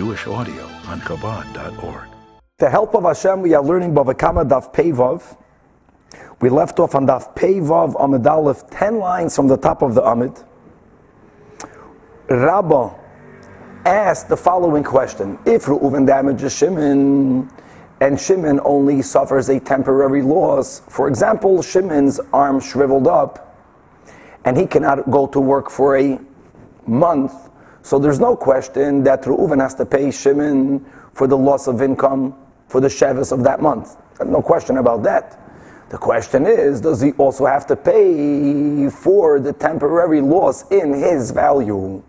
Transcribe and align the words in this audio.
Jewish 0.00 0.26
audio 0.26 0.64
on 0.86 0.98
Chabad.org. 1.02 2.08
The 2.56 2.70
help 2.70 2.94
of 2.94 3.04
Hashem, 3.04 3.42
we 3.42 3.52
are 3.52 3.62
learning 3.62 3.92
Bava 3.92 4.16
Kama 4.18 4.46
Daf 4.46 4.72
Peivav. 4.72 5.36
We 6.40 6.48
left 6.48 6.80
off 6.80 6.94
on 6.94 7.06
Daf 7.06 7.36
Peivav 7.36 8.02
Amid 8.02 8.26
Aleph, 8.26 8.70
10 8.70 8.98
lines 8.98 9.36
from 9.36 9.46
the 9.46 9.58
top 9.58 9.82
of 9.82 9.94
the 9.94 10.02
Amid. 10.02 10.42
Rabbah 12.30 12.94
asked 13.84 14.30
the 14.30 14.38
following 14.38 14.82
question 14.82 15.38
If 15.44 15.66
Reuven 15.66 16.06
damages 16.06 16.56
Shimon, 16.56 17.50
and 18.00 18.18
Shimon 18.18 18.58
only 18.64 19.02
suffers 19.02 19.50
a 19.50 19.60
temporary 19.60 20.22
loss, 20.22 20.80
for 20.88 21.08
example, 21.08 21.60
Shimon's 21.60 22.18
arm 22.32 22.58
shriveled 22.58 23.06
up, 23.06 23.54
and 24.46 24.56
he 24.56 24.66
cannot 24.66 25.10
go 25.10 25.26
to 25.26 25.40
work 25.40 25.68
for 25.68 25.98
a 25.98 26.18
month, 26.86 27.49
so 27.82 27.98
there's 27.98 28.20
no 28.20 28.36
question 28.36 29.02
that 29.04 29.22
Reuven 29.22 29.60
has 29.60 29.74
to 29.76 29.86
pay 29.86 30.10
Shimon 30.10 30.84
for 31.12 31.26
the 31.26 31.36
loss 31.36 31.66
of 31.66 31.82
income 31.82 32.34
for 32.68 32.80
the 32.80 32.88
Shevis 32.88 33.32
of 33.32 33.42
that 33.44 33.60
month. 33.60 33.96
No 34.24 34.42
question 34.42 34.76
about 34.76 35.02
that. 35.02 35.38
The 35.90 35.98
question 35.98 36.46
is, 36.46 36.80
does 36.80 37.00
he 37.00 37.12
also 37.12 37.46
have 37.46 37.66
to 37.66 37.74
pay 37.74 38.88
for 38.90 39.40
the 39.40 39.52
temporary 39.52 40.20
loss 40.20 40.70
in 40.70 40.92
his 40.92 41.32
value? 41.32 42.02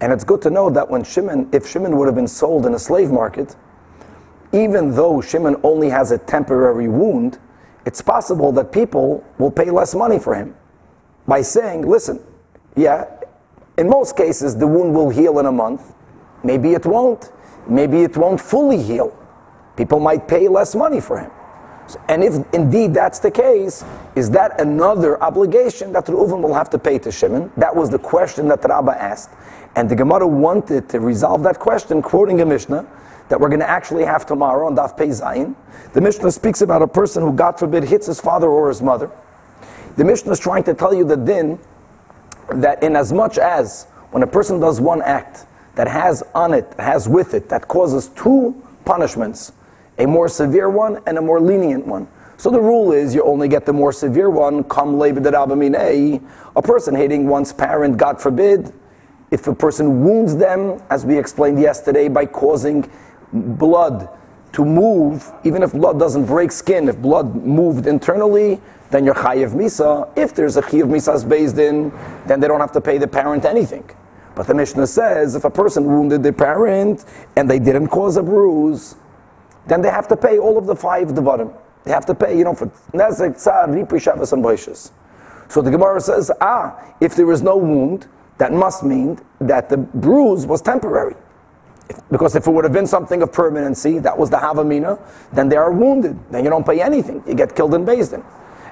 And 0.00 0.12
it's 0.12 0.24
good 0.24 0.40
to 0.42 0.50
know 0.50 0.70
that 0.70 0.88
when 0.88 1.04
Shimon, 1.04 1.50
if 1.52 1.68
Shimon 1.68 1.96
would 1.98 2.06
have 2.06 2.14
been 2.14 2.28
sold 2.28 2.64
in 2.64 2.74
a 2.74 2.78
slave 2.78 3.10
market, 3.10 3.56
even 4.52 4.94
though 4.94 5.20
Shimon 5.20 5.56
only 5.62 5.90
has 5.90 6.12
a 6.12 6.18
temporary 6.18 6.88
wound, 6.88 7.38
it's 7.84 8.00
possible 8.00 8.52
that 8.52 8.72
people 8.72 9.22
will 9.38 9.50
pay 9.50 9.70
less 9.70 9.94
money 9.94 10.18
for 10.18 10.34
him 10.34 10.54
by 11.26 11.42
saying, 11.42 11.86
listen, 11.86 12.24
yeah, 12.76 13.04
in 13.76 13.88
most 13.88 14.16
cases 14.16 14.56
the 14.56 14.66
wound 14.66 14.94
will 14.94 15.10
heal 15.10 15.38
in 15.38 15.46
a 15.46 15.52
month. 15.52 15.94
Maybe 16.42 16.72
it 16.72 16.86
won't. 16.86 17.30
Maybe 17.66 18.02
it 18.02 18.16
won't 18.16 18.40
fully 18.40 18.82
heal. 18.82 19.16
People 19.76 20.00
might 20.00 20.28
pay 20.28 20.48
less 20.48 20.74
money 20.74 21.00
for 21.00 21.18
him. 21.18 21.30
And 22.08 22.24
if 22.24 22.34
indeed 22.54 22.94
that's 22.94 23.18
the 23.18 23.30
case, 23.30 23.84
is 24.14 24.30
that 24.30 24.60
another 24.60 25.22
obligation 25.22 25.92
that 25.92 26.06
Reuven 26.06 26.40
will 26.40 26.54
have 26.54 26.70
to 26.70 26.78
pay 26.78 26.98
to 27.00 27.12
Shimon? 27.12 27.52
That 27.56 27.74
was 27.74 27.90
the 27.90 27.98
question 27.98 28.48
that 28.48 28.64
Rabbah 28.64 28.92
asked. 28.92 29.30
And 29.76 29.90
the 29.90 29.96
Gemara 29.96 30.26
wanted 30.26 30.88
to 30.90 31.00
resolve 31.00 31.42
that 31.42 31.58
question, 31.58 32.00
quoting 32.00 32.40
a 32.40 32.46
Mishnah 32.46 32.86
that 33.28 33.40
we're 33.40 33.48
going 33.48 33.60
to 33.60 33.68
actually 33.68 34.04
have 34.04 34.24
tomorrow 34.24 34.66
on 34.66 34.76
Daf 34.76 34.96
Pei 34.96 35.08
Zayin. 35.08 35.54
The 35.92 36.00
Mishnah 36.00 36.30
speaks 36.30 36.62
about 36.62 36.82
a 36.82 36.86
person 36.86 37.22
who, 37.22 37.32
God 37.32 37.58
forbid, 37.58 37.84
hits 37.84 38.06
his 38.06 38.20
father 38.20 38.48
or 38.48 38.68
his 38.68 38.82
mother. 38.82 39.10
The 39.96 40.04
Mishnah 40.04 40.32
is 40.32 40.38
trying 40.38 40.64
to 40.64 40.74
tell 40.74 40.94
you 40.94 41.04
the 41.04 41.16
din 41.16 41.58
that 42.52 42.82
in 42.82 42.96
as 42.96 43.12
much 43.12 43.38
as 43.38 43.84
when 44.10 44.22
a 44.22 44.26
person 44.26 44.60
does 44.60 44.80
one 44.80 45.02
act 45.02 45.46
that 45.74 45.88
has 45.88 46.22
on 46.34 46.54
it, 46.54 46.72
has 46.78 47.08
with 47.08 47.34
it, 47.34 47.48
that 47.48 47.68
causes 47.68 48.08
two 48.08 48.62
punishments, 48.84 49.52
a 49.98 50.06
more 50.06 50.28
severe 50.28 50.68
one 50.68 51.00
and 51.06 51.18
a 51.18 51.22
more 51.22 51.40
lenient 51.40 51.86
one. 51.86 52.06
So 52.36 52.50
the 52.50 52.60
rule 52.60 52.92
is 52.92 53.14
you 53.14 53.22
only 53.24 53.48
get 53.48 53.64
the 53.64 53.72
more 53.72 53.92
severe 53.92 54.30
one, 54.30 54.64
come 54.64 55.00
a 55.00 56.62
person 56.62 56.94
hating 56.94 57.26
one's 57.26 57.52
parent, 57.52 57.96
God 57.96 58.20
forbid, 58.20 58.72
if 59.30 59.46
a 59.46 59.54
person 59.54 60.04
wounds 60.04 60.36
them, 60.36 60.80
as 60.90 61.04
we 61.04 61.18
explained 61.18 61.60
yesterday, 61.60 62.08
by 62.08 62.26
causing 62.26 62.88
blood 63.32 64.08
to 64.54 64.64
move, 64.64 65.32
even 65.44 65.62
if 65.62 65.72
blood 65.72 65.98
doesn't 65.98 66.26
break 66.26 66.50
skin, 66.50 66.88
if 66.88 66.96
blood 66.98 67.34
moved 67.34 67.86
internally, 67.86 68.60
then 68.90 69.04
you're 69.04 69.14
chayiv 69.14 69.52
misa. 69.52 70.10
If 70.16 70.34
there's 70.34 70.56
a 70.56 70.62
chayiv 70.62 70.84
misas 70.84 71.28
based 71.28 71.58
in, 71.58 71.92
then 72.26 72.40
they 72.40 72.48
don't 72.48 72.60
have 72.60 72.72
to 72.72 72.80
pay 72.80 72.98
the 72.98 73.08
parent 73.08 73.44
anything. 73.44 73.88
But 74.34 74.46
the 74.46 74.54
Mishnah 74.54 74.86
says 74.86 75.34
if 75.34 75.44
a 75.44 75.50
person 75.50 75.84
wounded 75.84 76.22
their 76.22 76.32
parent 76.32 77.04
and 77.36 77.48
they 77.48 77.58
didn't 77.58 77.88
cause 77.88 78.16
a 78.16 78.22
bruise, 78.22 78.96
then 79.66 79.80
they 79.80 79.90
have 79.90 80.08
to 80.08 80.16
pay 80.16 80.38
all 80.38 80.58
of 80.58 80.66
the 80.66 80.76
five 80.76 81.08
devarim. 81.08 81.54
They 81.84 81.90
have 81.90 82.06
to 82.06 82.14
pay, 82.14 82.36
you 82.36 82.44
know, 82.44 82.54
for 82.54 82.66
nezek, 82.92 83.34
tzar, 83.34 83.68
ripi, 83.68 83.98
shavas, 84.00 84.32
and 84.32 84.42
boishes. 84.42 84.90
So 85.48 85.60
the 85.60 85.70
Gemara 85.70 86.00
says, 86.00 86.30
ah, 86.40 86.94
if 87.00 87.14
there 87.14 87.30
is 87.30 87.42
no 87.42 87.56
wound, 87.56 88.06
that 88.38 88.52
must 88.52 88.82
mean 88.82 89.18
that 89.40 89.68
the 89.68 89.76
bruise 89.76 90.46
was 90.46 90.62
temporary. 90.62 91.14
Because 92.10 92.34
if 92.34 92.46
it 92.46 92.50
would 92.50 92.64
have 92.64 92.72
been 92.72 92.86
something 92.86 93.22
of 93.22 93.32
permanency, 93.32 93.98
that 93.98 94.16
was 94.16 94.30
the 94.30 94.36
Havamina, 94.36 94.98
then 95.32 95.48
they 95.48 95.56
are 95.56 95.72
wounded. 95.72 96.18
Then 96.30 96.44
you 96.44 96.50
don't 96.50 96.64
pay 96.64 96.80
anything. 96.80 97.22
You 97.26 97.34
get 97.34 97.54
killed 97.54 97.74
in 97.74 97.84
Din. 97.84 98.24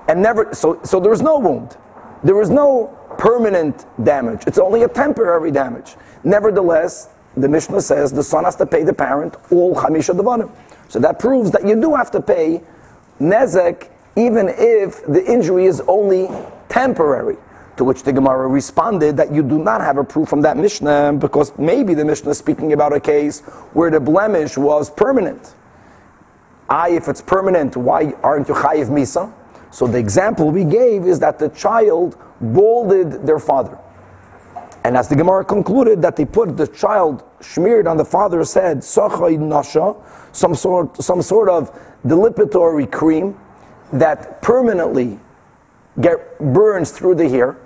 And 0.08 0.22
never, 0.22 0.54
so, 0.54 0.80
so 0.82 0.98
there 0.98 1.12
is 1.12 1.22
no 1.22 1.38
wound. 1.38 1.76
There 2.24 2.40
is 2.40 2.50
no 2.50 2.98
permanent 3.18 3.84
damage. 4.02 4.44
It's 4.46 4.58
only 4.58 4.82
a 4.82 4.88
temporary 4.88 5.50
damage. 5.50 5.96
Nevertheless, 6.24 7.08
the 7.36 7.48
Mishnah 7.48 7.80
says 7.80 8.12
the 8.12 8.22
son 8.22 8.44
has 8.44 8.56
to 8.56 8.66
pay 8.66 8.84
the 8.84 8.92
parent 8.92 9.36
all 9.50 9.74
Chamisha 9.74 10.14
Devarim. 10.18 10.50
So 10.88 10.98
that 11.00 11.18
proves 11.18 11.50
that 11.52 11.66
you 11.66 11.80
do 11.80 11.94
have 11.94 12.10
to 12.12 12.20
pay 12.20 12.62
Nezek 13.20 13.90
even 14.16 14.48
if 14.48 15.04
the 15.06 15.24
injury 15.24 15.66
is 15.66 15.80
only 15.88 16.28
temporary. 16.68 17.36
To 17.76 17.84
which 17.84 18.02
the 18.02 18.12
Gemara 18.12 18.48
responded 18.48 19.16
that 19.16 19.32
you 19.32 19.42
do 19.42 19.58
not 19.58 19.80
have 19.80 19.96
a 19.96 20.04
proof 20.04 20.28
from 20.28 20.42
that 20.42 20.56
Mishnah 20.56 21.14
because 21.18 21.56
maybe 21.58 21.94
the 21.94 22.04
Mishnah 22.04 22.30
is 22.30 22.38
speaking 22.38 22.72
about 22.72 22.92
a 22.92 23.00
case 23.00 23.40
where 23.72 23.90
the 23.90 24.00
blemish 24.00 24.58
was 24.58 24.90
permanent. 24.90 25.54
I, 26.68 26.90
if 26.90 27.08
it's 27.08 27.22
permanent, 27.22 27.76
why 27.76 28.12
aren't 28.22 28.48
you 28.48 28.54
chayiv 28.54 28.88
misa? 28.88 29.32
So 29.70 29.86
the 29.86 29.98
example 29.98 30.50
we 30.50 30.64
gave 30.64 31.06
is 31.06 31.18
that 31.20 31.38
the 31.38 31.48
child 31.48 32.16
balded 32.40 33.26
their 33.26 33.38
father. 33.38 33.78
And 34.84 34.96
as 34.96 35.08
the 35.08 35.16
Gemara 35.16 35.44
concluded 35.44 36.02
that 36.02 36.16
they 36.16 36.24
put 36.24 36.56
the 36.56 36.66
child 36.66 37.22
smeared 37.40 37.86
on 37.86 37.96
the 37.96 38.04
father's 38.04 38.52
head, 38.52 38.82
some 38.84 39.14
sort, 40.54 41.02
some 41.02 41.22
sort 41.22 41.48
of 41.48 41.70
depilatory 42.04 42.90
cream 42.90 43.38
that 43.92 44.42
permanently 44.42 45.18
get 46.00 46.38
burns 46.38 46.91
through 46.91 47.16
the 47.16 47.28
hair. 47.28 47.56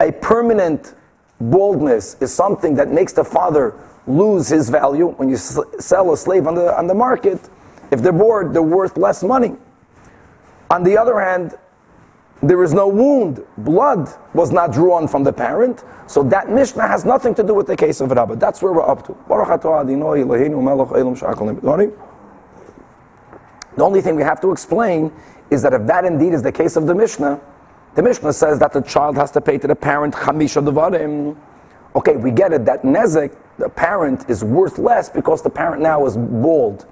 A 0.00 0.12
permanent 0.12 0.94
baldness 1.40 2.16
is 2.20 2.32
something 2.32 2.74
that 2.74 2.90
makes 2.90 3.12
the 3.12 3.24
father 3.24 3.74
lose 4.06 4.48
his 4.48 4.70
value. 4.70 5.08
When 5.08 5.28
you 5.28 5.36
sell 5.36 6.12
a 6.12 6.16
slave 6.16 6.46
on 6.46 6.54
the, 6.54 6.76
on 6.76 6.86
the 6.86 6.94
market, 6.94 7.48
if 7.90 8.02
they're 8.02 8.12
bored, 8.12 8.52
they're 8.52 8.62
worth 8.62 8.96
less 8.96 9.22
money. 9.22 9.56
On 10.70 10.82
the 10.82 10.96
other 10.96 11.20
hand, 11.20 11.56
there 12.42 12.62
is 12.62 12.72
no 12.72 12.88
wound. 12.88 13.44
Blood 13.58 14.08
was 14.32 14.50
not 14.50 14.72
drawn 14.72 15.06
from 15.06 15.24
the 15.24 15.32
parent. 15.32 15.84
So 16.06 16.22
that 16.24 16.48
Mishnah 16.48 16.86
has 16.86 17.04
nothing 17.04 17.34
to 17.34 17.42
do 17.42 17.54
with 17.54 17.66
the 17.66 17.76
case 17.76 18.00
of 18.00 18.10
Rabbah. 18.10 18.36
That's 18.36 18.62
where 18.62 18.72
we're 18.72 18.88
up 18.88 19.06
to. 19.06 19.12
The 23.80 23.86
only 23.86 24.02
thing 24.02 24.14
we 24.14 24.22
have 24.24 24.42
to 24.42 24.52
explain 24.52 25.10
is 25.50 25.62
that 25.62 25.72
if 25.72 25.86
that 25.86 26.04
indeed 26.04 26.34
is 26.34 26.42
the 26.42 26.52
case 26.52 26.76
of 26.76 26.86
the 26.86 26.94
Mishnah, 26.94 27.40
the 27.94 28.02
Mishnah 28.02 28.34
says 28.34 28.58
that 28.58 28.74
the 28.74 28.82
child 28.82 29.16
has 29.16 29.30
to 29.30 29.40
pay 29.40 29.56
to 29.56 29.66
the 29.66 29.74
parent 29.74 30.12
chamisha 30.12 30.62
devarim. 30.62 31.34
Okay, 31.96 32.16
we 32.16 32.30
get 32.30 32.52
it 32.52 32.66
that 32.66 32.82
nezek, 32.82 33.34
the 33.56 33.70
parent, 33.70 34.28
is 34.28 34.44
worth 34.44 34.78
less 34.78 35.08
because 35.08 35.40
the 35.40 35.48
parent 35.48 35.80
now 35.80 36.04
is 36.04 36.18
bald. 36.18 36.84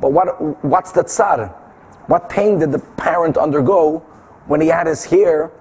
But 0.00 0.10
what, 0.10 0.64
what's 0.64 0.90
the 0.90 1.04
tsar? 1.04 1.50
What 2.08 2.28
pain 2.28 2.58
did 2.58 2.72
the 2.72 2.80
parent 2.80 3.36
undergo 3.36 4.00
when 4.46 4.60
he 4.60 4.66
had 4.66 4.88
his 4.88 5.04
hair, 5.04 5.52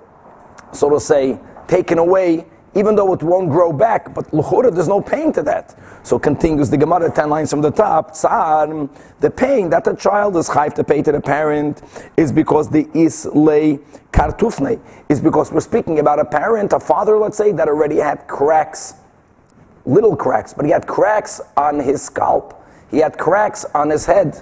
so 0.71 0.89
to 0.89 0.99
say, 0.99 1.37
taken 1.67 1.99
away, 1.99 2.47
even 2.75 2.95
though 2.95 3.13
it 3.13 3.21
won't 3.21 3.49
grow 3.49 3.71
back, 3.71 4.13
but 4.13 4.29
luchura, 4.31 4.73
there's 4.73 4.87
no 4.87 5.01
pain 5.01 5.31
to 5.33 5.43
that. 5.43 5.75
So 6.03 6.17
continues 6.17 6.69
the 6.69 6.77
Gemara 6.77 7.11
10 7.11 7.29
lines 7.29 7.49
from 7.49 7.61
the 7.61 7.71
top, 7.71 8.11
Tzar, 8.11 8.89
the 9.19 9.29
pain 9.29 9.69
that 9.69 9.83
the 9.83 9.95
child 9.95 10.35
is 10.37 10.49
chayv 10.49 10.73
to 10.75 10.83
pay 10.83 11.01
to 11.01 11.11
the 11.11 11.21
parent 11.21 11.81
is 12.17 12.31
because 12.31 12.69
the 12.69 12.87
islay 12.93 13.77
kartufne, 14.11 14.79
is 15.09 15.21
because 15.21 15.51
we're 15.51 15.59
speaking 15.59 15.99
about 15.99 16.19
a 16.19 16.25
parent, 16.25 16.73
a 16.73 16.79
father, 16.79 17.17
let's 17.17 17.37
say, 17.37 17.51
that 17.51 17.67
already 17.67 17.97
had 17.97 18.27
cracks, 18.27 18.95
little 19.85 20.15
cracks, 20.15 20.53
but 20.53 20.65
he 20.65 20.71
had 20.71 20.87
cracks 20.87 21.41
on 21.57 21.79
his 21.79 22.01
scalp, 22.01 22.63
he 22.89 22.97
had 22.97 23.17
cracks 23.17 23.65
on 23.73 23.89
his 23.89 24.05
head, 24.05 24.41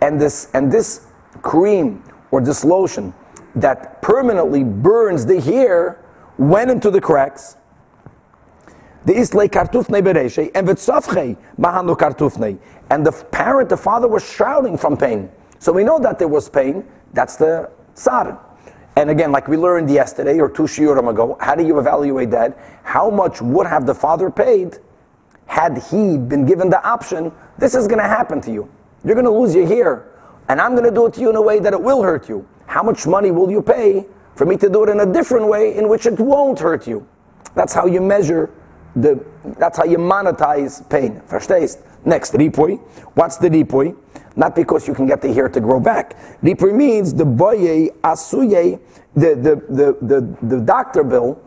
and 0.00 0.20
this, 0.20 0.50
and 0.54 0.70
this 0.70 1.06
cream 1.42 2.02
or 2.30 2.40
this 2.40 2.64
lotion 2.64 3.14
that 3.54 4.02
permanently 4.02 4.64
burns 4.64 5.26
the 5.26 5.40
hair 5.40 6.00
went 6.38 6.70
into 6.70 6.90
the 6.90 7.00
cracks. 7.00 7.56
The 9.04 9.12
islay 9.12 9.48
kartufne 9.48 10.02
bereshe 10.02 10.50
and 10.54 10.66
v'tzafche 10.66 11.36
mahanu 11.58 11.96
kartufne. 11.96 12.58
And 12.90 13.04
the 13.04 13.12
parent, 13.12 13.68
the 13.68 13.76
father, 13.76 14.08
was 14.08 14.24
shouting 14.24 14.78
from 14.78 14.96
pain. 14.96 15.30
So 15.58 15.72
we 15.72 15.84
know 15.84 15.98
that 15.98 16.18
there 16.18 16.28
was 16.28 16.48
pain. 16.48 16.84
That's 17.12 17.36
the 17.36 17.70
tzar. 17.94 18.38
And 18.96 19.10
again, 19.10 19.32
like 19.32 19.48
we 19.48 19.56
learned 19.56 19.90
yesterday 19.90 20.38
or 20.38 20.48
two 20.48 20.62
shiurim 20.62 21.10
ago, 21.10 21.36
how 21.40 21.54
do 21.54 21.66
you 21.66 21.78
evaluate 21.78 22.30
that? 22.30 22.56
How 22.82 23.10
much 23.10 23.42
would 23.42 23.66
have 23.66 23.86
the 23.86 23.94
father 23.94 24.30
paid 24.30 24.78
had 25.46 25.78
he 25.90 26.16
been 26.16 26.46
given 26.46 26.70
the 26.70 26.82
option? 26.86 27.32
This 27.58 27.74
is 27.74 27.86
going 27.86 27.98
to 27.98 28.08
happen 28.08 28.40
to 28.42 28.52
you. 28.52 28.70
You're 29.04 29.14
going 29.14 29.26
to 29.26 29.32
lose 29.32 29.54
your 29.54 29.66
hair, 29.66 30.06
and 30.48 30.60
I'm 30.60 30.72
going 30.72 30.84
to 30.84 30.94
do 30.94 31.06
it 31.06 31.14
to 31.14 31.20
you 31.20 31.28
in 31.28 31.36
a 31.36 31.42
way 31.42 31.58
that 31.58 31.72
it 31.72 31.80
will 31.80 32.02
hurt 32.02 32.28
you. 32.28 32.46
How 32.66 32.82
much 32.82 33.06
money 33.06 33.30
will 33.30 33.50
you 33.50 33.60
pay 33.60 34.06
for 34.34 34.46
me 34.46 34.56
to 34.56 34.70
do 34.70 34.84
it 34.84 34.88
in 34.88 35.00
a 35.00 35.12
different 35.12 35.48
way 35.48 35.76
in 35.76 35.88
which 35.88 36.06
it 36.06 36.18
won't 36.18 36.60
hurt 36.60 36.86
you? 36.86 37.06
That's 37.54 37.74
how 37.74 37.86
you 37.86 38.00
measure 38.00 38.50
the, 38.96 39.24
that's 39.58 39.78
how 39.78 39.84
you 39.84 39.98
monetize 39.98 40.88
pain. 40.88 41.20
Verstehst? 41.28 41.82
Next, 42.04 42.32
ripui. 42.34 42.78
What's 43.14 43.36
the 43.38 43.48
ripui? 43.48 43.96
Not 44.36 44.54
because 44.54 44.86
you 44.88 44.94
can 44.94 45.06
get 45.06 45.22
the 45.22 45.32
hair 45.32 45.48
to 45.48 45.60
grow 45.60 45.80
back. 45.80 46.16
Ripui 46.42 46.74
means 46.74 47.14
the 47.14 47.24
boye 47.24 47.88
asuye, 48.02 48.80
the, 49.14 49.34
the, 49.34 49.56
the, 49.74 49.96
the, 50.02 50.46
the 50.46 50.60
doctor 50.60 51.04
bill, 51.04 51.40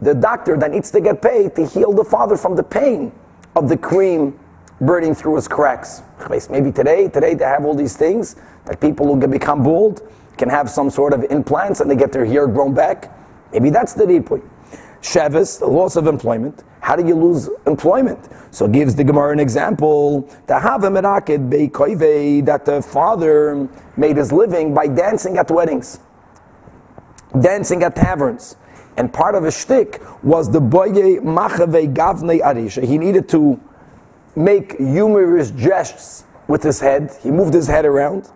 the 0.00 0.14
doctor 0.14 0.56
that 0.56 0.70
needs 0.70 0.90
to 0.90 1.00
get 1.00 1.22
paid 1.22 1.54
to 1.56 1.66
heal 1.66 1.92
the 1.92 2.04
father 2.04 2.36
from 2.36 2.56
the 2.56 2.62
pain 2.62 3.12
of 3.54 3.68
the 3.68 3.76
cream 3.76 4.38
burning 4.80 5.14
through 5.14 5.36
his 5.36 5.46
cracks. 5.46 6.02
Maybe 6.50 6.72
today, 6.72 7.08
today 7.08 7.34
they 7.34 7.44
have 7.44 7.64
all 7.64 7.74
these 7.74 7.96
things 7.96 8.36
that 8.66 8.80
people 8.80 9.06
who 9.06 9.26
become 9.28 9.62
bald 9.62 10.02
can 10.36 10.48
have 10.48 10.68
some 10.68 10.90
sort 10.90 11.12
of 11.12 11.24
implants 11.30 11.80
and 11.80 11.90
they 11.90 11.96
get 11.96 12.10
their 12.12 12.24
hair 12.24 12.46
grown 12.46 12.74
back. 12.74 13.16
Maybe 13.52 13.70
that's 13.70 13.92
the 13.92 14.04
ripui. 14.04 14.42
Shevis, 15.02 15.58
the 15.58 15.66
loss 15.66 15.96
of 15.96 16.06
employment. 16.06 16.62
How 16.80 16.96
do 16.96 17.06
you 17.06 17.14
lose 17.14 17.50
employment? 17.66 18.28
So 18.50 18.66
gives 18.68 18.94
the 18.94 19.04
Gemara 19.04 19.32
an 19.32 19.40
example. 19.40 20.22
That 20.46 20.62
the 22.64 22.82
father 22.82 23.68
made 23.96 24.16
his 24.16 24.32
living 24.32 24.74
by 24.74 24.86
dancing 24.86 25.38
at 25.38 25.50
weddings, 25.50 26.00
dancing 27.40 27.82
at 27.82 27.96
taverns. 27.96 28.56
And 28.96 29.12
part 29.12 29.34
of 29.34 29.42
his 29.44 29.56
shtick 29.56 30.00
was 30.22 30.50
the 30.50 30.60
boye 30.60 31.18
machave 31.20 31.92
gavne 31.94 32.40
arisha. 32.40 32.82
He 32.82 32.98
needed 32.98 33.28
to 33.30 33.60
make 34.36 34.76
humorous 34.78 35.50
gestures 35.50 36.24
with 36.46 36.62
his 36.62 36.80
head. 36.80 37.10
He 37.22 37.30
moved 37.30 37.54
his 37.54 37.66
head 37.66 37.84
around. 37.84 38.30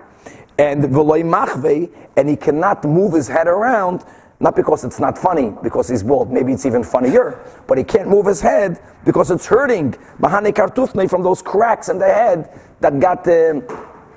And 0.59 0.85
v'loy 0.85 1.23
machve, 1.23 1.91
and 2.17 2.29
he 2.29 2.37
cannot 2.37 2.85
move 2.85 3.13
his 3.13 3.29
head 3.29 3.47
around 3.47 4.05
not 4.39 4.55
because 4.55 4.85
it's 4.85 5.01
not 5.01 5.17
funny, 5.17 5.53
because 5.63 5.89
he's 5.89 6.03
bald. 6.03 6.31
Maybe 6.31 6.53
it's 6.53 6.67
even 6.67 6.85
funnier. 6.85 7.43
But 7.67 7.79
he 7.79 7.85
can't 7.85 8.09
move 8.09 8.27
his 8.27 8.41
head 8.41 8.81
because 9.05 9.31
it's 9.31 9.47
hurting. 9.47 9.95
Kartufne 10.21 11.09
from 11.09 11.23
those 11.23 11.41
cracks 11.41 11.89
in 11.89 11.99
the 11.99 12.07
head 12.07 12.61
that 12.81 13.01
got 13.01 13.27
uh, 13.27 13.61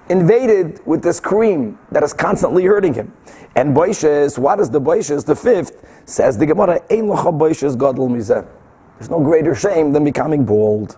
invaded 0.09 0.85
with 0.85 1.01
this 1.01 1.19
cream 1.19 1.79
that 1.91 2.03
is 2.03 2.13
constantly 2.13 2.65
hurting 2.65 2.93
him. 2.93 3.13
And 3.55 3.75
boishes, 3.75 4.37
what 4.37 4.59
is 4.59 4.69
the 4.69 4.81
boishes? 4.81 5.25
The 5.25 5.35
fifth 5.35 5.85
says 6.05 6.37
the 6.37 6.45
Gemara, 6.45 6.81
boishes 6.89 7.77
gadol. 7.77 8.09
There's 8.09 9.09
no 9.09 9.21
greater 9.21 9.55
shame 9.55 9.93
than 9.93 10.03
becoming 10.03 10.43
bald. 10.43 10.97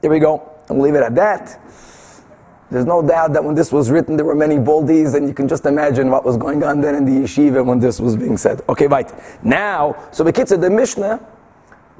There 0.00 0.10
we 0.10 0.20
go. 0.20 0.48
I'll 0.68 0.80
leave 0.80 0.94
it 0.94 1.02
at 1.02 1.14
that. 1.16 1.60
There's 2.70 2.86
no 2.86 3.02
doubt 3.02 3.32
that 3.32 3.42
when 3.42 3.56
this 3.56 3.72
was 3.72 3.90
written, 3.90 4.16
there 4.16 4.24
were 4.24 4.34
many 4.34 4.56
boldies, 4.56 5.14
and 5.14 5.26
you 5.26 5.34
can 5.34 5.48
just 5.48 5.66
imagine 5.66 6.08
what 6.08 6.24
was 6.24 6.36
going 6.36 6.62
on 6.62 6.80
then 6.80 6.94
in 6.94 7.04
the 7.04 7.26
yeshiva 7.26 7.64
when 7.64 7.80
this 7.80 7.98
was 7.98 8.16
being 8.16 8.36
said. 8.36 8.62
Okay, 8.68 8.86
right. 8.86 9.12
Now, 9.44 9.96
so 10.12 10.22
the 10.22 10.30
of 10.40 10.60
the 10.60 10.70
Mishnah 10.70 11.20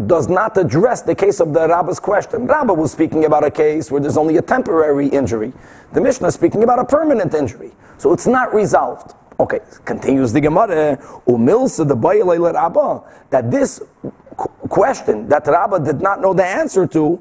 does 0.06 0.28
not 0.28 0.56
address 0.56 1.02
the 1.02 1.14
case 1.14 1.40
of 1.40 1.52
the 1.52 1.68
Rabbah's 1.68 1.98
question. 1.98 2.46
Rabbah 2.46 2.72
was 2.72 2.92
speaking 2.92 3.24
about 3.24 3.44
a 3.44 3.50
case 3.50 3.90
where 3.90 4.00
there's 4.00 4.16
only 4.16 4.36
a 4.36 4.42
temporary 4.42 5.08
injury. 5.08 5.52
The 5.92 6.00
Mishnah 6.00 6.28
is 6.28 6.34
speaking 6.34 6.62
about 6.62 6.78
a 6.78 6.84
permanent 6.84 7.34
injury. 7.34 7.72
So 7.98 8.12
it's 8.12 8.26
not 8.26 8.54
resolved. 8.54 9.14
Okay, 9.40 9.60
continues 9.84 10.32
the 10.32 10.40
Gemara, 10.40 10.98
Umilsa 11.26 11.88
the 11.88 11.96
Rabbah, 11.96 13.00
that 13.30 13.50
this 13.50 13.82
question 14.68 15.28
that 15.28 15.46
Rabbah 15.46 15.78
did 15.78 16.00
not 16.00 16.20
know 16.20 16.32
the 16.32 16.44
answer 16.44 16.86
to 16.86 17.18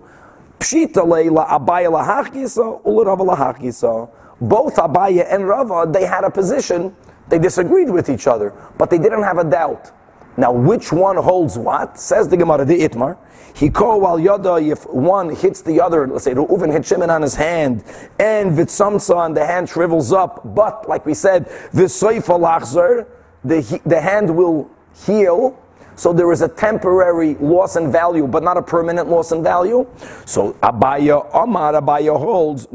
Pshita 0.60 1.08
leila 1.08 1.48
Abaya 1.48 1.90
lahachgisa, 1.90 2.84
ularava 2.84 3.36
lahachgisa. 3.36 4.10
Both 4.42 4.76
Abaya 4.76 5.26
and 5.34 5.48
Rava, 5.48 5.90
they 5.92 6.06
had 6.06 6.24
a 6.24 6.30
position, 6.30 6.96
they 7.30 7.40
disagreed 7.40 7.90
with 7.90 8.10
each 8.10 8.28
other, 8.28 8.54
but 8.78 8.90
they 8.90 8.98
didn't 8.98 9.24
have 9.24 9.38
a 9.38 9.44
doubt. 9.44 9.92
Now, 10.38 10.54
which 10.54 10.92
one 10.94 11.18
holds 11.18 11.58
what? 11.58 12.00
Says 12.00 12.30
the 12.30 12.38
Gemara, 12.38 12.64
the 12.64 12.80
Itmar. 12.80 13.18
He 13.54 13.70
call 13.70 14.00
while 14.00 14.20
yada 14.20 14.56
if 14.56 14.88
one 14.88 15.36
hits 15.36 15.62
the 15.62 15.82
other. 15.82 16.08
Let's 16.08 16.24
say 16.24 16.34
Reuven 16.34 16.72
hit 16.72 16.86
Shimon 16.86 17.10
on 17.10 17.22
his 17.22 17.36
hand, 17.36 17.84
and 18.20 18.58
Vitsamsa 18.58 19.26
and 19.26 19.36
the 19.36 19.46
hand 19.46 19.68
shrivels 19.68 20.14
up. 20.14 20.56
But 20.56 20.88
like 20.88 21.06
we 21.06 21.14
said, 21.14 21.48
Visoifa 21.74 22.40
lachzer, 22.40 23.06
the 23.44 23.82
the 23.86 24.00
hand 24.00 24.34
will 24.34 24.70
heal. 25.06 25.60
So 26.00 26.14
there 26.14 26.32
is 26.32 26.42
a 26.42 26.48
temporary 26.48 27.36
loss 27.42 27.76
in 27.76 27.92
value, 27.92 28.26
but 28.26 28.42
not 28.42 28.56
a 28.56 28.62
permanent 28.62 29.10
loss 29.10 29.34
in 29.34 29.44
value. 29.44 29.86
So 30.24 30.54
Abaya 30.64 31.30
Omar 31.34 31.74
Abaya 31.74 32.18
holds 32.18 32.68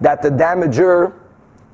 that 0.00 0.22
the 0.22 0.30
damager 0.30 1.12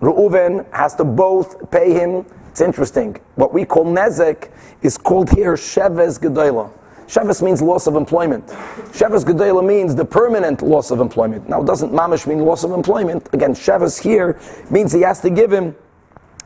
Reuven 0.01 0.73
has 0.73 0.95
to 0.95 1.05
both 1.05 1.71
pay 1.71 1.93
him. 1.93 2.25
It's 2.49 2.63
interesting. 2.63 3.21
What 3.35 3.53
we 3.53 3.67
call 3.67 3.85
nezek 3.85 4.51
is 4.81 4.97
called 4.97 5.29
here 5.29 5.57
sheves 5.57 6.19
gedola. 6.19 6.71
Sheves 7.07 7.43
means 7.43 7.61
loss 7.61 7.87
of 7.87 7.97
employment. 7.97 8.47
Sheves 8.93 9.27
gedola 9.27 9.63
means 9.63 9.95
the 9.95 10.07
permanent 10.07 10.63
loss 10.63 10.91
of 10.91 11.01
employment. 11.01 11.51
Now, 11.51 11.63
doesn't 11.63 11.93
mamish 11.93 12.27
mean 12.27 12.39
loss 12.39 12.65
of 12.65 12.71
employment. 12.71 13.29
Again, 13.35 13.53
sheves 13.53 14.03
here 14.03 14.41
means 14.71 14.91
he 14.91 15.03
has 15.03 15.21
to 15.21 15.29
give 15.29 15.53
him 15.53 15.77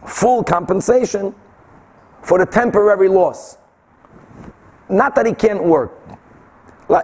full 0.04 0.42
compensation 0.42 1.32
for 2.24 2.38
the 2.38 2.46
temporary 2.46 3.08
loss. 3.08 3.58
Not 4.88 5.14
that 5.14 5.26
he 5.26 5.34
can't 5.34 5.62
work. 5.62 5.92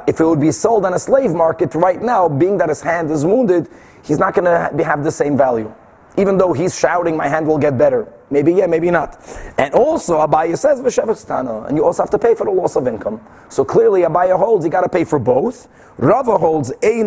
If 0.06 0.20
it 0.20 0.25
would 0.25 0.40
be 0.40 0.52
sold 0.52 0.84
on 0.84 0.94
a 0.94 0.99
slave 0.99 1.32
market 1.32 1.75
right 1.75 2.00
now, 2.00 2.28
being 2.28 2.58
that 2.58 2.69
his 2.69 2.82
hand 2.82 3.11
is 3.11 3.25
wounded, 3.25 3.69
he's 4.02 4.19
not 4.19 4.34
going 4.34 4.44
to 4.44 4.70
have 4.84 5.05
the 5.05 5.11
same 5.11 5.37
value. 5.37 5.72
Even 6.17 6.37
though 6.37 6.52
he's 6.52 6.76
shouting, 6.78 7.17
my 7.17 7.28
hand 7.28 7.46
will 7.46 7.58
get 7.58 7.78
better. 7.78 8.12
Maybe 8.31 8.52
yeah, 8.52 8.67
maybe 8.67 8.90
not. 8.90 9.22
And 9.58 9.72
also, 9.75 10.19
Abaya 10.19 10.58
says, 10.58 10.81
V'shevestana, 10.81 11.69
and 11.69 11.76
you 11.76 11.84
also 11.84 12.02
have 12.02 12.11
to 12.11 12.19
pay 12.19 12.34
for 12.34 12.44
the 12.44 12.50
loss 12.50 12.76
of 12.76 12.88
income. 12.88 13.20
So 13.49 13.64
clearly, 13.64 14.02
Abaya 14.02 14.37
holds, 14.37 14.64
you 14.64 14.70
got 14.70 14.82
to 14.82 14.88
pay 14.88 15.05
for 15.05 15.19
both. 15.19 15.69
Rava 15.99 16.37
holds, 16.37 16.73
you 16.82 17.02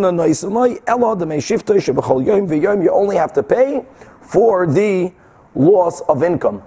only 2.92 3.16
have 3.16 3.34
to 3.34 3.44
pay 3.44 3.86
for 4.22 4.68
the 4.68 5.14
loss 5.56 6.02
of 6.02 6.24
income. 6.24 6.64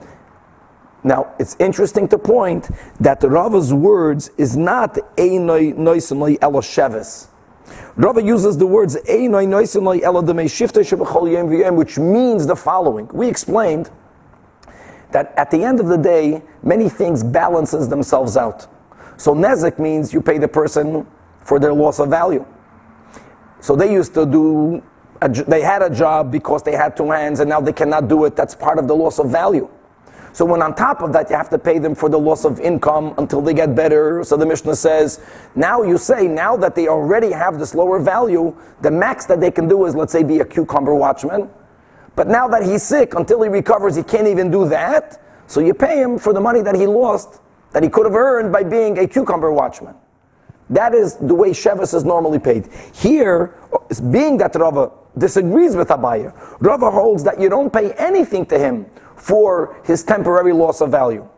Now, 1.06 1.32
it's 1.38 1.54
interesting 1.60 2.08
to 2.08 2.18
point 2.18 2.68
that 2.98 3.20
the 3.20 3.30
Rava's 3.30 3.72
words 3.72 4.28
is 4.38 4.56
not 4.56 4.94
Einoi 5.16 5.72
Noisamoi 5.76 6.36
Elo 6.42 6.60
Sheves. 6.60 7.28
Rava 7.94 8.20
uses 8.20 8.58
the 8.58 8.66
words 8.66 8.96
Einoi 9.08 9.46
Noisamoi 9.46 10.02
Elo 10.02 10.20
Demei 10.20 10.46
Shifta 10.46 10.80
Shebechol 10.80 11.30
Yom 11.30 11.48
V'yom, 11.48 11.76
which 11.76 11.96
means 11.96 12.44
the 12.44 12.56
following. 12.56 13.06
We 13.14 13.28
explained 13.28 13.88
that 15.12 15.32
at 15.36 15.52
the 15.52 15.62
end 15.62 15.78
of 15.78 15.86
the 15.86 15.96
day, 15.96 16.42
many 16.64 16.88
things 16.88 17.22
balances 17.22 17.88
themselves 17.88 18.36
out. 18.36 18.66
So 19.16 19.32
Nezek 19.32 19.78
means 19.78 20.12
you 20.12 20.20
pay 20.20 20.38
the 20.38 20.48
person 20.48 21.06
for 21.40 21.60
their 21.60 21.72
loss 21.72 22.00
of 22.00 22.10
value. 22.10 22.44
So 23.60 23.76
they 23.76 23.92
used 23.92 24.12
to 24.14 24.26
do, 24.26 24.82
a, 25.22 25.28
they 25.28 25.60
had 25.60 25.82
a 25.82 25.88
job 25.88 26.32
because 26.32 26.64
they 26.64 26.72
had 26.72 26.96
two 26.96 27.12
hands 27.12 27.38
and 27.38 27.48
now 27.48 27.60
they 27.60 27.72
cannot 27.72 28.08
do 28.08 28.24
it. 28.24 28.34
That's 28.34 28.56
part 28.56 28.80
of 28.80 28.88
the 28.88 28.96
loss 28.96 29.20
of 29.20 29.30
value. 29.30 29.70
So 30.36 30.44
when 30.44 30.60
on 30.60 30.74
top 30.74 31.00
of 31.00 31.14
that 31.14 31.30
you 31.30 31.36
have 31.36 31.48
to 31.48 31.58
pay 31.58 31.78
them 31.78 31.94
for 31.94 32.10
the 32.10 32.18
loss 32.18 32.44
of 32.44 32.60
income 32.60 33.14
until 33.16 33.40
they 33.40 33.54
get 33.54 33.74
better, 33.74 34.22
so 34.22 34.36
the 34.36 34.44
Mishnah 34.44 34.76
says, 34.76 35.18
now 35.54 35.82
you 35.82 35.96
say, 35.96 36.28
now 36.28 36.58
that 36.58 36.74
they 36.74 36.88
already 36.88 37.32
have 37.32 37.58
this 37.58 37.74
lower 37.74 37.98
value, 37.98 38.54
the 38.82 38.90
max 38.90 39.24
that 39.24 39.40
they 39.40 39.50
can 39.50 39.66
do 39.66 39.86
is, 39.86 39.94
let's 39.94 40.12
say, 40.12 40.22
be 40.22 40.40
a 40.40 40.44
cucumber 40.44 40.94
watchman. 40.94 41.48
But 42.16 42.28
now 42.28 42.48
that 42.48 42.64
he's 42.64 42.82
sick, 42.82 43.14
until 43.14 43.40
he 43.40 43.48
recovers, 43.48 43.96
he 43.96 44.02
can't 44.02 44.26
even 44.26 44.50
do 44.50 44.68
that. 44.68 45.22
So 45.46 45.60
you 45.60 45.72
pay 45.72 46.02
him 46.02 46.18
for 46.18 46.34
the 46.34 46.40
money 46.42 46.60
that 46.60 46.74
he 46.74 46.86
lost, 46.86 47.40
that 47.72 47.82
he 47.82 47.88
could 47.88 48.04
have 48.04 48.14
earned 48.14 48.52
by 48.52 48.62
being 48.62 48.98
a 48.98 49.08
cucumber 49.08 49.50
watchman. 49.50 49.94
That 50.68 50.92
is 50.92 51.14
the 51.14 51.34
way 51.34 51.52
Shevis 51.52 51.94
is 51.94 52.04
normally 52.04 52.40
paid. 52.40 52.68
Here, 52.92 53.54
being 54.10 54.36
that 54.36 54.54
Rava 54.54 54.90
disagrees 55.16 55.74
with 55.74 55.88
Abaya, 55.88 56.34
Rava 56.60 56.90
holds 56.90 57.24
that 57.24 57.40
you 57.40 57.48
don't 57.48 57.72
pay 57.72 57.92
anything 57.92 58.44
to 58.46 58.58
him 58.58 58.84
for 59.16 59.80
his 59.84 60.02
temporary 60.02 60.52
loss 60.52 60.80
of 60.80 60.90
value. 60.90 61.28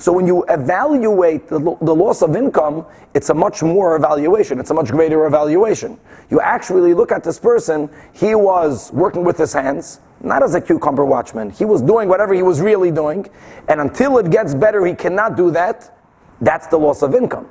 So 0.00 0.12
when 0.12 0.28
you 0.28 0.44
evaluate 0.48 1.48
the, 1.48 1.58
the, 1.58 1.94
loss 1.94 2.22
of 2.22 2.36
income, 2.36 2.86
it's 3.14 3.30
a 3.30 3.34
much 3.34 3.64
more 3.64 3.96
evaluation. 3.96 4.60
It's 4.60 4.70
a 4.70 4.74
much 4.74 4.90
greater 4.90 5.26
evaluation. 5.26 5.98
You 6.30 6.40
actually 6.40 6.94
look 6.94 7.10
at 7.10 7.24
this 7.24 7.38
person, 7.38 7.90
he 8.12 8.36
was 8.36 8.92
working 8.92 9.24
with 9.24 9.36
his 9.36 9.52
hands, 9.52 9.98
not 10.20 10.44
as 10.44 10.54
a 10.54 10.60
cucumber 10.60 11.04
watchman. 11.04 11.50
He 11.50 11.64
was 11.64 11.82
doing 11.82 12.08
whatever 12.08 12.32
he 12.32 12.42
was 12.42 12.60
really 12.60 12.92
doing, 12.92 13.28
and 13.68 13.80
until 13.80 14.18
it 14.18 14.30
gets 14.30 14.54
better, 14.54 14.86
he 14.86 14.94
cannot 14.94 15.36
do 15.36 15.50
that. 15.50 15.98
That's 16.40 16.68
the 16.68 16.78
loss 16.78 17.02
of 17.02 17.14
income. 17.14 17.48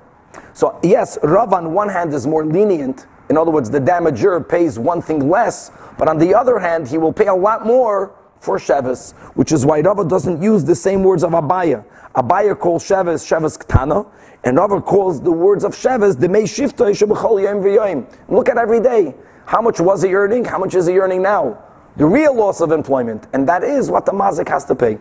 So 0.54 0.80
yes, 0.84 1.18
Rav 1.24 1.52
on 1.52 1.74
one 1.74 1.90
hand 1.90 2.14
is 2.14 2.26
more 2.26 2.46
lenient. 2.46 3.08
In 3.30 3.38
other 3.38 3.52
words, 3.52 3.70
the 3.70 3.82
damager 3.82 4.48
pays 4.48 4.80
one 4.80 5.02
thing 5.02 5.30
less, 5.30 5.72
but 5.98 6.08
on 6.08 6.18
the 6.18 6.34
other 6.34 6.60
hand, 6.60 6.88
he 6.88 6.98
will 6.98 7.12
pay 7.12 7.28
a 7.28 7.36
lot 7.36 7.66
more 7.66 8.14
for 8.40 8.58
Shevis, 8.58 9.14
which 9.36 9.52
is 9.52 9.66
why 9.66 9.82
Rava 9.82 10.06
doesn't 10.06 10.42
use 10.42 10.64
the 10.64 10.76
same 10.76 11.04
words 11.04 11.24
of 11.24 11.32
Abaya. 11.32 11.84
Abaya 12.16 12.58
calls 12.58 12.84
Shevis 12.84 13.26
Shevis 13.26 13.58
Ktana, 13.58 14.10
and 14.44 14.58
Rava 14.58 14.82
calls 14.82 15.22
the 15.22 15.32
words 15.32 15.64
of 15.64 15.74
Shevis 15.74 16.20
the 16.20 16.30
Mei 16.30 16.44
Shifta 16.44 18.08
Look 18.30 18.50
at 18.50 18.58
every 18.58 18.80
day. 18.80 19.16
How 19.46 19.62
much 19.62 19.80
was 19.80 20.02
he 20.04 20.14
earning? 20.14 20.46
How 20.46 20.58
much 20.60 20.76
is 20.76 20.88
he 20.88 20.98
earning 21.00 21.22
now? 21.22 21.64
The 21.98 22.06
real 22.06 22.36
loss 22.36 22.62
of 22.62 22.72
employment, 22.72 23.28
and 23.34 23.48
that 23.48 23.64
is 23.64 23.90
what 23.90 24.06
the 24.06 24.12
mazik 24.12 24.48
has 24.50 24.66
to 24.66 24.76
pay. 24.76 25.00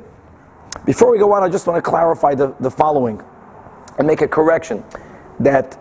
Before 0.84 1.10
we 1.10 1.18
go 1.18 1.32
on, 1.32 1.42
I 1.42 1.48
just 1.48 1.66
want 1.66 1.82
to 1.82 1.90
clarify 1.90 2.34
the, 2.34 2.54
the 2.60 2.70
following. 2.70 3.22
and 3.98 4.06
make 4.06 4.20
a 4.22 4.28
correction 4.28 4.84
that 5.40 5.74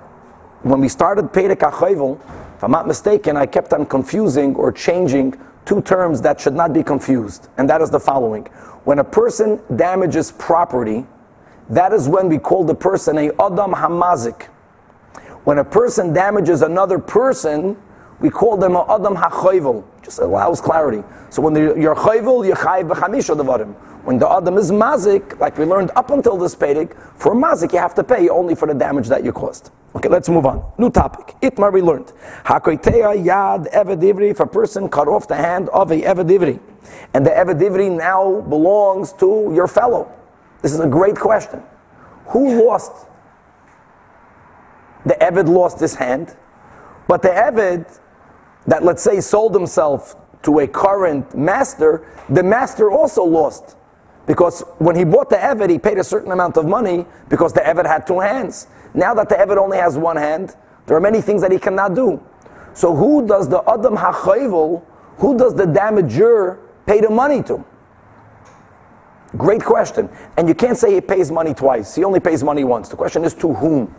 when 0.64 0.80
we 0.82 0.90
started 0.90 1.26
Perek 1.26 1.58
HaChovel, 1.58 2.20
if 2.56 2.64
I'm 2.64 2.72
not 2.72 2.88
mistaken, 2.88 3.38
I 3.38 3.46
kept 3.46 3.74
on 3.74 3.86
confusing 3.86 4.56
or 4.56 4.72
changing 4.72 5.40
two 5.66 5.82
terms 5.82 6.22
that 6.22 6.40
should 6.40 6.54
not 6.54 6.74
be 6.74 6.84
confused, 6.84 7.50
and 7.58 7.70
that 7.70 7.82
is 7.82 7.90
the 7.90 8.00
following. 8.00 8.46
When 8.84 9.00
a 9.00 9.04
person 9.04 9.60
damages 9.76 10.32
property, 10.32 11.06
that 11.70 11.92
is 11.92 12.08
when 12.08 12.30
we 12.30 12.38
call 12.38 12.64
the 12.64 12.76
person 12.76 13.18
a 13.18 13.30
Adam 13.40 13.74
Hamazik. 13.74 14.44
When 15.44 15.58
a 15.58 15.64
person 15.64 16.14
damages 16.14 16.62
another 16.62 17.00
person, 17.00 17.78
we 18.20 18.30
call 18.30 18.58
them 18.58 18.76
Adam 18.76 19.16
HaChovel. 19.16 19.84
Just 20.02 20.20
allows 20.20 20.62
clarity. 20.62 21.04
So 21.30 21.42
when 21.42 21.56
you're 21.56 21.96
Chovel, 21.96 22.46
you're 22.46 22.56
B'chamisha 22.56 23.36
Devarim. 23.36 23.74
When 24.06 24.20
the 24.20 24.30
Adam 24.30 24.58
is 24.58 24.72
Mazik, 24.72 25.40
like 25.40 25.58
we 25.58 25.66
learned 25.66 25.92
up 25.96 26.12
until 26.12 26.38
this 26.38 26.56
Perek, 26.56 26.96
for 27.18 27.34
Mazik 27.34 27.74
you 27.74 27.80
have 27.80 27.96
to 27.96 28.04
pay 28.04 28.30
only 28.30 28.54
for 28.56 28.68
the 28.68 28.74
damage 28.74 29.08
that 29.08 29.24
you 29.24 29.32
caused. 29.32 29.72
Okay, 29.96 30.10
let's 30.10 30.30
move 30.30 30.46
on. 30.46 30.64
New 30.78 30.90
topic. 30.90 31.36
Itmar 31.42 31.74
we 31.74 31.82
learned. 31.82 32.14
Hakoitea 32.44 33.26
yad 33.26 33.72
evedivri, 33.74 34.30
if 34.30 34.40
a 34.40 34.46
person 34.46 34.88
cut 34.90 35.08
off 35.08 35.28
the 35.28 35.36
hand 35.36 35.70
of 35.70 35.92
a 35.92 36.02
evedivri, 36.02 36.60
and 37.14 37.26
the 37.26 37.32
evedivri 37.32 37.96
now 37.96 38.42
belongs 38.42 39.12
to 39.14 39.52
your 39.56 39.68
fellow. 39.68 40.12
This 40.62 40.74
is 40.74 40.80
a 40.80 40.88
great 40.88 41.16
question. 41.16 41.64
Who 42.28 42.66
lost? 42.66 43.08
The 45.06 45.14
Eved 45.22 45.48
lost 45.48 45.80
his 45.80 45.96
hand, 45.96 46.36
but 47.08 47.22
the 47.22 47.30
Eved 47.30 48.00
that 48.68 48.84
let's 48.84 49.04
say 49.04 49.22
sold 49.22 49.54
himself 49.54 50.16
to 50.44 50.60
a 50.60 50.68
current 50.68 51.36
master, 51.36 52.08
the 52.30 52.44
master 52.44 52.92
also 52.92 53.24
lost. 53.24 53.76
Because 54.26 54.62
when 54.80 54.96
he 54.96 55.04
bought 55.04 55.30
the 55.30 55.36
Eved, 55.36 55.70
he 55.70 55.78
paid 55.78 55.98
a 55.98 56.04
certain 56.04 56.32
amount 56.32 56.58
of 56.58 56.66
money 56.66 57.06
because 57.30 57.54
the 57.54 57.62
Eved 57.62 57.86
had 57.86 58.08
two 58.08 58.20
hands. 58.20 58.68
Now 58.94 59.14
that 59.14 59.30
the 59.30 59.36
Eved 59.36 59.58
only 59.58 59.78
has 59.78 59.98
one 59.98 60.18
hand, 60.18 60.56
there 60.88 60.98
are 60.98 61.02
many 61.02 61.22
things 61.22 61.42
that 61.42 61.52
he 61.52 61.60
cannot 61.60 61.94
do. 61.96 62.22
So 62.74 62.96
who 62.96 63.26
does 63.26 63.48
the 63.50 63.62
Adam 63.70 63.96
HaChayvel, 63.96 64.84
who 65.18 65.38
does 65.38 65.56
the 65.56 65.66
damager 65.66 66.60
pay 66.86 67.02
the 67.02 67.10
money 67.10 67.42
to? 67.44 67.64
Great 69.38 69.64
question. 69.64 70.10
And 70.38 70.48
you 70.48 70.56
can't 70.56 70.78
say 70.78 70.94
he 70.94 71.02
pays 71.02 71.32
money 71.32 71.54
twice. 71.54 71.96
He 71.96 72.04
only 72.04 72.20
pays 72.20 72.44
money 72.44 72.64
once. 72.64 72.90
The 72.90 72.96
question 72.96 73.24
is 73.26 73.34
to 73.36 73.54
whom? 73.54 73.94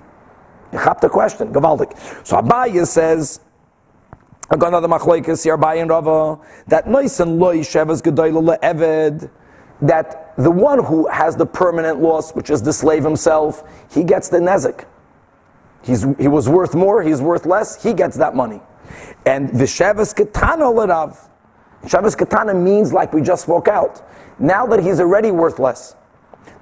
You 0.72 0.78
have 0.78 1.00
the 1.00 1.08
question. 1.08 1.52
Gavaldik. 1.52 2.26
So 2.26 2.36
Abaye 2.36 2.86
says, 2.86 3.40
another 4.50 4.88
machlekes 4.88 5.42
here, 5.42 5.54
and 5.54 5.90
Rava, 5.90 6.38
that 6.68 6.88
nice 6.88 7.20
and 7.20 7.38
loy 7.38 7.58
shevas 7.58 8.02
gedoyle 8.02 8.58
eved, 8.60 9.30
that 9.82 10.34
the 10.36 10.50
one 10.50 10.82
who 10.84 11.08
has 11.08 11.36
the 11.36 11.46
permanent 11.46 12.00
loss, 12.00 12.32
which 12.32 12.50
is 12.50 12.62
the 12.62 12.72
slave 12.72 13.04
himself, 13.04 13.64
he 13.90 14.04
gets 14.04 14.28
the 14.28 14.38
nezik. 14.38 14.86
He's, 15.82 16.02
he 16.18 16.28
was 16.28 16.48
worth 16.48 16.74
more, 16.74 17.02
he's 17.02 17.20
worth 17.20 17.46
less, 17.46 17.82
he 17.82 17.92
gets 17.92 18.16
that 18.16 18.34
money. 18.34 18.60
And 19.24 19.48
the 19.50 19.64
Sheves 19.64 20.14
Ketana 20.14 20.72
Lerav. 20.72 21.28
Sheves 21.84 22.16
Ketana 22.16 22.60
means 22.60 22.92
like 22.92 23.12
we 23.12 23.20
just 23.20 23.42
spoke 23.42 23.68
out. 23.68 24.08
Now 24.38 24.66
that 24.66 24.82
he's 24.82 25.00
already 25.00 25.30
worth 25.30 25.58
less. 25.58 25.94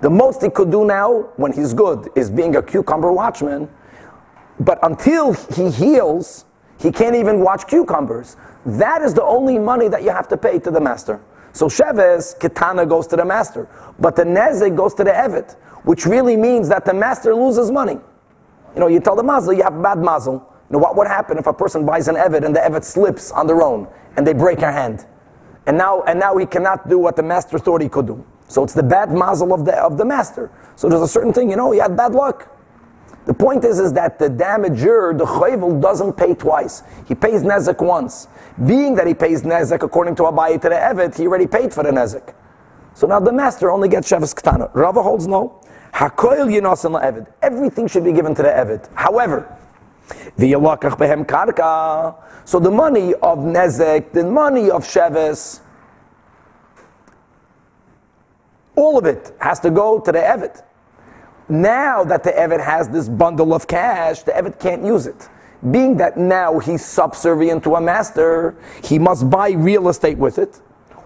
The 0.00 0.10
most 0.10 0.42
he 0.42 0.50
could 0.50 0.70
do 0.70 0.84
now, 0.84 1.30
when 1.36 1.52
he's 1.52 1.72
good, 1.72 2.10
is 2.14 2.30
being 2.30 2.56
a 2.56 2.62
cucumber 2.62 3.12
watchman. 3.12 3.68
But 4.60 4.78
until 4.82 5.32
he 5.32 5.70
heals, 5.70 6.44
he 6.78 6.90
can't 6.90 7.14
even 7.14 7.40
watch 7.40 7.66
cucumbers. 7.66 8.36
That 8.66 9.02
is 9.02 9.14
the 9.14 9.22
only 9.22 9.58
money 9.58 9.88
that 9.88 10.02
you 10.02 10.10
have 10.10 10.28
to 10.28 10.36
pay 10.36 10.58
to 10.60 10.70
the 10.70 10.80
master. 10.80 11.20
So 11.52 11.66
Sheves, 11.66 12.38
Kitana 12.38 12.88
goes 12.88 13.06
to 13.08 13.16
the 13.16 13.24
master. 13.24 13.68
But 13.98 14.16
the 14.16 14.24
Nezik 14.24 14.76
goes 14.76 14.94
to 14.94 15.04
the 15.04 15.12
Evet, 15.12 15.56
which 15.84 16.04
really 16.04 16.36
means 16.36 16.68
that 16.68 16.84
the 16.84 16.94
master 16.94 17.34
loses 17.34 17.70
money. 17.70 17.98
You 18.74 18.80
know, 18.80 18.88
you 18.88 18.98
tell 19.00 19.14
the 19.14 19.22
mazel, 19.22 19.52
you 19.52 19.62
have 19.62 19.76
a 19.76 19.82
bad 19.82 19.98
mazel. 19.98 20.34
You 20.68 20.74
know, 20.74 20.78
what 20.78 20.96
would 20.96 21.06
happen 21.06 21.38
if 21.38 21.46
a 21.46 21.52
person 21.52 21.86
buys 21.86 22.08
an 22.08 22.16
Evet 22.16 22.44
and 22.44 22.54
the 22.56 22.60
Evet 22.60 22.84
slips 22.84 23.30
on 23.30 23.46
their 23.46 23.62
own 23.62 23.86
and 24.16 24.26
they 24.26 24.32
break 24.32 24.60
her 24.60 24.72
hand? 24.72 25.06
And 25.66 25.78
now, 25.78 26.02
and 26.02 26.18
now 26.18 26.36
he 26.36 26.44
cannot 26.44 26.88
do 26.88 26.98
what 26.98 27.16
the 27.16 27.22
master 27.22 27.58
thought 27.58 27.80
he 27.80 27.88
could 27.88 28.06
do. 28.06 28.24
So 28.48 28.64
it's 28.64 28.74
the 28.74 28.82
bad 28.82 29.12
mazel 29.12 29.54
of 29.54 29.64
the, 29.64 29.76
of 29.76 29.96
the 29.96 30.04
master. 30.04 30.50
So 30.76 30.88
there's 30.88 31.02
a 31.02 31.08
certain 31.08 31.32
thing, 31.32 31.50
you 31.50 31.56
know, 31.56 31.70
he 31.70 31.78
had 31.78 31.96
bad 31.96 32.12
luck. 32.14 32.50
The 33.26 33.34
point 33.34 33.64
is, 33.64 33.78
is 33.78 33.92
that 33.94 34.18
the 34.18 34.28
damager, 34.28 35.16
the 35.16 35.24
chayvel, 35.24 35.80
doesn't 35.80 36.12
pay 36.14 36.34
twice. 36.34 36.82
He 37.08 37.14
pays 37.14 37.42
nezek 37.42 37.82
once. 37.84 38.28
Being 38.66 38.94
that 38.96 39.06
he 39.06 39.14
pays 39.14 39.42
nezek 39.42 39.82
according 39.82 40.16
to 40.16 40.24
Abaye 40.24 40.60
to 40.60 40.68
the 40.68 40.74
Evet, 40.74 41.16
he 41.16 41.26
already 41.26 41.46
paid 41.46 41.72
for 41.72 41.82
the 41.82 41.90
nezek. 41.90 42.34
So 42.94 43.06
now 43.06 43.20
the 43.20 43.32
master 43.32 43.70
only 43.70 43.88
gets 43.88 44.10
Shavas 44.10 44.34
Ktana. 44.34 44.70
Rava 44.74 45.02
holds 45.02 45.26
no. 45.26 45.60
Hakoil 45.94 46.52
Yinos 46.52 46.84
and 46.84 47.26
Everything 47.42 47.86
should 47.86 48.04
be 48.04 48.12
given 48.12 48.34
to 48.34 48.42
the 48.42 48.48
Evet. 48.48 48.88
However, 48.94 49.56
the 50.36 50.52
Yalakach 50.52 50.98
Behem 50.98 51.24
Karka. 51.24 52.16
So 52.44 52.58
the 52.58 52.70
money 52.70 53.14
of 53.14 53.38
Nezek, 53.38 54.12
the 54.12 54.24
money 54.24 54.70
of 54.70 54.84
Sheves, 54.84 55.60
all 58.76 58.98
of 58.98 59.06
it 59.06 59.34
has 59.40 59.60
to 59.60 59.70
go 59.70 59.98
to 60.00 60.12
the 60.12 60.18
Evet. 60.18 60.62
Now 61.48 62.04
that 62.04 62.24
the 62.24 62.30
Evet 62.30 62.64
has 62.64 62.88
this 62.88 63.08
bundle 63.08 63.52
of 63.52 63.66
cash, 63.66 64.22
the 64.22 64.32
Evet 64.32 64.58
can't 64.58 64.84
use 64.84 65.06
it. 65.06 65.28
Being 65.70 65.96
that 65.98 66.16
now 66.16 66.58
he's 66.58 66.84
subservient 66.84 67.64
to 67.64 67.76
a 67.76 67.80
master, 67.80 68.54
he 68.82 68.98
must 68.98 69.28
buy 69.28 69.50
real 69.50 69.88
estate 69.88 70.16
with 70.16 70.38
it, 70.38 70.60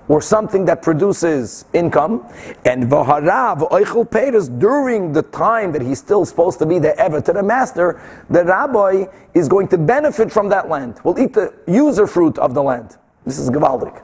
or 0.09 0.21
something 0.23 0.65
that 0.67 0.81
produces 0.81 1.65
income. 1.73 2.25
And 2.65 2.85
v'harav 2.85 3.69
oichel 3.71 4.09
peiros 4.09 4.49
during 4.59 5.13
the 5.13 5.23
time 5.23 5.73
that 5.73 5.83
he's 5.83 5.99
still 5.99 6.25
supposed 6.25 6.61
to 6.61 6.67
be 6.67 6.79
the 6.79 6.95
Evet 6.99 7.25
to 7.25 7.33
the 7.33 7.43
master, 7.43 8.01
the 8.31 8.45
rabbi 8.45 9.07
is 9.35 9.49
going 9.49 9.67
to 9.69 9.79
benefit 9.79 10.31
from 10.31 10.49
that 10.51 10.69
land. 10.69 11.01
Will 11.03 11.19
eat 11.19 11.35
the 11.35 11.53
user 11.67 12.07
fruit 12.07 12.39
of 12.39 12.55
the 12.55 12.63
land. 12.63 12.97
This 13.27 13.39
is 13.39 13.51
Gavaldik. 13.51 14.03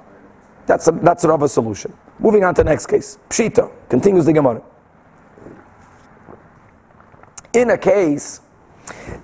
That's 0.67 0.89
a, 0.89 0.93
that's 0.93 1.23
solution. 1.53 1.93
Moving 2.19 2.43
on 2.43 2.55
to 2.55 2.65
the 2.65 2.71
next 2.71 2.87
case. 2.87 3.19
Pshita 3.29 3.71
continues 3.89 4.25
the 4.25 4.33
Gemara 4.33 4.63
in 7.55 7.71
a 7.71 7.79
case 7.79 8.41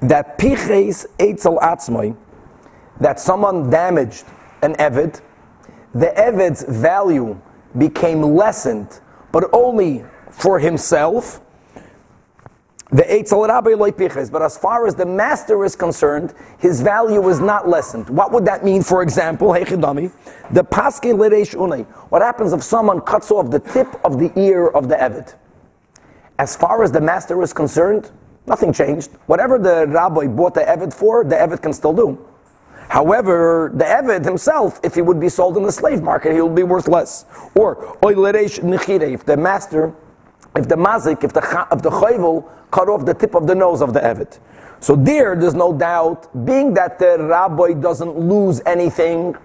that 0.02 0.38
piches 0.38 1.06
eitzel 1.18 1.60
atzmoi, 1.60 2.16
that 3.00 3.20
someone 3.20 3.70
damaged 3.70 4.24
an 4.62 4.74
evid, 4.74 5.20
the 5.94 6.16
evid's 6.18 6.62
value 6.64 7.38
became 7.76 8.22
lessened, 8.22 9.00
but 9.32 9.44
only 9.52 10.04
for 10.30 10.58
himself. 10.58 11.40
The 12.90 13.02
eitzel 13.02 13.46
rabbi 13.46 13.74
loy 13.74 13.90
piches, 13.92 14.32
but 14.32 14.42
as 14.42 14.58
far 14.58 14.86
as 14.86 14.96
the 14.96 15.06
master 15.06 15.64
is 15.64 15.76
concerned, 15.76 16.34
his 16.58 16.80
value 16.80 17.28
is 17.28 17.38
not 17.38 17.68
lessened. 17.68 18.10
What 18.10 18.32
would 18.32 18.44
that 18.46 18.64
mean? 18.64 18.82
For 18.82 19.02
example, 19.02 19.48
hechidami, 19.48 20.10
the 20.50 20.64
paske 20.64 21.12
lireish 21.12 21.54
unay. 21.54 21.86
What 22.10 22.22
happens 22.22 22.52
if 22.52 22.64
someone 22.64 23.00
cuts 23.00 23.30
off 23.30 23.50
the 23.50 23.60
tip 23.60 23.88
of 24.04 24.18
the 24.18 24.32
ear 24.36 24.68
of 24.68 24.88
the 24.88 24.96
evid? 24.96 25.34
As 26.40 26.56
far 26.56 26.82
as 26.82 26.90
the 26.90 27.00
master 27.00 27.40
is 27.42 27.52
concerned, 27.52 28.10
Nothing 28.46 28.72
changed. 28.72 29.10
Whatever 29.26 29.58
the 29.58 29.86
rabbi 29.86 30.26
bought 30.26 30.54
the 30.54 30.62
Eved 30.62 30.92
for, 30.92 31.24
the 31.24 31.36
Eved 31.36 31.62
can 31.62 31.72
still 31.72 31.92
do. 31.92 32.18
However, 32.88 33.70
the 33.72 33.84
Eved 33.84 34.24
himself, 34.24 34.80
if 34.82 34.96
he 34.96 35.02
would 35.02 35.20
be 35.20 35.28
sold 35.28 35.56
in 35.56 35.62
the 35.62 35.70
slave 35.70 36.02
market, 36.02 36.32
he 36.32 36.40
will 36.40 36.48
be 36.48 36.64
worth 36.64 36.88
less. 36.88 37.26
Or, 37.54 37.96
if 38.02 39.24
the 39.24 39.36
master, 39.36 39.94
if 40.56 40.66
the 40.66 40.74
mazik, 40.74 41.22
if 41.22 41.32
the, 41.32 41.66
if 41.70 41.82
the 41.82 41.90
chayvul 41.90 42.50
cut 42.72 42.88
off 42.88 43.04
the 43.06 43.14
tip 43.14 43.36
of 43.36 43.46
the 43.46 43.54
nose 43.54 43.80
of 43.82 43.92
the 43.92 44.00
Eved. 44.00 44.40
So 44.80 44.96
there, 44.96 45.36
there's 45.36 45.54
no 45.54 45.72
doubt, 45.72 46.44
being 46.44 46.74
that 46.74 46.98
the 46.98 47.18
rabbi 47.20 47.74
doesn't 47.74 48.18
lose 48.18 48.60
anything, 48.66 49.36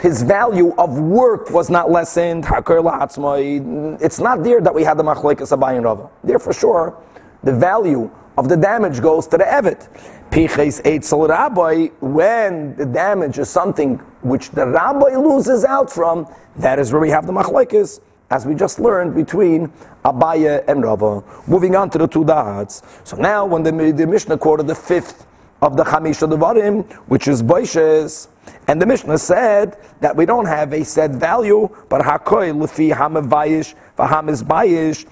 his 0.00 0.22
value 0.22 0.74
of 0.76 0.98
work 0.98 1.50
was 1.50 1.70
not 1.70 1.90
lessened. 1.90 2.44
It's 2.48 4.18
not 4.20 4.42
there 4.42 4.60
that 4.60 4.74
we 4.74 4.84
had 4.84 4.96
the 4.98 5.04
machlekes 5.04 5.56
Abaye 5.56 5.76
and 5.76 5.84
Rava. 5.84 6.10
There 6.24 6.38
for 6.38 6.52
sure, 6.52 6.96
the 7.42 7.52
value 7.52 8.10
of 8.38 8.48
the 8.48 8.56
damage 8.56 9.00
goes 9.00 9.26
to 9.28 9.38
the 9.38 9.44
Evet. 9.44 9.88
Piches 10.30 10.82
Eitzel 10.82 11.28
Rabbi, 11.28 11.86
when 12.00 12.74
the 12.76 12.84
damage 12.84 13.38
is 13.38 13.48
something 13.48 13.96
which 14.22 14.50
the 14.50 14.66
Rabbi 14.66 15.16
loses 15.16 15.64
out 15.64 15.90
from, 15.90 16.26
that 16.56 16.78
is 16.78 16.92
where 16.92 17.00
we 17.00 17.10
have 17.10 17.26
the 17.26 17.32
machlekes, 17.32 18.00
as 18.30 18.44
we 18.44 18.54
just 18.54 18.80
learned 18.80 19.14
between 19.14 19.72
Abaye 20.04 20.64
and 20.68 20.82
Rava. 20.82 21.22
Moving 21.46 21.76
on 21.76 21.90
to 21.90 21.98
the 21.98 22.08
two 22.08 22.24
dahats. 22.24 22.82
So 23.06 23.16
now, 23.16 23.46
when 23.46 23.62
the, 23.62 23.70
the 23.92 24.06
Mishnah 24.06 24.36
quoted 24.38 24.66
the 24.66 24.74
fifth 24.74 25.26
of 25.62 25.76
the 25.76 25.84
Chamisha 25.84 26.30
Devarim, 26.30 26.92
which 27.08 27.28
is 27.28 27.42
Boishes, 27.42 28.28
and 28.68 28.82
the 28.82 28.86
Mishnah 28.86 29.18
said 29.18 29.78
that 30.00 30.16
we 30.16 30.26
don't 30.26 30.46
have 30.46 30.72
a 30.72 30.84
set 30.84 31.12
value, 31.12 31.68
but 31.88 32.00
Hakoy 32.02 32.52
Lefi 32.52 32.92
Hamavayish, 32.92 33.74
Vahamiz 33.96 34.42
Bayish, 34.42 35.06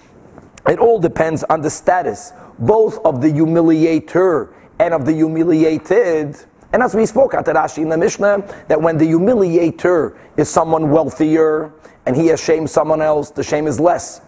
it 0.68 0.78
all 0.78 0.98
depends 0.98 1.44
on 1.44 1.60
the 1.60 1.70
status 1.70 2.32
both 2.58 2.98
of 3.04 3.20
the 3.20 3.28
humiliator 3.28 4.52
and 4.78 4.94
of 4.94 5.04
the 5.04 5.12
humiliated. 5.12 6.36
And 6.72 6.82
as 6.82 6.94
we 6.94 7.06
spoke 7.06 7.34
at 7.34 7.44
Rashi 7.46 7.78
in 7.78 7.88
the 7.88 7.98
Mishnah, 7.98 8.64
that 8.68 8.80
when 8.80 8.98
the 8.98 9.06
humiliator 9.06 10.16
is 10.36 10.48
someone 10.48 10.90
wealthier 10.90 11.72
and 12.06 12.16
he 12.16 12.26
has 12.28 12.42
shamed 12.42 12.68
someone 12.68 13.00
else, 13.00 13.30
the 13.30 13.42
shame 13.42 13.66
is 13.66 13.78
less. 13.78 14.20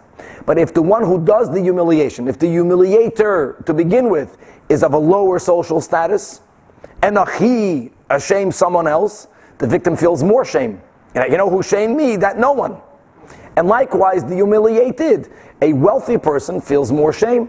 But 0.45 0.59
if 0.59 0.73
the 0.73 0.83
one 0.83 1.05
who 1.05 1.25
does 1.25 1.53
the 1.53 1.61
humiliation, 1.61 2.29
if 2.29 2.39
the 2.39 2.47
humiliator 2.47 3.65
to 3.65 3.75
begin 3.75 4.11
with 4.11 4.37
is 4.69 4.83
of 4.83 4.95
a 4.95 4.99
lower 4.99 5.39
social 5.39 5.81
status, 5.81 6.41
and 7.03 7.19
a 7.19 7.39
he 7.39 7.91
ashames 8.11 8.57
someone 8.57 8.87
else, 8.87 9.29
the 9.59 9.67
victim 9.67 9.97
feels 9.97 10.23
more 10.23 10.45
shame. 10.45 10.81
You 11.15 11.37
know 11.37 11.49
who 11.49 11.63
shamed 11.63 11.97
me? 11.97 12.17
That 12.17 12.39
no 12.39 12.53
one. 12.53 12.77
And 13.57 13.69
likewise, 13.69 14.23
the 14.23 14.35
humiliated. 14.35 15.33
A 15.63 15.73
wealthy 15.73 16.19
person 16.19 16.61
feels 16.61 16.93
more 16.93 17.13
shame. 17.13 17.49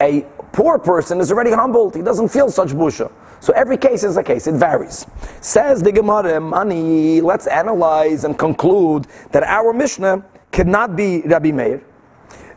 A 0.00 0.22
poor 0.52 0.78
person 0.78 1.20
is 1.20 1.30
already 1.30 1.50
humbled. 1.50 1.94
He 1.94 2.00
doesn't 2.00 2.28
feel 2.28 2.50
such 2.50 2.70
busha. 2.70 3.12
So 3.40 3.52
every 3.52 3.76
case 3.76 4.04
is 4.04 4.16
a 4.16 4.22
case. 4.22 4.46
It 4.46 4.54
varies. 4.54 5.06
Says 5.42 5.82
the 5.82 5.92
Gemara, 5.92 6.40
money. 6.40 7.20
Let's 7.20 7.46
analyze 7.46 8.24
and 8.24 8.38
conclude 8.38 9.06
that 9.32 9.42
our 9.42 9.74
Mishnah 9.74 10.24
cannot 10.50 10.96
be 10.96 11.20
Rabbi 11.22 11.52
Meir. 11.52 11.82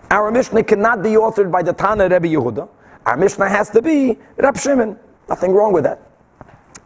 Our 0.09 0.31
Mishnah 0.31 0.63
cannot 0.63 1.03
be 1.03 1.11
authored 1.11 1.51
by 1.51 1.63
the 1.63 1.73
Tana 1.73 2.07
Rabbi 2.07 2.27
Yehuda. 2.27 2.69
Our 3.05 3.17
Mishnah 3.17 3.49
has 3.49 3.69
to 3.71 3.81
be 3.81 4.17
Rab 4.37 4.57
Shimon. 4.57 4.97
Nothing 5.27 5.51
wrong 5.51 5.73
with 5.73 5.83
that. 5.83 6.12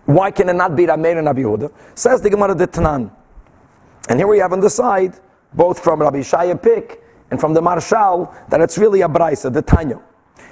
Why 0.08 0.32
can 0.32 0.48
it 0.48 0.54
not 0.54 0.78
be 0.78 0.86
Rabbi 0.86 1.02
Meir 1.02 1.18
and 1.18 1.28
Rabbi 1.28 1.42
Yehuda? 1.42 1.70
Says 1.94 2.22
the 2.22 2.30
Gemara 2.30 2.56
the 2.56 2.66
Tanan. 2.66 3.12
And 4.08 4.18
here 4.18 4.28
we 4.28 4.40
have 4.40 4.54
on 4.54 4.62
the 4.62 4.70
side, 4.70 5.20
both 5.54 5.84
from 5.84 6.02
Rabbi 6.02 6.20
Shaya 6.20 6.62
Pick 6.62 7.04
and 7.30 7.38
from 7.38 7.54
the 7.54 7.62
Maharshal, 7.62 8.34
that 8.48 8.62
it's 8.62 8.78
really 8.78 9.02
a 9.02 9.10
Braisa, 9.10 9.52
the 9.52 9.62
Tanya. 9.62 10.00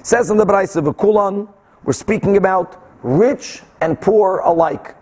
Says 0.04 0.30
in 0.30 0.36
the 0.36 0.46
Braisa 0.46 0.86
of 0.86 0.98
Kulan, 0.98 1.48
we're 1.86 1.94
speaking 1.94 2.36
about 2.36 2.84
rich 3.02 3.62
and 3.80 4.00
poor 4.02 4.40
alike. 4.40 4.98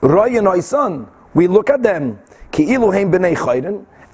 Roy 0.00 0.38
and 0.38 0.46
Oisan, 0.46 1.06
we 1.34 1.46
look 1.46 1.68
at 1.68 1.82
them, 1.82 2.18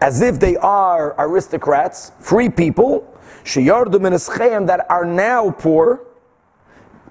as 0.01 0.21
if 0.21 0.41
they 0.41 0.57
are 0.57 1.15
aristocrats, 1.17 2.11
free 2.19 2.49
people, 2.49 3.07
that 3.45 4.87
are 4.91 5.05
now 5.05 5.51
poor. 5.53 6.03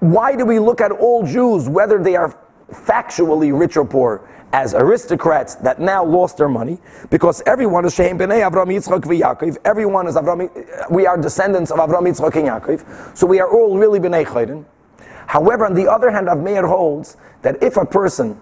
Why 0.04 0.36
do 0.36 0.44
we 0.44 0.58
look 0.58 0.82
at 0.82 0.92
all 0.92 1.24
Jews, 1.24 1.66
whether 1.66 1.96
they 1.96 2.14
are 2.14 2.36
factually 2.70 3.58
rich 3.58 3.78
or 3.78 3.86
poor, 3.86 4.28
as 4.52 4.74
aristocrats 4.74 5.54
that 5.56 5.80
now 5.80 6.04
lost 6.04 6.36
their 6.36 6.50
money? 6.50 6.78
Because 7.08 7.42
everyone 7.46 7.86
is 7.86 7.94
Shehem 7.94 8.18
B'nei 8.18 8.46
Avram 8.46 8.66
Yitzchak 8.66 9.00
v'Yakov. 9.00 9.56
Everyone 9.64 10.06
is 10.06 10.16
Avram. 10.16 10.90
We 10.90 11.06
are 11.06 11.16
descendants 11.16 11.70
of 11.70 11.78
Avram 11.78 12.02
Yitzchak 12.02 12.36
and 12.36 12.48
Yaakov. 12.48 13.16
So 13.16 13.26
we 13.26 13.40
are 13.40 13.50
all 13.50 13.78
really 13.78 13.98
B'nei 13.98 14.26
Chayrin. 14.26 14.66
However, 15.26 15.64
on 15.64 15.72
the 15.72 15.90
other 15.90 16.10
hand, 16.10 16.26
Rav 16.26 16.38
Meir 16.38 16.66
holds 16.66 17.16
that 17.40 17.62
if 17.62 17.78
a 17.78 17.86
person 17.86 18.38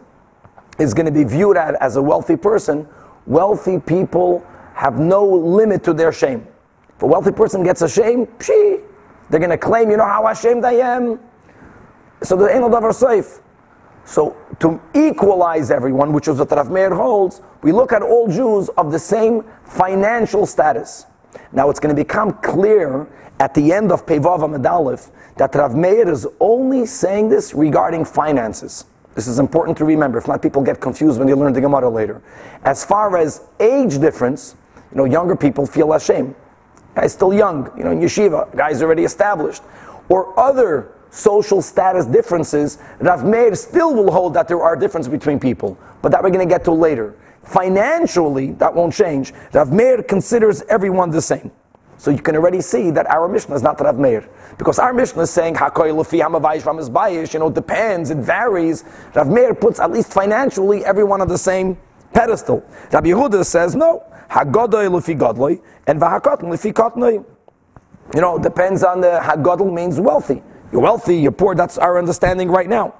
is 0.81 0.93
going 0.93 1.07
to 1.07 1.13
be 1.13 1.23
viewed 1.23 1.57
as 1.57 1.95
a 1.95 2.03
wealthy 2.03 2.37
person, 2.37 2.89
wealthy 3.25 3.79
people 3.79 4.45
have 4.75 4.99
no 4.99 5.25
limit 5.25 5.85
to 5.85 5.93
their 5.93 6.11
shame. 6.11 6.45
If 6.97 7.03
a 7.03 7.07
wealthy 7.07 7.31
person 7.31 7.63
gets 7.63 7.83
a 7.83 7.89
shame, 7.89 8.27
pshee, 8.27 8.83
they're 9.31 9.39
going 9.39 9.51
to 9.51 9.59
claim, 9.59 9.93
you 9.93 9.97
know 9.97 10.09
how 10.09 10.27
ashamed 10.27 10.65
I 10.65 10.73
am. 10.73 11.21
So 12.23 12.37
the 12.37 12.47
ain't 12.47 12.71
no 12.71 12.91
safe. 12.93 13.41
So 14.05 14.37
to 14.61 14.81
equalize 14.95 15.71
everyone, 15.71 16.13
which 16.13 16.29
is 16.29 16.39
what 16.39 16.51
Rav 16.51 16.71
Meir 16.71 16.95
holds, 16.95 17.41
we 17.63 17.73
look 17.73 17.93
at 17.93 18.03
all 18.03 18.29
Jews 18.29 18.69
of 18.71 18.91
the 18.91 18.99
same 18.99 19.45
financial 19.65 20.47
status. 20.47 21.07
Now 21.53 21.71
it's 21.71 21.81
going 21.81 21.95
to 21.95 22.01
become 22.01 22.33
clear 22.43 23.07
at 23.39 23.55
the 23.55 23.73
end 23.73 23.93
of 23.93 24.07
Pevav 24.07 24.41
Medalef 24.41 25.11
that 25.37 25.55
Rav 25.55 25.75
Meir 25.75 26.09
is 26.09 26.27
only 26.41 26.87
saying 26.87 27.29
this 27.29 27.55
regarding 27.55 28.05
finances. 28.05 28.85
This 29.15 29.27
is 29.27 29.39
important 29.39 29.77
to 29.79 29.85
remember. 29.85 30.19
If 30.19 30.27
not, 30.27 30.41
people 30.41 30.63
get 30.63 30.81
confused 30.81 31.19
when 31.19 31.29
they 31.29 31.35
learn 31.35 31.53
the 31.53 31.61
Gemara 31.61 31.89
later. 31.89 32.23
As 32.65 32.85
far 32.85 33.17
as 33.17 33.43
age 33.61 33.99
difference, 33.99 34.57
you 34.91 34.97
know, 34.97 35.05
younger 35.05 35.37
people 35.37 35.67
feel 35.67 35.93
ashamed. 35.93 36.35
Guy's 36.95 37.13
still 37.13 37.33
young, 37.33 37.71
you 37.77 37.85
know, 37.85 37.91
in 37.91 38.01
yeshiva. 38.01 38.55
Guy's 38.57 38.83
already 38.83 39.05
established. 39.05 39.63
Or 40.09 40.39
other 40.39 40.93
social 41.13 41.61
status 41.61 42.07
differences, 42.07 42.79
Rav 42.99 43.25
Meir 43.25 43.55
still 43.55 43.95
will 43.95 44.11
hold 44.11 44.35
that 44.35 44.49
there 44.49 44.63
are 44.63 44.75
differences 44.75 45.11
between 45.11 45.39
people. 45.39 45.79
But 46.01 46.11
that 46.11 46.23
we're 46.23 46.31
going 46.31 46.47
to 46.47 46.53
get 46.53 46.65
to 46.65 46.73
later. 46.73 47.15
Financially, 47.45 48.53
that 48.53 48.75
won't 48.75 48.95
change. 48.95 49.33
Rav 49.53 49.71
Meir 49.71 50.03
considers 50.03 50.63
everyone 50.63 51.11
the 51.11 51.21
same. 51.21 51.53
So 51.99 52.11
you 52.11 52.19
can 52.19 52.35
already 52.35 52.63
see 52.63 52.91
that 52.91 53.07
our 53.09 53.29
Mishnah 53.29 53.55
is 53.55 53.63
not 53.63 53.79
Rav 53.81 53.99
Meir. 53.99 54.29
Because 54.57 54.79
our 54.79 54.93
Mishnah 54.93 55.23
is 55.23 55.31
saying, 55.31 55.55
Hakoy 55.55 55.93
Lefi 55.93 56.21
Hamavayish 56.21 56.65
Ramas 56.65 56.89
Bayish, 56.89 57.35
you 57.35 57.41
know, 57.41 57.51
depends, 57.51 58.11
it 58.11 58.19
varies. 58.19 58.85
Rav 59.15 59.29
Meir 59.29 59.55
puts 59.55 59.81
at 59.81 59.91
least 59.93 60.13
financially 60.13 60.85
everyone 60.85 61.21
on 61.21 61.29
the 61.29 61.39
same 61.39 61.79
pedestal. 62.13 62.65
Rabbi 62.91 63.09
Yehuda 63.09 63.45
says, 63.45 63.77
no, 63.77 64.03
Hagodoy 64.31 64.89
Lefi 64.89 65.19
Godloy, 65.19 65.61
and 65.87 66.01
Vahakotn 66.01 66.45
Lefi 66.45 66.73
Kotnoy. 66.73 67.25
You 68.15 68.21
know, 68.21 68.39
depends 68.39 68.83
on 68.83 69.01
the 69.01 69.21
Hagodl 69.23 69.73
means 69.73 70.01
wealthy. 70.01 70.43
You're 70.73 70.81
wealthy, 70.81 71.19
you're 71.19 71.33
poor, 71.33 71.55
that's 71.55 71.77
our 71.77 71.99
understanding 71.99 72.51
right 72.51 72.69
now. 72.69 72.95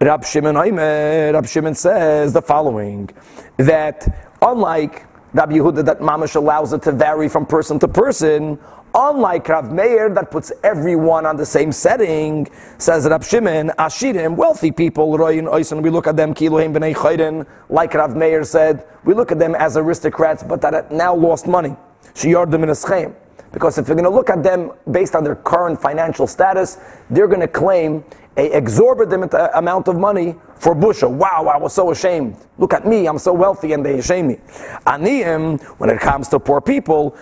Rab 0.00 0.24
Shimon 0.24 0.54
Rab 0.54 1.46
Shimon 1.46 1.74
says 1.74 2.32
the 2.32 2.40
following, 2.40 3.10
that 3.58 4.32
unlike 4.40 5.06
Rabbi 5.34 5.56
Yehuda 5.56 5.84
that 5.84 6.00
mamash 6.00 6.36
allows 6.36 6.72
it 6.72 6.80
to 6.84 6.92
vary 6.92 7.28
from 7.28 7.44
person 7.44 7.78
to 7.80 7.88
person. 7.88 8.58
Unlike 8.94 9.48
Rav 9.48 9.70
Meir 9.70 10.08
that 10.14 10.30
puts 10.30 10.50
everyone 10.64 11.26
on 11.26 11.36
the 11.36 11.46
same 11.46 11.70
setting, 11.70 12.48
says 12.78 13.06
Rab 13.06 13.22
Shimon, 13.22 13.72
Ashirim, 13.78 14.34
wealthy 14.34 14.72
people, 14.72 15.16
Royin 15.18 15.48
Oisan, 15.52 15.82
we 15.82 15.90
look 15.90 16.06
at 16.06 16.16
them, 16.16 16.34
Kilohim 16.34 16.74
B'nei 16.74 16.94
Chayrin, 16.94 17.46
like 17.68 17.92
Rav 17.92 18.16
Meir 18.16 18.42
said, 18.42 18.86
we 19.04 19.12
look 19.12 19.30
at 19.30 19.38
them 19.38 19.54
as 19.54 19.76
aristocrats, 19.76 20.42
but 20.42 20.62
that 20.62 20.90
now 20.90 21.14
lost 21.14 21.46
money. 21.46 21.76
Shiyardim 22.14 22.62
in 22.62 22.70
Eschem. 22.70 23.14
Because 23.52 23.78
if 23.78 23.88
you're 23.88 23.96
going 23.96 24.04
to 24.04 24.10
look 24.10 24.30
at 24.30 24.42
them 24.42 24.72
based 24.90 25.14
on 25.14 25.24
their 25.24 25.34
current 25.34 25.80
financial 25.80 26.26
status, 26.26 26.78
they're 27.10 27.28
going 27.28 27.40
to 27.40 27.48
claim 27.48 28.04
a 28.36 28.56
exorbitant 28.56 29.34
amount 29.54 29.88
of 29.88 29.98
money 29.98 30.36
for 30.54 30.74
busha. 30.74 31.10
Wow, 31.10 31.50
I 31.52 31.56
was 31.56 31.72
so 31.72 31.90
ashamed. 31.90 32.36
Look 32.58 32.72
at 32.72 32.86
me, 32.86 33.06
I'm 33.06 33.18
so 33.18 33.32
wealthy, 33.32 33.72
and 33.72 33.84
they 33.84 34.00
shame 34.00 34.28
me. 34.28 34.38
Aniyim, 34.86 35.60
when 35.78 35.90
it 35.90 36.00
comes 36.00 36.28
to 36.28 36.38
poor 36.38 36.60
people, 36.60 37.16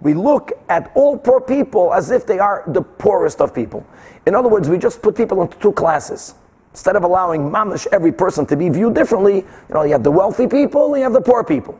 we 0.00 0.14
look 0.14 0.52
at 0.68 0.92
all 0.94 1.18
poor 1.18 1.40
people 1.40 1.92
as 1.92 2.12
if 2.12 2.24
they 2.24 2.38
are 2.38 2.62
the 2.68 2.82
poorest 2.82 3.40
of 3.40 3.52
people. 3.52 3.84
In 4.26 4.34
other 4.36 4.48
words, 4.48 4.68
we 4.68 4.78
just 4.78 5.02
put 5.02 5.16
people 5.16 5.42
into 5.42 5.58
two 5.58 5.72
classes. 5.72 6.34
Instead 6.70 6.94
of 6.94 7.02
allowing 7.02 7.50
mamish 7.50 7.88
every 7.90 8.12
person 8.12 8.46
to 8.46 8.56
be 8.56 8.68
viewed 8.68 8.94
differently, 8.94 9.36
you 9.36 9.74
know, 9.74 9.82
you 9.82 9.92
have 9.92 10.04
the 10.04 10.10
wealthy 10.10 10.46
people, 10.46 10.94
and 10.94 10.98
you 10.98 11.02
have 11.02 11.12
the 11.12 11.20
poor 11.20 11.42
people. 11.42 11.76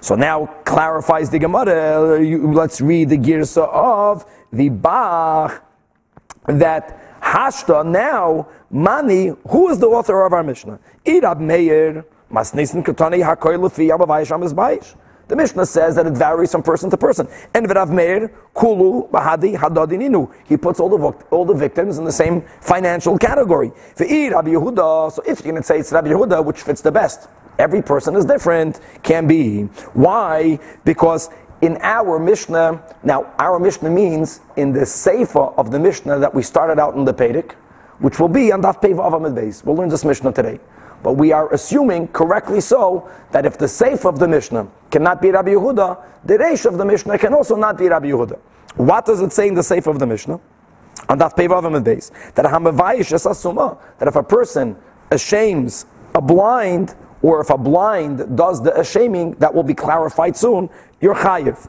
So 0.00 0.14
now 0.14 0.46
clarifies 0.64 1.30
the 1.30 1.38
Gemara. 1.38 2.18
Let's 2.18 2.80
read 2.80 3.08
the 3.08 3.18
Girsa 3.18 3.68
of 3.68 4.24
the 4.52 4.68
Bach 4.68 5.64
that 6.46 7.20
Hashta 7.22 7.86
now, 7.86 8.48
Mani, 8.70 9.32
who 9.48 9.68
is 9.70 9.78
the 9.78 9.86
author 9.86 10.24
of 10.24 10.32
our 10.32 10.42
Mishnah? 10.42 10.78
Irab 11.06 11.38
Amavaish 13.88 14.96
The 15.28 15.36
Mishnah 15.36 15.66
says 15.66 15.94
that 15.94 16.06
it 16.06 16.14
varies 16.14 16.50
from 16.50 16.62
person 16.62 16.90
to 16.90 16.96
person. 16.96 17.28
And 17.54 17.66
V'Rav 17.66 17.90
Meir, 17.90 18.28
Kulu, 18.54 19.08
Bahadi, 19.08 19.56
Hadadininu. 19.56 20.32
He 20.44 20.56
puts 20.56 20.80
all 20.80 20.88
the, 20.88 20.98
all 21.30 21.44
the 21.44 21.54
victims 21.54 21.98
in 21.98 22.04
the 22.04 22.12
same 22.12 22.42
financial 22.60 23.16
category. 23.18 23.70
So 23.94 24.04
if 24.04 24.10
you're 24.10 24.60
going 24.60 25.54
to 25.56 25.62
say 25.62 25.78
it's 25.78 25.92
Rabbi 25.92 26.08
Yehuda, 26.08 26.44
which 26.44 26.60
fits 26.62 26.80
the 26.80 26.92
best, 26.92 27.28
every 27.58 27.82
person 27.82 28.16
is 28.16 28.24
different, 28.24 28.80
can 29.02 29.26
be. 29.26 29.62
Why? 29.94 30.58
Because 30.84 31.30
in 31.60 31.78
our 31.80 32.18
Mishnah, 32.18 32.82
now 33.04 33.32
our 33.38 33.58
Mishnah 33.58 33.90
means 33.90 34.40
in 34.56 34.72
the 34.72 34.84
Sefer 34.84 35.38
of 35.38 35.70
the 35.70 35.78
Mishnah 35.78 36.18
that 36.18 36.34
we 36.34 36.42
started 36.42 36.78
out 36.80 36.94
in 36.94 37.04
the 37.04 37.14
Pedic, 37.14 37.52
which 38.00 38.18
will 38.18 38.28
be 38.28 38.50
on 38.50 38.62
Daf 38.62 38.82
Peva 38.82 39.10
Avamid 39.10 39.34
Beis. 39.34 39.64
We'll 39.64 39.76
learn 39.76 39.88
this 39.88 40.04
Mishnah 40.04 40.32
today. 40.32 40.58
But 41.04 41.12
we 41.14 41.32
are 41.32 41.52
assuming, 41.52 42.08
correctly 42.08 42.60
so, 42.60 43.08
that 43.30 43.46
if 43.46 43.58
the 43.58 43.68
Sefer 43.68 44.08
of 44.08 44.18
the 44.18 44.28
Mishnah 44.28 44.68
cannot 44.90 45.22
be 45.22 45.30
Rabbi 45.30 45.50
Yehuda, 45.50 46.02
the 46.24 46.38
Reish 46.38 46.64
of 46.66 46.78
the 46.78 46.84
Mishnah 46.84 47.18
can 47.18 47.34
also 47.34 47.56
not 47.56 47.78
be 47.78 47.88
Rabbi 47.88 48.08
Yehuda. 48.08 48.38
What 48.76 49.06
does 49.06 49.20
it 49.20 49.32
say 49.32 49.48
in 49.48 49.54
the 49.54 49.62
Sefer 49.62 49.90
of 49.90 49.98
the 49.98 50.06
Mishnah? 50.06 50.40
On 51.08 51.18
Daf 51.18 51.36
Peva 51.36 51.62
Avamid 51.62 51.84
Beis. 51.84 52.10
That 52.34 52.44
Hamavayish 52.46 53.12
Asasuma, 53.12 53.78
that 53.98 54.08
if 54.08 54.16
a 54.16 54.22
person 54.22 54.76
ashames 55.10 55.86
a 56.14 56.20
blind, 56.20 56.94
or 57.22 57.40
if 57.40 57.50
a 57.50 57.58
blind 57.58 58.36
does 58.36 58.62
the 58.62 58.82
shaming, 58.82 59.32
that 59.36 59.54
will 59.54 59.62
be 59.62 59.74
clarified 59.74 60.36
soon, 60.36 60.68
you're 61.00 61.14
chayiv. 61.14 61.68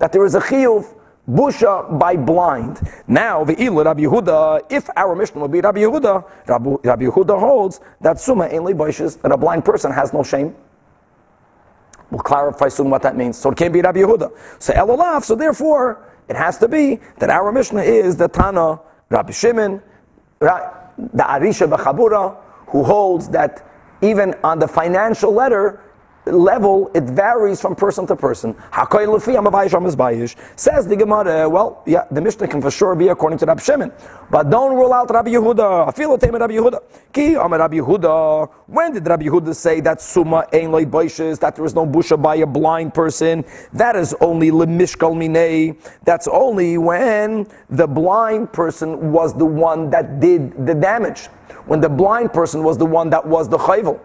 That 0.00 0.12
there 0.12 0.24
is 0.24 0.34
a 0.34 0.40
chiyuv 0.40 0.92
busha 1.30 1.98
by 1.98 2.16
blind. 2.16 2.86
Now, 3.06 3.44
the 3.44 3.54
ilu 3.54 3.84
Rabbi 3.84 4.02
Yehuda, 4.02 4.62
if 4.70 4.90
our 4.96 5.14
mission 5.14 5.40
would 5.40 5.52
be 5.52 5.60
Rabbi 5.60 5.80
Yehuda, 5.80 6.24
Rabbi, 6.48 6.70
Rabbi 6.82 7.04
Yehuda 7.04 7.38
holds 7.38 7.80
that 8.00 8.20
summa 8.20 8.48
ainly 8.48 8.74
boishes, 8.74 9.20
that 9.22 9.32
a 9.32 9.36
blind 9.36 9.64
person 9.64 9.92
has 9.92 10.12
no 10.12 10.22
shame. 10.22 10.54
We'll 12.10 12.20
clarify 12.20 12.68
soon 12.68 12.90
what 12.90 13.02
that 13.02 13.16
means. 13.16 13.38
So 13.38 13.50
it 13.50 13.56
can't 13.56 13.72
be 13.72 13.80
Rabbi 13.80 14.00
Yehuda. 14.00 14.30
So 14.58 14.72
Elolaf, 14.74 15.24
so 15.24 15.34
therefore, 15.34 16.06
it 16.28 16.36
has 16.36 16.58
to 16.58 16.68
be 16.68 17.00
that 17.18 17.30
our 17.30 17.52
Mishnah 17.52 17.82
is 17.82 18.16
the 18.16 18.28
Tana, 18.28 18.80
Rabbi 19.08 19.32
Shimon, 19.32 19.82
the 20.40 21.26
Arisha 21.28 21.66
B'Chabura, 21.66 22.36
who 22.68 22.82
holds 22.82 23.28
that 23.30 23.66
even 24.04 24.34
on 24.44 24.58
the 24.58 24.68
financial 24.68 25.32
letter, 25.32 25.80
level, 26.26 26.90
it 26.94 27.04
varies 27.04 27.60
from 27.60 27.74
person 27.74 28.06
to 28.06 28.16
person. 28.16 28.54
Says 30.56 30.86
the 30.86 30.96
Gemara, 30.98 31.48
well, 31.48 31.82
yeah, 31.86 32.04
the 32.10 32.20
Mishnah 32.20 32.48
can 32.48 32.62
for 32.62 32.70
sure 32.70 32.94
be 32.94 33.08
according 33.08 33.38
to 33.38 33.46
Rabbi 33.46 33.62
Shimon. 33.62 33.92
But 34.30 34.50
don't 34.50 34.74
rule 34.74 34.92
out 34.92 35.10
Rabbi 35.10 35.30
Yehuda. 35.30 35.94
Feel 35.94 36.14
it 36.14 36.22
Rabbi 36.22 36.54
Yehuda. 36.54 36.80
Ki 37.12 37.36
Rabbi 37.36 37.76
Yehuda. 37.76 38.50
When 38.66 38.92
did 38.92 39.06
Rabbi 39.06 39.26
Yehuda 39.26 39.54
say 39.54 39.80
that 39.80 40.00
Summa 40.00 40.46
ain't 40.52 40.72
like 40.72 40.90
boishes, 40.90 41.38
that 41.40 41.56
there 41.56 41.64
is 41.64 41.74
no 41.74 41.86
busha 41.86 42.20
by 42.20 42.36
a 42.36 42.46
blind 42.46 42.94
person? 42.94 43.44
That 43.72 43.96
is 43.96 44.14
only 44.20 44.50
lemishkal 44.50 45.14
minei. 45.14 45.76
That's 46.04 46.28
only 46.28 46.78
when 46.78 47.46
the 47.70 47.86
blind 47.86 48.52
person 48.52 49.12
was 49.12 49.36
the 49.36 49.44
one 49.44 49.90
that 49.90 50.20
did 50.20 50.66
the 50.66 50.74
damage. 50.74 51.26
When 51.66 51.80
the 51.80 51.88
blind 51.88 52.32
person 52.32 52.62
was 52.62 52.78
the 52.78 52.86
one 52.86 53.10
that 53.10 53.26
was 53.26 53.48
the 53.48 53.58
chayvel 53.58 54.00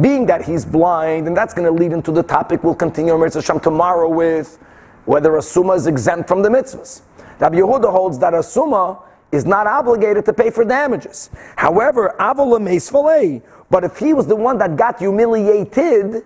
being 0.00 0.26
that 0.26 0.44
he's 0.44 0.64
blind, 0.64 1.26
and 1.26 1.36
that's 1.36 1.54
going 1.54 1.66
to 1.66 1.72
lead 1.72 1.92
into 1.92 2.12
the 2.12 2.22
topic 2.22 2.62
we'll 2.62 2.74
continue 2.74 3.16
Mitzvah 3.16 3.40
Hashem 3.40 3.60
tomorrow 3.60 4.08
with 4.08 4.58
whether 5.04 5.36
a 5.36 5.42
summa 5.42 5.74
is 5.74 5.86
exempt 5.86 6.28
from 6.28 6.42
the 6.42 6.48
mitzvahs. 6.48 7.02
Rabbi 7.38 7.56
Yehuda 7.56 7.90
holds 7.90 8.18
that 8.18 8.34
a 8.34 8.42
summa 8.42 9.02
is 9.32 9.44
not 9.44 9.66
obligated 9.66 10.24
to 10.24 10.32
pay 10.32 10.50
for 10.50 10.64
damages. 10.64 11.30
However, 11.56 12.14
but 12.18 13.84
if 13.84 13.98
he 13.98 14.12
was 14.12 14.26
the 14.26 14.36
one 14.36 14.58
that 14.58 14.76
got 14.76 14.98
humiliated, 14.98 16.24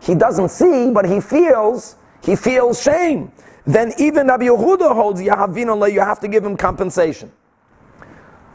he 0.00 0.14
doesn't 0.14 0.50
see, 0.50 0.90
but 0.90 1.06
he 1.06 1.20
feels, 1.20 1.96
he 2.22 2.36
feels 2.36 2.82
shame. 2.82 3.32
Then 3.66 3.92
even 3.98 4.26
Rabbi 4.26 4.44
Yehuda 4.44 4.94
holds 4.94 5.22
you 5.22 5.30
have 5.30 6.20
to 6.20 6.28
give 6.28 6.44
him 6.44 6.56
compensation. 6.56 7.32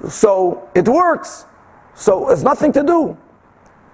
So 0.07 0.69
it 0.75 0.87
works. 0.87 1.45
So 1.95 2.25
there's 2.27 2.43
nothing 2.43 2.71
to 2.73 2.83
do. 2.83 3.17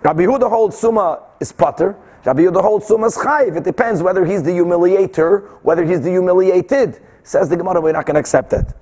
Rabbi 0.06 0.22
Yehuda 0.22 0.48
holds 0.48 0.78
Summa 0.78 1.24
is 1.40 1.52
Potter. 1.52 1.98
Rabbi 2.26 2.44
Yehuda 2.44 2.62
holds 2.62 2.86
Summa 2.86 3.08
is 3.08 3.18
Chayiv. 3.18 3.58
It 3.58 3.64
depends 3.64 4.04
whether 4.04 4.24
he's 4.24 4.44
the 4.44 4.52
humiliator, 4.52 5.48
whether 5.64 5.84
he's 5.84 6.00
the 6.00 6.12
humiliated. 6.12 7.02
Says 7.24 7.50
the 7.50 7.58
Gemara, 7.58 7.82
we're 7.82 7.92
not 7.92 8.06
going 8.06 8.14
to 8.14 8.20
accept 8.20 8.52
that. 8.52 8.76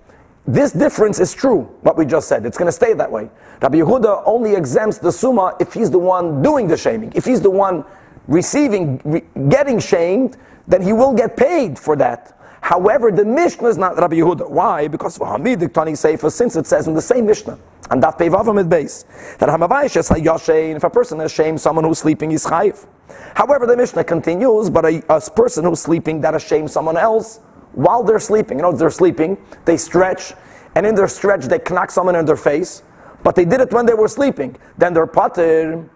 This 0.45 0.73
difference 0.73 1.21
is 1.21 1.33
true, 1.33 1.61
what 1.79 1.97
we 1.97 2.05
just 2.05 2.27
said. 2.27 2.45
It's 2.45 2.57
going 2.57 2.67
to 2.67 2.73
stay 2.73 2.91
that 2.91 3.09
way. 3.09 3.29
Rabbi 3.61 3.77
Yehuda 3.77 4.23
only 4.25 4.53
exempts 4.53 4.97
the 4.97 5.13
Summa 5.13 5.55
if 5.61 5.71
he's 5.71 5.89
the 5.89 5.97
one 5.97 6.41
doing 6.41 6.67
the 6.67 6.75
shaming. 6.75 7.13
If 7.15 7.23
he's 7.23 7.39
the 7.39 7.49
one 7.49 7.85
receiving, 8.27 8.99
re- 9.05 9.23
getting 9.47 9.79
shamed, 9.79 10.35
then 10.67 10.81
he 10.81 10.91
will 10.91 11.13
get 11.13 11.37
paid 11.37 11.79
for 11.79 11.95
that. 11.95 12.37
However, 12.63 13.11
the 13.11 13.25
Mishnah 13.25 13.67
is 13.67 13.77
not 13.77 13.97
Rabbi 13.97 14.15
Yehuda. 14.15 14.49
Why? 14.49 14.87
Because 14.87 15.17
Hamidik 15.17 15.73
Tani 15.73 15.95
Sefer, 15.95 16.29
since 16.29 16.55
it 16.55 16.65
says 16.65 16.87
in 16.87 16.93
the 16.93 17.01
same 17.01 17.25
Mishnah, 17.25 17.59
and 17.91 18.01
that 18.01 18.17
Pevavim 18.17 18.57
at 18.57 18.69
base, 18.69 19.03
that 19.39 19.49
Hamavayish 19.49 19.99
Hayashain, 20.09 20.77
if 20.77 20.83
a 20.85 20.89
person 20.89 21.19
has 21.19 21.29
shamed 21.29 21.59
someone 21.59 21.83
who's 21.83 21.99
sleeping, 21.99 22.31
is 22.31 22.45
chayiv. 22.45 22.87
However, 23.35 23.65
the 23.65 23.75
Mishnah 23.75 24.05
continues, 24.05 24.69
but 24.69 24.85
a, 24.85 25.03
a 25.13 25.19
person 25.31 25.65
who's 25.65 25.81
sleeping 25.81 26.21
that 26.21 26.35
has 26.35 26.43
shamed 26.43 26.71
someone 26.71 26.95
else 26.95 27.41
while 27.73 28.01
they're 28.01 28.17
sleeping, 28.17 28.59
you 28.59 28.61
know, 28.61 28.71
they're 28.71 28.89
sleeping, 28.89 29.37
they 29.65 29.75
stretch, 29.75 30.31
and 30.75 30.85
in 30.85 30.95
their 30.95 31.09
stretch 31.09 31.43
they 31.45 31.59
knock 31.69 31.91
someone 31.91 32.15
in 32.15 32.25
their 32.25 32.37
face, 32.37 32.81
but 33.23 33.35
they 33.35 33.43
did 33.43 33.59
it 33.59 33.73
when 33.73 33.85
they 33.85 33.93
were 33.93 34.07
sleeping. 34.07 34.55
Then 34.77 34.93
they're 34.93 35.05
patir 35.05 35.89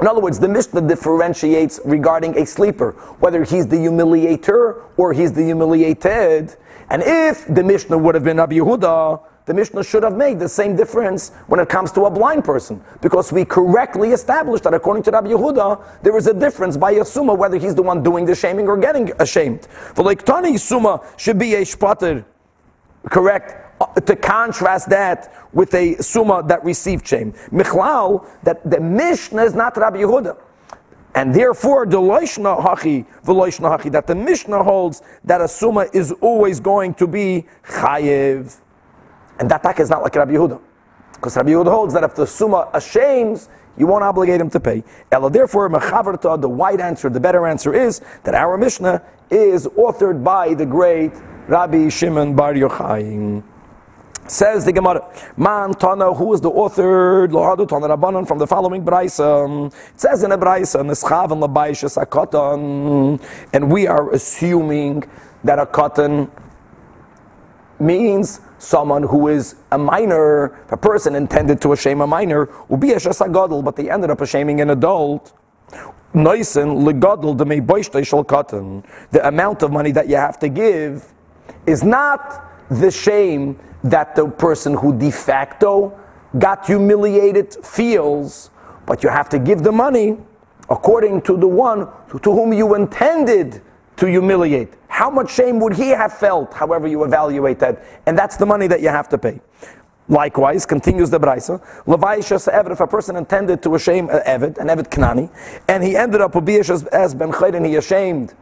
in 0.00 0.06
other 0.06 0.20
words, 0.20 0.38
the 0.38 0.48
Mishnah 0.48 0.82
differentiates 0.82 1.80
regarding 1.84 2.38
a 2.38 2.46
sleeper, 2.46 2.92
whether 3.18 3.42
he's 3.42 3.66
the 3.66 3.76
humiliator 3.76 4.84
or 4.96 5.12
he's 5.12 5.32
the 5.32 5.42
humiliated. 5.42 6.54
And 6.90 7.02
if 7.04 7.46
the 7.46 7.64
Mishnah 7.64 7.98
would 7.98 8.14
have 8.14 8.24
been 8.24 8.36
Rabbi 8.36 8.56
Yehuda, 8.56 9.20
the 9.46 9.54
Mishnah 9.54 9.82
should 9.82 10.02
have 10.02 10.14
made 10.14 10.38
the 10.38 10.48
same 10.48 10.76
difference 10.76 11.30
when 11.46 11.58
it 11.58 11.68
comes 11.68 11.90
to 11.92 12.04
a 12.04 12.10
blind 12.10 12.44
person. 12.44 12.82
Because 13.00 13.32
we 13.32 13.44
correctly 13.44 14.10
established 14.10 14.64
that 14.64 14.74
according 14.74 15.02
to 15.04 15.10
Rabbi 15.10 15.30
Yehuda, 15.30 16.02
there 16.02 16.16
is 16.16 16.26
a 16.26 16.34
difference 16.34 16.76
by 16.76 16.94
Yasuma 16.94 17.36
whether 17.36 17.56
he's 17.56 17.74
the 17.74 17.82
one 17.82 18.02
doing 18.02 18.24
the 18.24 18.34
shaming 18.34 18.68
or 18.68 18.76
getting 18.76 19.10
ashamed. 19.18 19.66
For 19.66 20.04
like 20.04 20.22
Tani 20.22 20.52
Yasuma 20.52 21.02
should 21.18 21.38
be 21.38 21.54
a 21.54 21.62
shpater, 21.62 22.24
correct? 23.10 23.67
To 24.06 24.16
contrast 24.16 24.90
that 24.90 25.32
with 25.52 25.72
a 25.74 25.94
summa 26.02 26.42
that 26.48 26.64
received 26.64 27.06
shame. 27.06 27.32
Michlal, 27.52 28.26
that 28.42 28.68
the 28.68 28.80
Mishnah 28.80 29.44
is 29.44 29.54
not 29.54 29.76
Rabbi 29.76 29.98
Yehuda. 29.98 30.36
And 31.14 31.34
therefore, 31.34 31.86
the 31.86 31.98
Loishna 31.98 32.56
the 33.22 33.90
that 33.90 34.06
the 34.06 34.14
Mishnah 34.14 34.62
holds 34.62 35.02
that 35.24 35.40
a 35.40 35.48
summa 35.48 35.86
is 35.92 36.12
always 36.20 36.60
going 36.60 36.94
to 36.94 37.06
be 37.06 37.46
chayiv. 37.64 38.60
And 39.38 39.50
that 39.50 39.62
tak 39.62 39.80
is 39.80 39.90
not 39.90 40.02
like 40.02 40.14
Rabbi 40.14 40.32
Yehuda. 40.32 40.60
Because 41.14 41.36
Rabbi 41.36 41.50
Yehuda 41.50 41.70
holds 41.70 41.94
that 41.94 42.04
if 42.04 42.14
the 42.14 42.26
summa 42.26 42.68
ashames, 42.74 43.48
you 43.76 43.86
won't 43.86 44.04
obligate 44.04 44.40
him 44.40 44.50
to 44.50 44.60
pay. 44.60 44.82
Ella, 45.12 45.30
therefore, 45.30 45.70
mechavarta, 45.70 46.40
the 46.40 46.48
white 46.48 46.80
answer, 46.80 47.08
the 47.08 47.20
better 47.20 47.46
answer 47.46 47.72
is 47.72 48.00
that 48.24 48.34
our 48.34 48.56
Mishnah 48.56 49.02
is 49.30 49.66
authored 49.68 50.24
by 50.24 50.54
the 50.54 50.66
great 50.66 51.12
Rabbi 51.46 51.88
Shimon 51.88 52.34
Bar 52.34 52.54
Yochai. 52.54 53.42
Says 54.28 54.66
the 54.66 54.72
Gemara, 54.72 55.10
Man 55.38 55.72
Tana, 55.72 56.12
who 56.12 56.34
is 56.34 56.42
the 56.42 56.50
author, 56.50 57.26
Lohadu 57.28 57.66
Tana 57.66 57.88
Rabbanon, 57.88 58.28
from 58.28 58.36
the 58.36 58.46
following 58.46 58.84
Braisa. 58.84 59.68
It 59.68 59.98
says 59.98 60.22
in 60.22 60.32
a 60.32 60.38
Braisa, 60.38 60.82
Neschav 60.82 61.32
and 61.32 61.42
Labaishas 61.42 61.96
Akotan, 61.96 63.22
and 63.54 63.72
we 63.72 63.86
are 63.86 64.10
assuming 64.12 65.04
that 65.44 65.58
a 65.58 65.64
cotton 65.64 66.30
means 67.80 68.40
someone 68.58 69.02
who 69.02 69.28
is 69.28 69.56
a 69.72 69.78
minor, 69.78 70.46
a 70.70 70.76
person 70.76 71.14
intended 71.14 71.62
to 71.62 71.74
shame 71.74 72.02
a 72.02 72.06
minor, 72.06 72.50
will 72.68 72.76
be 72.76 72.92
a 72.92 72.96
shasagadol, 72.96 73.64
but 73.64 73.76
they 73.76 73.90
ended 73.90 74.10
up 74.10 74.26
shaming 74.26 74.60
an 74.60 74.68
adult. 74.68 75.32
Noisen 76.14 76.84
legadol 76.84 77.34
de 77.34 77.44
meiboishtei 77.44 78.26
cotton. 78.26 78.84
The 79.10 79.26
amount 79.26 79.62
of 79.62 79.72
money 79.72 79.92
that 79.92 80.06
you 80.06 80.16
have 80.16 80.38
to 80.40 80.50
give 80.50 81.14
is 81.64 81.82
not 81.82 82.44
the 82.70 82.90
shame 82.90 83.58
that 83.84 84.14
the 84.14 84.26
person 84.28 84.74
who 84.74 84.96
de 84.96 85.10
facto 85.10 85.98
got 86.38 86.66
humiliated 86.66 87.54
feels, 87.64 88.50
but 88.86 89.02
you 89.02 89.08
have 89.08 89.28
to 89.30 89.38
give 89.38 89.62
the 89.62 89.72
money 89.72 90.18
according 90.70 91.22
to 91.22 91.36
the 91.36 91.48
one 91.48 91.88
to, 92.10 92.32
whom 92.32 92.52
you 92.52 92.74
intended 92.74 93.62
to 93.96 94.06
humiliate. 94.06 94.74
How 94.88 95.10
much 95.10 95.32
shame 95.32 95.60
would 95.60 95.74
he 95.74 95.88
have 95.90 96.12
felt, 96.12 96.52
however 96.52 96.86
you 96.86 97.04
evaluate 97.04 97.58
that? 97.60 97.82
And 98.06 98.18
that's 98.18 98.36
the 98.36 98.46
money 98.46 98.66
that 98.66 98.80
you 98.80 98.88
have 98.88 99.08
to 99.10 99.18
pay. 99.18 99.40
Likewise, 100.08 100.64
continues 100.64 101.10
the 101.10 101.20
Braisa, 101.20 101.62
Levaishas 101.84 102.50
Eved, 102.50 102.72
if 102.72 102.80
a 102.80 102.86
person 102.86 103.16
intended 103.16 103.62
to 103.62 103.78
shame 103.78 104.08
uh, 104.08 104.20
an 104.24 104.40
Eved, 104.40 104.58
an 104.58 104.68
Knani, 104.68 105.30
and 105.68 105.84
he 105.84 105.96
ended 105.96 106.22
up 106.22 106.34
with 106.34 106.48
as 106.48 107.14
Ben 107.14 107.30
Chayden, 107.30 107.66
he 107.66 107.76
ashamed 107.76 108.34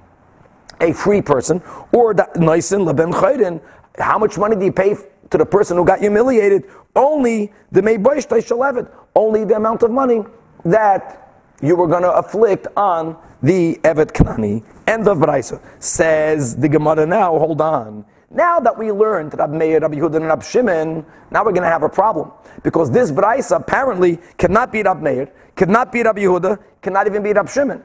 a 0.81 0.93
free 0.93 1.21
person, 1.21 1.61
or 1.93 2.15
that 2.15 2.35
Nisin 2.37 2.85
Leben 2.85 3.13
Chayden, 3.13 3.61
how 3.99 4.19
much 4.19 4.39
money 4.39 4.57
do 4.57 4.65
you 4.65 4.73
pay 4.73 4.97
to 5.31 5.39
the 5.39 5.47
person 5.47 5.77
who 5.77 5.85
got 5.85 6.01
humiliated? 6.01 6.65
Only 6.95 7.53
the 7.73 7.81
Meiboishtai 7.81 8.91
only 9.15 9.45
the 9.45 9.57
amount 9.57 9.83
of 9.83 9.91
money 9.91 10.23
that 10.65 11.27
you 11.63 11.77
were 11.77 11.87
going 11.87 12.03
to 12.03 12.13
afflict 12.13 12.67
on 12.77 13.17
the 13.43 13.79
Evet 13.83 14.13
Knani. 14.13 14.63
End 14.87 15.09
of 15.09 15.19
Braisa. 15.19 15.61
Says 15.79 16.57
the 16.57 16.69
Gemara 16.69 17.07
now, 17.07 17.39
hold 17.39 17.61
on. 17.61 18.05
Now 18.31 18.61
that 18.61 18.77
we 18.77 18.91
learned 18.93 19.33
that 19.33 19.39
Rab 19.39 19.51
Meir, 19.51 19.81
Rabbi 19.81 19.97
Yehuda, 19.97 20.17
and 20.17 20.27
Rab 20.27 20.43
Shimon, 20.43 21.07
now 21.31 21.45
we're 21.45 21.53
going 21.53 21.63
to 21.63 21.69
have 21.69 21.83
a 21.83 21.89
problem. 21.89 22.33
Because 22.63 22.91
this 22.91 23.11
Braisa 23.11 23.57
apparently 23.57 24.19
cannot 24.37 24.73
be 24.73 24.83
Rab 24.83 25.01
Meir, 25.01 25.33
cannot 25.55 25.93
be 25.93 26.03
Rabbi 26.03 26.23
Yehuda, 26.23 26.59
cannot 26.83 27.07
even 27.07 27.23
be 27.23 27.33
Rab 27.33 27.49
Shimon. 27.49 27.83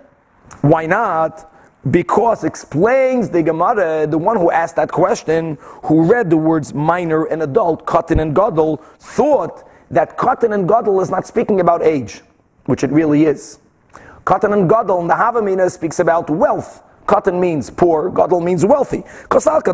Why 0.61 0.85
not? 0.85 1.49
Because 1.89 2.43
explains 2.43 3.29
the 3.29 3.41
Gemara, 3.41 4.05
the 4.05 4.17
one 4.17 4.37
who 4.37 4.51
asked 4.51 4.75
that 4.75 4.91
question, 4.91 5.57
who 5.83 6.03
read 6.03 6.29
the 6.29 6.37
words 6.37 6.73
minor 6.73 7.25
and 7.25 7.41
adult, 7.41 7.85
cotton 7.85 8.19
and 8.19 8.35
gadol, 8.35 8.77
thought 8.99 9.67
that 9.89 10.15
cotton 10.17 10.53
and 10.53 10.67
gadol 10.67 11.01
is 11.01 11.09
not 11.09 11.25
speaking 11.25 11.59
about 11.59 11.81
age, 11.81 12.21
which 12.65 12.83
it 12.83 12.91
really 12.91 13.25
is. 13.25 13.57
Cotton 14.25 14.53
and 14.53 14.69
gadol 14.69 15.01
in 15.01 15.07
the 15.07 15.15
Havamina 15.15 15.71
speaks 15.71 15.99
about 15.99 16.29
wealth. 16.29 16.83
Cotton 17.05 17.39
means 17.39 17.69
poor, 17.69 18.09
gadol 18.09 18.41
means 18.41 18.65
wealthy. 18.65 19.03
Gadol 19.29 19.73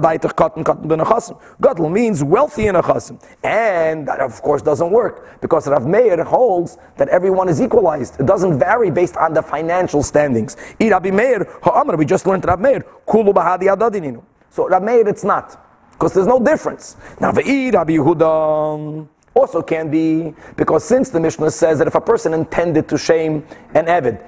means 1.90 2.24
wealthy 2.24 2.68
in 2.68 2.76
a 2.76 2.84
chasim. 2.84 3.22
And 3.44 4.08
that, 4.08 4.20
of 4.20 4.42
course, 4.42 4.62
doesn't 4.62 4.90
work 4.90 5.40
because 5.42 5.68
Rav 5.68 5.86
Meir 5.86 6.24
holds 6.24 6.78
that 6.98 7.10
everyone 7.10 7.50
is 7.50 7.62
equalized. 7.62 8.20
It 8.20 8.26
doesn't 8.26 8.58
vary 8.58 8.90
based 8.92 9.18
on 9.18 9.34
the 9.34 9.42
financial 9.42 10.04
standings. 10.04 10.56
Eirabib 10.80 11.14
Meir 11.14 11.48
ha'amr. 11.64 11.98
we 11.98 12.06
just 12.06 12.26
learned 12.26 12.46
Rav 12.46 12.60
Meir, 12.60 12.84
kulu 13.06 13.34
bahadi 13.34 14.24
So 14.50 14.68
Rav 14.68 14.82
Meir, 14.84 15.08
it's 15.08 15.24
not. 15.24 15.64
Because 15.92 16.14
there's 16.14 16.28
no 16.28 16.40
difference. 16.40 16.96
Now, 17.20 17.32
Ve'ir 17.32 17.74
Rabbi 17.74 17.94
Yehuda 17.94 19.08
also 19.34 19.62
can 19.62 19.90
be, 19.90 20.34
because 20.56 20.84
since 20.84 21.10
the 21.10 21.20
Mishnah 21.20 21.52
says 21.52 21.80
that 21.80 21.88
if 21.88 21.96
a 21.96 22.02
person 22.02 22.34
intended 22.34 22.88
to 22.90 22.98
shame 22.98 23.46
an 23.74 23.86
Evid, 23.86 24.24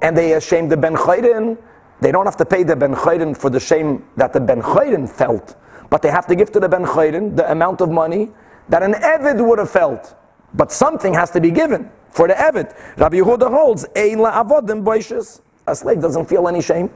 and 0.00 0.16
they 0.16 0.38
shamed 0.38 0.70
the 0.70 0.76
Ben 0.76 0.94
Chayrin, 0.94 1.58
they 2.00 2.12
don't 2.12 2.26
have 2.26 2.36
to 2.36 2.44
pay 2.44 2.62
the 2.62 2.76
Ben 2.76 2.94
Chayrin 2.94 3.36
for 3.36 3.50
the 3.50 3.60
shame 3.60 4.04
that 4.16 4.32
the 4.32 4.40
Ben 4.40 4.62
Chayrin 4.62 5.08
felt, 5.08 5.56
but 5.90 6.02
they 6.02 6.10
have 6.10 6.26
to 6.28 6.36
give 6.36 6.52
to 6.52 6.60
the 6.60 6.68
Ben 6.68 6.84
Chayrin 6.84 7.36
the 7.36 7.50
amount 7.50 7.80
of 7.80 7.90
money 7.90 8.30
that 8.68 8.82
an 8.82 8.92
Evid 8.94 9.44
would 9.46 9.58
have 9.58 9.70
felt. 9.70 10.14
But 10.54 10.72
something 10.72 11.12
has 11.14 11.30
to 11.32 11.40
be 11.40 11.50
given 11.50 11.90
for 12.10 12.28
the 12.28 12.34
Evid. 12.34 12.74
Rabbi 12.96 13.16
Yehuda 13.16 13.50
holds, 13.50 13.84
Ein 13.96 14.18
la'avodim 14.18 14.82
boishes. 14.84 15.40
a 15.66 15.74
slave 15.74 16.00
doesn't 16.00 16.26
feel 16.26 16.48
any 16.48 16.62
shame. 16.62 16.90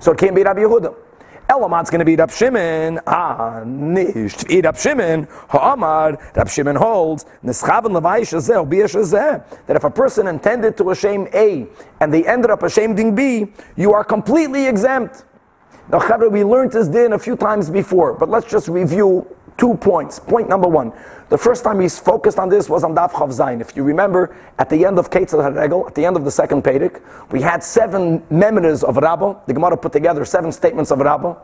So 0.00 0.12
it 0.12 0.18
can't 0.18 0.34
be 0.34 0.42
Rabbi 0.42 0.60
Yehuda. 0.60 0.94
Elamat's 1.50 1.88
going 1.88 2.00
to 2.00 2.04
be 2.04 2.14
Rab 2.14 2.30
Shimon. 2.30 3.00
Ah, 3.06 3.62
nicht. 3.64 4.46
Wie 4.48 4.60
Rab 4.60 4.76
Shimon, 4.76 5.26
Ha'amar, 5.48 6.18
Rab 6.36 6.48
Shimon 6.48 6.76
holds, 6.76 7.24
Nischaven 7.42 7.92
Levaish 7.98 8.36
Azeh, 8.36 8.68
Biyash 8.68 8.94
Azeh, 8.94 9.42
that 9.66 9.76
if 9.76 9.82
a 9.82 9.90
person 9.90 10.26
intended 10.26 10.76
to 10.76 10.94
shame 10.94 11.26
A 11.32 11.66
and 12.00 12.12
they 12.12 12.26
ended 12.26 12.50
up 12.50 12.62
ashaming 12.62 13.14
B, 13.14 13.46
you 13.76 13.94
are 13.94 14.04
completely 14.04 14.66
exempt. 14.66 15.24
Now, 15.90 16.00
Chavre, 16.00 16.30
we 16.30 16.44
learned 16.44 16.72
this 16.72 16.86
din 16.86 17.14
a 17.14 17.18
few 17.18 17.34
times 17.34 17.70
before, 17.70 18.12
but 18.12 18.28
let's 18.28 18.46
just 18.46 18.68
review 18.68 19.26
two 19.56 19.74
points. 19.76 20.18
Point 20.18 20.48
number 20.48 20.68
one. 20.68 20.92
The 21.30 21.38
first 21.38 21.64
time 21.64 21.78
we 21.78 21.88
focused 21.88 22.38
on 22.38 22.48
this 22.48 22.68
was 22.68 22.84
on 22.84 22.94
Daf 22.94 23.10
Chav 23.10 23.28
Zayin. 23.28 23.60
If 23.60 23.74
you 23.74 23.82
remember, 23.84 24.36
at 24.58 24.68
the 24.68 24.84
end 24.84 24.98
of 24.98 25.10
Keitzad 25.10 25.40
HaRegel, 25.40 25.86
at 25.86 25.94
the 25.94 26.04
end 26.04 26.16
of 26.16 26.24
the 26.24 26.30
second 26.30 26.62
Pedic, 26.62 27.02
we 27.32 27.40
had 27.40 27.64
seven 27.64 28.22
memories 28.30 28.84
of 28.84 28.96
Rabbah. 28.98 29.44
The 29.46 29.54
Gemara 29.54 29.76
put 29.76 29.92
together 29.92 30.24
seven 30.24 30.52
statements 30.52 30.90
of 30.90 31.00
Rabbah. 31.00 31.36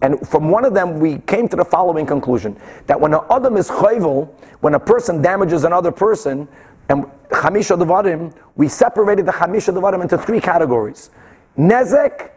And 0.00 0.26
from 0.28 0.48
one 0.48 0.64
of 0.64 0.74
them, 0.74 1.00
we 1.00 1.18
came 1.18 1.48
to 1.48 1.56
the 1.56 1.64
following 1.64 2.06
conclusion 2.06 2.56
that 2.86 3.00
when 3.00 3.14
an 3.14 3.20
Adam 3.30 3.56
is 3.56 3.68
chayvel, 3.68 4.28
when 4.60 4.74
a 4.74 4.80
person 4.80 5.22
damages 5.22 5.64
another 5.64 5.90
person, 5.92 6.48
and 6.88 7.04
Chamisha 7.30 7.76
Devarim, 7.76 8.34
we 8.56 8.68
separated 8.68 9.26
the 9.26 9.32
Chamisha 9.32 9.74
Devarim 9.74 10.02
into 10.02 10.16
three 10.18 10.40
categories. 10.40 11.10
Nezek, 11.58 12.30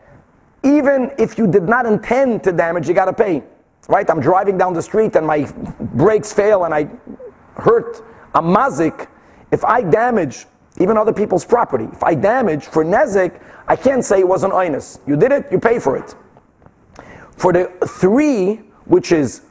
even 0.63 1.11
if 1.17 1.37
you 1.37 1.47
did 1.47 1.63
not 1.63 1.85
intend 1.85 2.43
to 2.43 2.51
damage, 2.51 2.87
you 2.87 2.93
got 2.93 3.05
to 3.05 3.13
pay. 3.13 3.43
Right? 3.87 4.09
I'm 4.09 4.21
driving 4.21 4.57
down 4.57 4.73
the 4.73 4.81
street 4.81 5.15
and 5.15 5.25
my 5.25 5.51
brakes 5.79 6.31
fail 6.31 6.65
and 6.65 6.73
I 6.73 6.89
hurt 7.55 8.03
a 8.35 8.41
mazik. 8.41 9.07
If 9.51 9.65
I 9.65 9.81
damage 9.81 10.45
even 10.79 10.97
other 10.97 11.11
people's 11.11 11.43
property, 11.43 11.87
if 11.91 12.03
I 12.03 12.15
damage 12.15 12.65
for 12.65 12.85
nezik, 12.85 13.41
I 13.67 13.75
can't 13.75 14.05
say 14.05 14.19
it 14.19 14.27
was 14.27 14.43
an 14.43 14.51
oinus. 14.51 14.99
You 15.07 15.15
did 15.15 15.31
it, 15.31 15.47
you 15.51 15.59
pay 15.59 15.79
for 15.79 15.97
it. 15.97 16.15
For 17.37 17.51
the 17.51 17.71
three, 17.87 18.61
which 18.85 19.11
is 19.11 19.41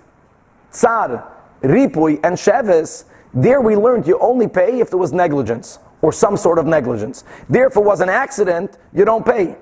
tsar, 0.71 1.33
ripui, 1.63 2.21
and 2.23 2.37
sheves, 2.37 3.05
there 3.35 3.61
we 3.61 3.77
learned 3.77 4.07
you 4.07 4.19
only 4.21 4.49
pay 4.49 4.81
if 4.81 4.91
there 4.91 4.99
was 4.99 5.13
negligence 5.13 5.79
or 6.03 6.13
some 6.13 6.37
sort 6.37 6.59
of 6.59 6.67
negligence. 6.67 7.25
There, 7.49 7.67
if 7.67 7.77
it 7.77 7.85
was 7.85 8.01
an 8.01 8.09
accident, 8.09 8.79
you 8.93 9.05
don't 9.05 9.25
pay. 9.25 9.57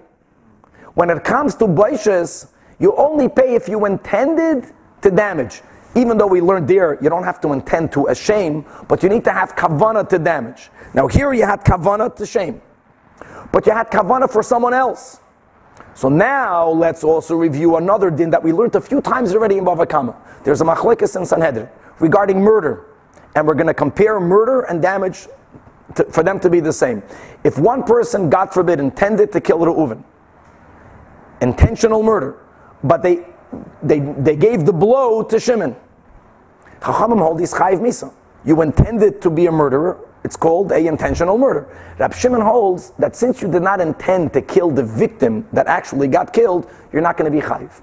When 0.98 1.10
it 1.10 1.22
comes 1.22 1.54
to 1.54 1.68
baishes, 1.68 2.48
you 2.80 2.92
only 2.96 3.28
pay 3.28 3.54
if 3.54 3.68
you 3.68 3.86
intended 3.86 4.72
to 5.00 5.12
damage. 5.12 5.62
Even 5.94 6.18
though 6.18 6.26
we 6.26 6.40
learned 6.40 6.66
there, 6.66 6.98
you 7.00 7.08
don't 7.08 7.22
have 7.22 7.40
to 7.42 7.52
intend 7.52 7.92
to 7.92 8.08
a 8.08 8.16
shame, 8.16 8.64
but 8.88 9.04
you 9.04 9.08
need 9.08 9.22
to 9.22 9.30
have 9.30 9.54
kavana 9.54 10.08
to 10.08 10.18
damage. 10.18 10.70
Now 10.94 11.06
here 11.06 11.32
you 11.32 11.46
had 11.46 11.64
kavana 11.64 12.16
to 12.16 12.26
shame, 12.26 12.60
but 13.52 13.64
you 13.64 13.70
had 13.70 13.92
kavana 13.92 14.28
for 14.28 14.42
someone 14.42 14.74
else. 14.74 15.20
So 15.94 16.08
now 16.08 16.68
let's 16.68 17.04
also 17.04 17.36
review 17.36 17.76
another 17.76 18.10
din 18.10 18.30
that 18.30 18.42
we 18.42 18.52
learned 18.52 18.74
a 18.74 18.80
few 18.80 19.00
times 19.00 19.32
already 19.32 19.58
in 19.58 19.64
Bava 19.64 19.88
Kama. 19.88 20.16
There's 20.42 20.62
a 20.62 20.64
machlekes 20.64 21.14
in 21.14 21.24
Sanhedrin 21.24 21.68
regarding 22.00 22.40
murder, 22.40 22.86
and 23.36 23.46
we're 23.46 23.54
going 23.54 23.68
to 23.68 23.72
compare 23.72 24.18
murder 24.18 24.62
and 24.62 24.82
damage 24.82 25.28
to, 25.94 26.02
for 26.06 26.24
them 26.24 26.40
to 26.40 26.50
be 26.50 26.58
the 26.58 26.72
same. 26.72 27.04
If 27.44 27.56
one 27.56 27.84
person, 27.84 28.28
God 28.28 28.52
forbid, 28.52 28.80
intended 28.80 29.30
to 29.30 29.40
kill 29.40 29.60
Reuven, 29.60 30.02
intentional 31.40 32.02
murder, 32.02 32.38
but 32.84 33.02
they, 33.02 33.26
they, 33.82 34.00
they 34.00 34.36
gave 34.36 34.66
the 34.66 34.72
blow 34.72 35.22
to 35.22 35.40
Shimon. 35.40 35.76
Chachamim 36.80 37.18
hold 37.18 37.40
is 37.40 37.52
chayiv 37.52 37.80
misa. 37.80 38.12
You 38.44 38.62
intended 38.62 39.20
to 39.22 39.30
be 39.30 39.46
a 39.46 39.52
murderer, 39.52 39.98
it's 40.24 40.36
called 40.36 40.72
a 40.72 40.86
intentional 40.86 41.38
murder. 41.38 41.68
Rab 41.98 42.14
Shimon 42.14 42.40
holds 42.40 42.90
that 42.98 43.16
since 43.16 43.40
you 43.40 43.50
did 43.50 43.62
not 43.62 43.80
intend 43.80 44.32
to 44.34 44.42
kill 44.42 44.70
the 44.70 44.82
victim 44.82 45.46
that 45.52 45.66
actually 45.66 46.08
got 46.08 46.32
killed, 46.32 46.70
you're 46.92 47.02
not 47.02 47.16
going 47.16 47.30
to 47.30 47.36
be 47.36 47.44
chayiv. 47.44 47.80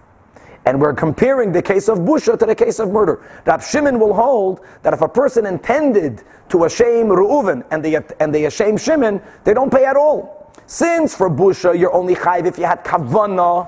And 0.66 0.82
we're 0.82 0.94
comparing 0.94 1.52
the 1.52 1.62
case 1.62 1.88
of 1.88 2.00
Busha 2.00 2.38
to 2.40 2.46
the 2.46 2.56
case 2.56 2.80
of 2.80 2.92
murder. 2.92 3.24
Rab 3.46 3.62
Shimon 3.62 4.00
will 4.00 4.14
hold 4.14 4.62
that 4.82 4.94
if 4.94 5.02
a 5.02 5.08
person 5.08 5.46
intended 5.46 6.24
to 6.50 6.68
shame 6.70 7.08
Reuven 7.08 7.64
and 7.72 7.84
they, 7.86 7.96
and 8.20 8.34
they 8.34 8.50
shame 8.50 8.78
Shimon, 8.78 9.22
they 9.44 9.54
don't 9.54 9.72
pay 9.72 9.86
at 9.86 9.96
all. 9.96 10.45
Since 10.68 11.16
for 11.16 11.30
Busha 11.30 11.78
you're 11.78 11.94
only 11.94 12.16
chayiv 12.16 12.46
if 12.46 12.58
you 12.58 12.66
had 12.66 12.84
kavana 12.84 13.68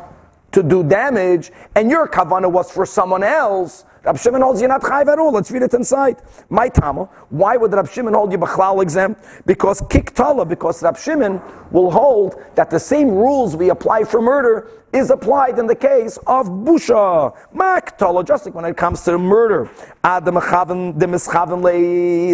to 0.52 0.64
do 0.64 0.84
damage, 0.84 1.52
and 1.76 1.92
your 1.92 2.08
kavana 2.08 2.50
was 2.52 2.72
for 2.72 2.86
someone 2.86 3.22
else, 3.22 3.86
Rab 4.04 4.18
Shimon 4.18 4.42
holds 4.42 4.62
you 4.62 4.70
not 4.70 4.82
chayv 4.82 5.08
at 5.08 5.20
all. 5.20 5.34
Let's 5.34 5.52
read 5.52 5.64
it 5.64 5.74
inside. 5.74 6.22
My 6.50 6.70
tama. 6.70 7.10
Why 7.30 7.58
would 7.58 7.74
Rab 7.74 7.90
Shimon 7.90 8.14
hold 8.14 8.32
you 8.32 8.38
b'chlal 8.38 8.82
exempt? 8.82 9.22
Because 9.46 9.82
kiktala. 9.82 10.48
Because 10.48 10.82
Rab 10.82 10.98
Shimon 10.98 11.42
will 11.72 11.92
hold 11.92 12.42
that 12.56 12.70
the 12.70 12.80
same 12.80 13.10
rules 13.10 13.58
we 13.58 13.70
apply 13.70 14.06
for 14.06 14.22
murder 14.22 14.70
is 14.94 15.10
applied 15.10 15.60
in 15.60 15.68
the 15.68 15.76
case 15.76 16.16
of 16.26 16.48
busha. 16.48 17.36
Maktala. 17.54 18.26
Just 18.26 18.46
like 18.46 18.56
when 18.56 18.64
it 18.64 18.78
comes 18.78 19.04
to 19.04 19.18
murder, 19.18 19.70
Adam 20.06 20.36
the 20.36 21.04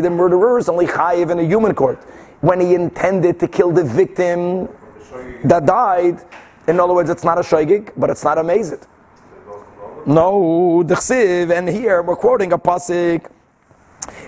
the 0.04 0.10
murderer 0.12 0.60
is 0.60 0.70
only 0.70 0.86
chayiv 0.86 1.32
in 1.32 1.40
a 1.40 1.44
human 1.44 1.74
court 1.74 2.00
when 2.44 2.60
he 2.60 2.76
intended 2.76 3.40
to 3.40 3.48
kill 3.48 3.72
the 3.72 3.86
victim 3.86 4.68
that 5.46 5.66
died. 5.66 6.22
In 6.68 6.78
other 6.78 6.94
words, 6.94 7.10
it's 7.10 7.24
not 7.24 7.38
a 7.38 7.42
shaygig, 7.42 7.94
but 7.96 8.10
it's 8.10 8.26
not 8.26 8.38
a 8.38 8.44
mazit. 8.44 8.86
No, 10.06 10.84
the 10.84 10.96
chsiv, 10.96 11.58
and 11.58 11.70
here 11.70 12.02
we're 12.02 12.18
quoting 12.18 12.52
a 12.52 12.58
pasuk 12.58 13.32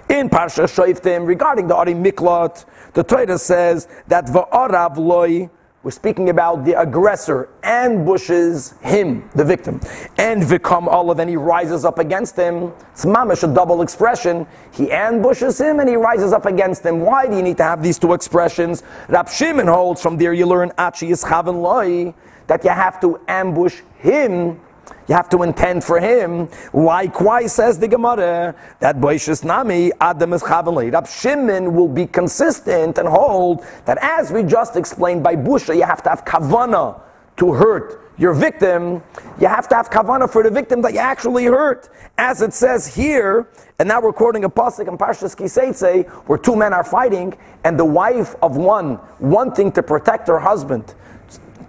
in 0.07 0.29
Parsha 0.29 0.63
Shoiftim 0.63 1.27
regarding 1.27 1.67
the 1.67 1.75
Ari 1.75 1.93
Miklat. 1.93 2.63
The 2.93 3.03
Torah 3.03 3.37
says 3.37 3.89
that 4.07 4.27
va'arav 4.27 4.95
loy. 4.95 5.49
We're 5.85 5.91
speaking 5.91 6.31
about 6.31 6.65
the 6.65 6.81
aggressor 6.81 7.47
ambushes 7.61 8.73
him, 8.81 9.29
the 9.35 9.45
victim, 9.45 9.79
and 10.17 10.41
vicom 10.41 10.87
olive, 10.87 11.19
and 11.19 11.29
he 11.29 11.37
rises 11.37 11.85
up 11.85 11.99
against 11.99 12.35
him. 12.35 12.73
It's 12.93 13.05
mamish 13.05 13.43
a 13.43 13.53
double 13.53 13.83
expression. 13.83 14.47
He 14.71 14.91
ambushes 14.91 15.61
him 15.61 15.79
and 15.79 15.87
he 15.87 15.95
rises 15.95 16.33
up 16.33 16.47
against 16.47 16.83
him. 16.83 17.01
Why 17.01 17.27
do 17.27 17.35
you 17.35 17.43
need 17.43 17.57
to 17.57 17.63
have 17.63 17.83
these 17.83 17.99
two 17.99 18.13
expressions? 18.13 18.81
Rab 19.09 19.29
Shimon 19.29 19.67
holds 19.67 20.01
from 20.01 20.17
there 20.17 20.33
you 20.33 20.47
learn 20.47 20.71
achi 20.79 21.11
is 21.11 21.23
loy 21.23 22.15
that 22.47 22.63
you 22.63 22.71
have 22.71 22.99
to 23.01 23.19
ambush 23.27 23.81
him. 23.99 24.59
You 25.07 25.15
have 25.15 25.29
to 25.29 25.43
intend 25.43 25.83
for 25.83 25.99
him. 25.99 26.49
Likewise, 26.73 27.53
says 27.53 27.77
the 27.77 27.87
Gemara, 27.87 28.55
that 28.79 28.97
Boishis 28.97 29.43
Nami, 29.43 29.91
Adam 30.01 30.33
is 30.33 30.41
Chavanli. 30.41 30.91
Rab 30.91 31.07
Shimon 31.07 31.73
will 31.75 31.87
be 31.87 32.07
consistent 32.07 32.97
and 32.97 33.07
hold 33.07 33.65
that 33.85 33.97
as 34.01 34.31
we 34.31 34.43
just 34.43 34.75
explained 34.75 35.23
by 35.23 35.35
Busha, 35.35 35.75
you 35.75 35.83
have 35.83 36.01
to 36.03 36.09
have 36.09 36.25
kavana 36.25 36.99
to 37.37 37.53
hurt 37.53 38.01
your 38.17 38.33
victim. 38.33 39.03
You 39.39 39.47
have 39.47 39.67
to 39.69 39.75
have 39.75 39.89
kavana 39.89 40.29
for 40.29 40.41
the 40.41 40.49
victim 40.49 40.81
that 40.81 40.93
you 40.93 40.99
actually 40.99 41.45
hurt. 41.45 41.89
As 42.17 42.41
it 42.41 42.53
says 42.53 42.95
here, 42.95 43.47
and 43.77 43.87
now 43.87 44.01
we're 44.01 44.13
quoting 44.13 44.45
a 44.45 44.49
pasuk 44.49 44.87
in 44.87 44.97
Parshas 44.97 45.35
Kiseitze, 45.35 46.07
where 46.27 46.37
two 46.37 46.55
men 46.55 46.73
are 46.73 46.83
fighting, 46.83 47.37
and 47.63 47.77
the 47.77 47.85
wife 47.85 48.35
of 48.41 48.55
one 48.55 48.99
wanting 49.19 49.71
to 49.73 49.83
protect 49.83 50.27
her 50.29 50.39
husband 50.39 50.95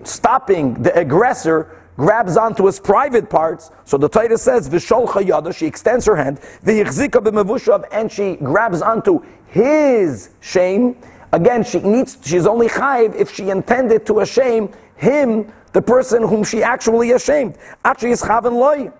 stopping 0.06 0.74
the 0.82 0.96
aggressor 0.98 1.76
grabs 1.96 2.36
onto 2.36 2.66
his 2.66 2.78
private 2.78 3.28
parts. 3.28 3.70
So 3.84 3.96
the 3.96 4.08
Torah 4.08 4.38
says, 4.38 4.68
Visholcha 4.68 5.26
yada, 5.26 5.52
she 5.52 5.66
extends 5.66 6.04
her 6.06 6.16
hand, 6.16 6.40
Vichzika 6.64 7.22
b'mevushav, 7.22 7.86
and 7.92 8.10
she 8.10 8.36
grabs 8.36 8.82
onto 8.82 9.24
his 9.48 10.30
shame. 10.40 10.96
Again, 11.32 11.64
she 11.64 11.80
needs, 11.80 12.18
she's 12.22 12.46
only 12.46 12.68
chayiv 12.68 13.14
if 13.14 13.34
she 13.34 13.50
intended 13.50 14.06
to 14.06 14.24
shame 14.24 14.72
him, 14.96 15.52
the 15.72 15.82
person 15.82 16.26
whom 16.26 16.44
she 16.44 16.62
actually 16.62 17.12
ashamed. 17.12 17.58
Actually, 17.84 18.12
is 18.12 18.22
chaven 18.22 18.52
loy. 18.54 18.90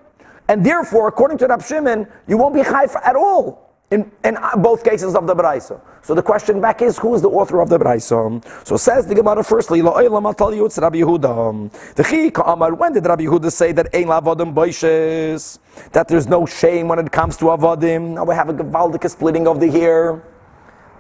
And 0.49 0.65
therefore, 0.65 1.09
according 1.09 1.39
to 1.39 1.47
Rab 1.47 1.63
Shimon, 1.63 2.07
you 2.29 2.37
won't 2.37 2.55
be 2.55 2.61
chayiv 2.61 2.95
at 3.05 3.17
all 3.17 3.66
in, 3.91 4.11
in 4.25 4.37
uh, 4.37 4.57
both 4.57 4.83
cases 4.83 5.15
of 5.15 5.27
the 5.27 5.35
Braisa. 5.35 5.81
So 6.03 6.15
the 6.15 6.23
question 6.23 6.61
back 6.61 6.83
is, 6.83 6.99
who 6.99 7.15
is 7.15 7.23
the 7.23 7.29
author 7.29 7.61
of 7.61 7.69
the 7.69 7.79
Braisa? 7.79 8.67
So 8.67 8.77
says 8.77 9.07
the 9.07 9.15
Gemara 9.15 9.45
firstly, 9.45 9.81
La'olam 9.81 10.57
you 10.57 10.67
it's 10.67 10.79
Rabbi 10.79 10.99
Yehuda. 10.99 11.95
The 11.95 12.03
Chika 12.03 12.43
Amar, 12.53 12.75
when 12.75 12.93
did 12.93 13.07
Rabbi 13.07 13.25
Yehuda 13.25 13.51
say 13.53 13.73
that 13.73 13.95
Ein 13.95 14.07
Lavadim 14.07 14.55
Boishes, 14.55 15.59
that 15.93 16.09
there's 16.09 16.27
no 16.27 16.47
shame 16.47 16.89
when 16.89 16.99
it 16.99 17.13
comes 17.13 17.37
to 17.39 17.47
Avadim? 17.47 18.15
Now 18.15 18.25
we 18.25 18.35
have 18.35 18.49
a 18.49 18.55
Gavaldic 18.55 19.09
splitting 19.09 19.47
of 19.47 19.61
the. 19.61 20.21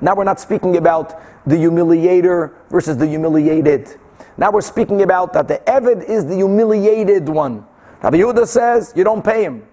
Now 0.00 0.14
we're 0.14 0.24
not 0.24 0.38
speaking 0.38 0.76
about 0.76 1.20
the 1.46 1.56
humiliator 1.56 2.52
versus 2.70 2.96
the 2.96 3.06
humiliated. 3.06 3.98
Now 4.36 4.50
we're 4.50 4.60
speaking 4.60 5.02
about 5.02 5.32
that 5.32 5.48
the 5.48 5.58
Evid 5.66 6.08
is 6.08 6.26
the 6.26 6.36
humiliated 6.36 7.28
one. 7.28 7.66
Rabbi 8.02 8.18
Yehuda 8.18 8.46
says, 8.46 8.92
you 8.94 9.02
don't 9.02 9.24
pay 9.24 9.42
him. 9.42 9.66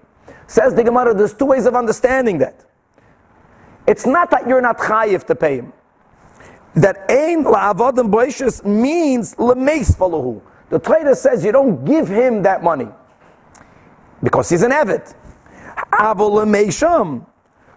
Says 0.47 0.73
the 0.73 0.83
Gemara, 0.83 1.13
there's 1.13 1.33
two 1.33 1.45
ways 1.45 1.65
of 1.65 1.75
understanding 1.75 2.37
that. 2.39 2.65
It's 3.85 4.05
not 4.05 4.31
that 4.31 4.47
you're 4.47 4.61
not 4.61 4.77
chayiv 4.77 5.25
to 5.25 5.35
pay 5.35 5.57
him. 5.57 5.73
That 6.75 7.05
ain 7.09 7.43
la'avodim 7.43 8.09
boishes 8.11 8.63
means 8.65 9.35
lemeis 9.35 9.95
falahu. 9.95 10.41
The 10.69 10.79
Torah 10.79 11.15
says 11.15 11.45
you 11.45 11.51
don't 11.51 11.85
give 11.85 12.07
him 12.07 12.41
that 12.43 12.63
money 12.63 12.87
because 14.23 14.49
he's 14.49 14.63
an 14.63 14.71
eved. 14.71 15.13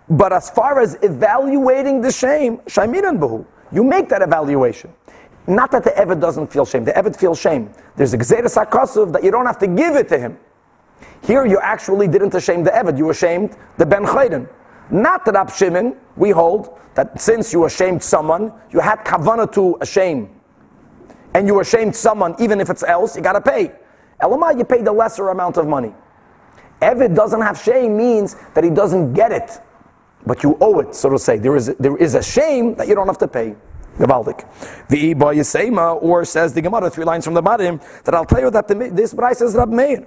But 0.09 0.33
as 0.33 0.51
far 0.51 0.81
as 0.81 0.97
evaluating 1.03 2.01
the 2.01 2.13
shame, 2.13 2.59
shamiran 2.59 3.19
bahu, 3.19 3.45
you 3.73 3.83
make 3.83 4.09
that 4.09 4.23
evaluation. 4.23 4.93
Not 5.47 5.71
that 5.73 5.85
the 5.85 5.91
Eved 5.91 6.21
doesn't 6.21 6.53
feel 6.53 6.65
shame. 6.65 6.85
The 6.85 6.93
Eved 6.93 7.17
feels 7.17 7.41
shame. 7.41 7.71
There's 7.97 8.15
a 8.15 8.19
Gzeres 8.19 8.65
HaKasuv 8.65 9.13
that 9.13 9.23
you 9.23 9.31
don't 9.31 9.47
have 9.47 9.59
to 9.59 9.67
give 9.67 9.95
it 9.97 10.09
to 10.09 10.19
him. 10.19 10.39
Here 11.23 11.47
you 11.47 11.59
actually 11.61 12.09
didn't 12.09 12.39
shame 12.41 12.65
the 12.65 12.71
Eved, 12.71 12.99
you 12.99 13.11
ashamed 13.11 13.57
the 13.77 13.87
Ben 13.87 14.05
Chayden. 14.05 14.49
Not 14.91 15.25
that 15.25 15.37
Ab 15.37 15.51
Shimon, 15.51 15.97
we 16.17 16.31
hold 16.31 16.79
that 16.95 17.21
since 17.21 17.53
you 17.53 17.65
ashamed 17.65 18.03
someone, 18.03 18.53
you 18.71 18.81
had 18.81 19.05
kavana 19.05 19.51
to 19.53 19.79
shame, 19.85 20.31
and 21.35 21.47
you 21.47 21.61
ashamed 21.61 21.95
someone, 21.95 22.35
even 22.39 22.61
if 22.61 22.71
it's 22.71 22.83
else, 22.83 23.17
you 23.17 23.23
gotta 23.23 23.41
pay. 23.41 23.73
Elamai, 24.21 24.57
you 24.57 24.65
pay 24.65 24.83
the 24.83 24.93
lesser 24.93 25.29
amount 25.29 25.59
of 25.59 25.67
money. 25.67 25.95
Eved 26.81 27.15
doesn't 27.15 27.41
have 27.41 27.59
shame 27.59 27.97
means 27.97 28.37
that 28.55 28.65
he 28.65 28.71
doesn't 28.71 29.13
get 29.13 29.33
it, 29.33 29.61
but 30.27 30.43
you 30.43 30.57
owe 30.61 30.81
it, 30.81 30.95
so 30.95 31.11
to 31.11 31.19
say. 31.19 31.39
There 31.39 31.57
is, 31.57 31.75
there 31.79 31.97
is 31.97 32.15
a 32.15 32.23
shame 32.23 32.75
that 32.77 32.89
you 32.89 32.95
don't 32.95 33.07
have 33.07 33.19
to 33.19 33.29
pay. 33.29 33.57
Gavaldik. 33.99 34.45
The 34.89 35.15
Yisema, 35.15 36.03
or 36.03 36.25
says 36.25 36.53
the 36.53 36.61
Gemara, 36.61 36.91
three 36.91 37.05
lines 37.05 37.25
from 37.25 37.35
the 37.35 37.43
bottom, 37.43 37.81
that 38.05 38.15
I'll 38.15 38.27
tell 38.27 38.41
you 38.41 38.51
that 38.51 38.69
the, 38.69 38.75
this 38.93 39.15
price 39.15 39.41
is 39.41 39.55
Rav 39.55 39.71
Meir. 39.71 40.07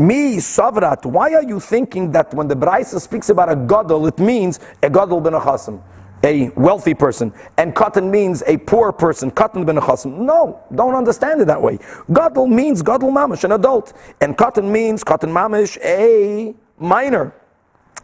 Me, 0.00 0.36
Savrat, 0.36 1.04
why 1.04 1.34
are 1.34 1.42
you 1.42 1.60
thinking 1.60 2.10
that 2.12 2.32
when 2.32 2.48
the 2.48 2.54
Braisa 2.54 2.98
speaks 2.98 3.28
about 3.28 3.52
a 3.52 3.54
Gadol, 3.54 4.06
it 4.06 4.18
means 4.18 4.58
a 4.82 4.88
Gadol 4.88 5.20
ben 5.20 5.34
Achasim, 5.34 5.78
a 6.24 6.48
wealthy 6.56 6.94
person, 6.94 7.30
and 7.58 7.74
Katan 7.74 8.08
means 8.10 8.42
a 8.46 8.56
poor 8.56 8.92
person, 8.92 9.30
Katan 9.30 9.66
ben 9.66 9.76
Achasim? 9.76 10.16
No, 10.20 10.58
don't 10.74 10.94
understand 10.94 11.42
it 11.42 11.48
that 11.48 11.60
way. 11.60 11.78
Gadol 12.10 12.46
means 12.46 12.80
Gadol 12.80 13.10
Mamish, 13.12 13.44
an 13.44 13.52
adult, 13.52 13.92
and 14.22 14.38
Katan 14.38 14.70
means 14.70 15.04
Katan 15.04 15.32
Mamish, 15.32 15.76
a 15.84 16.54
minor. 16.82 17.34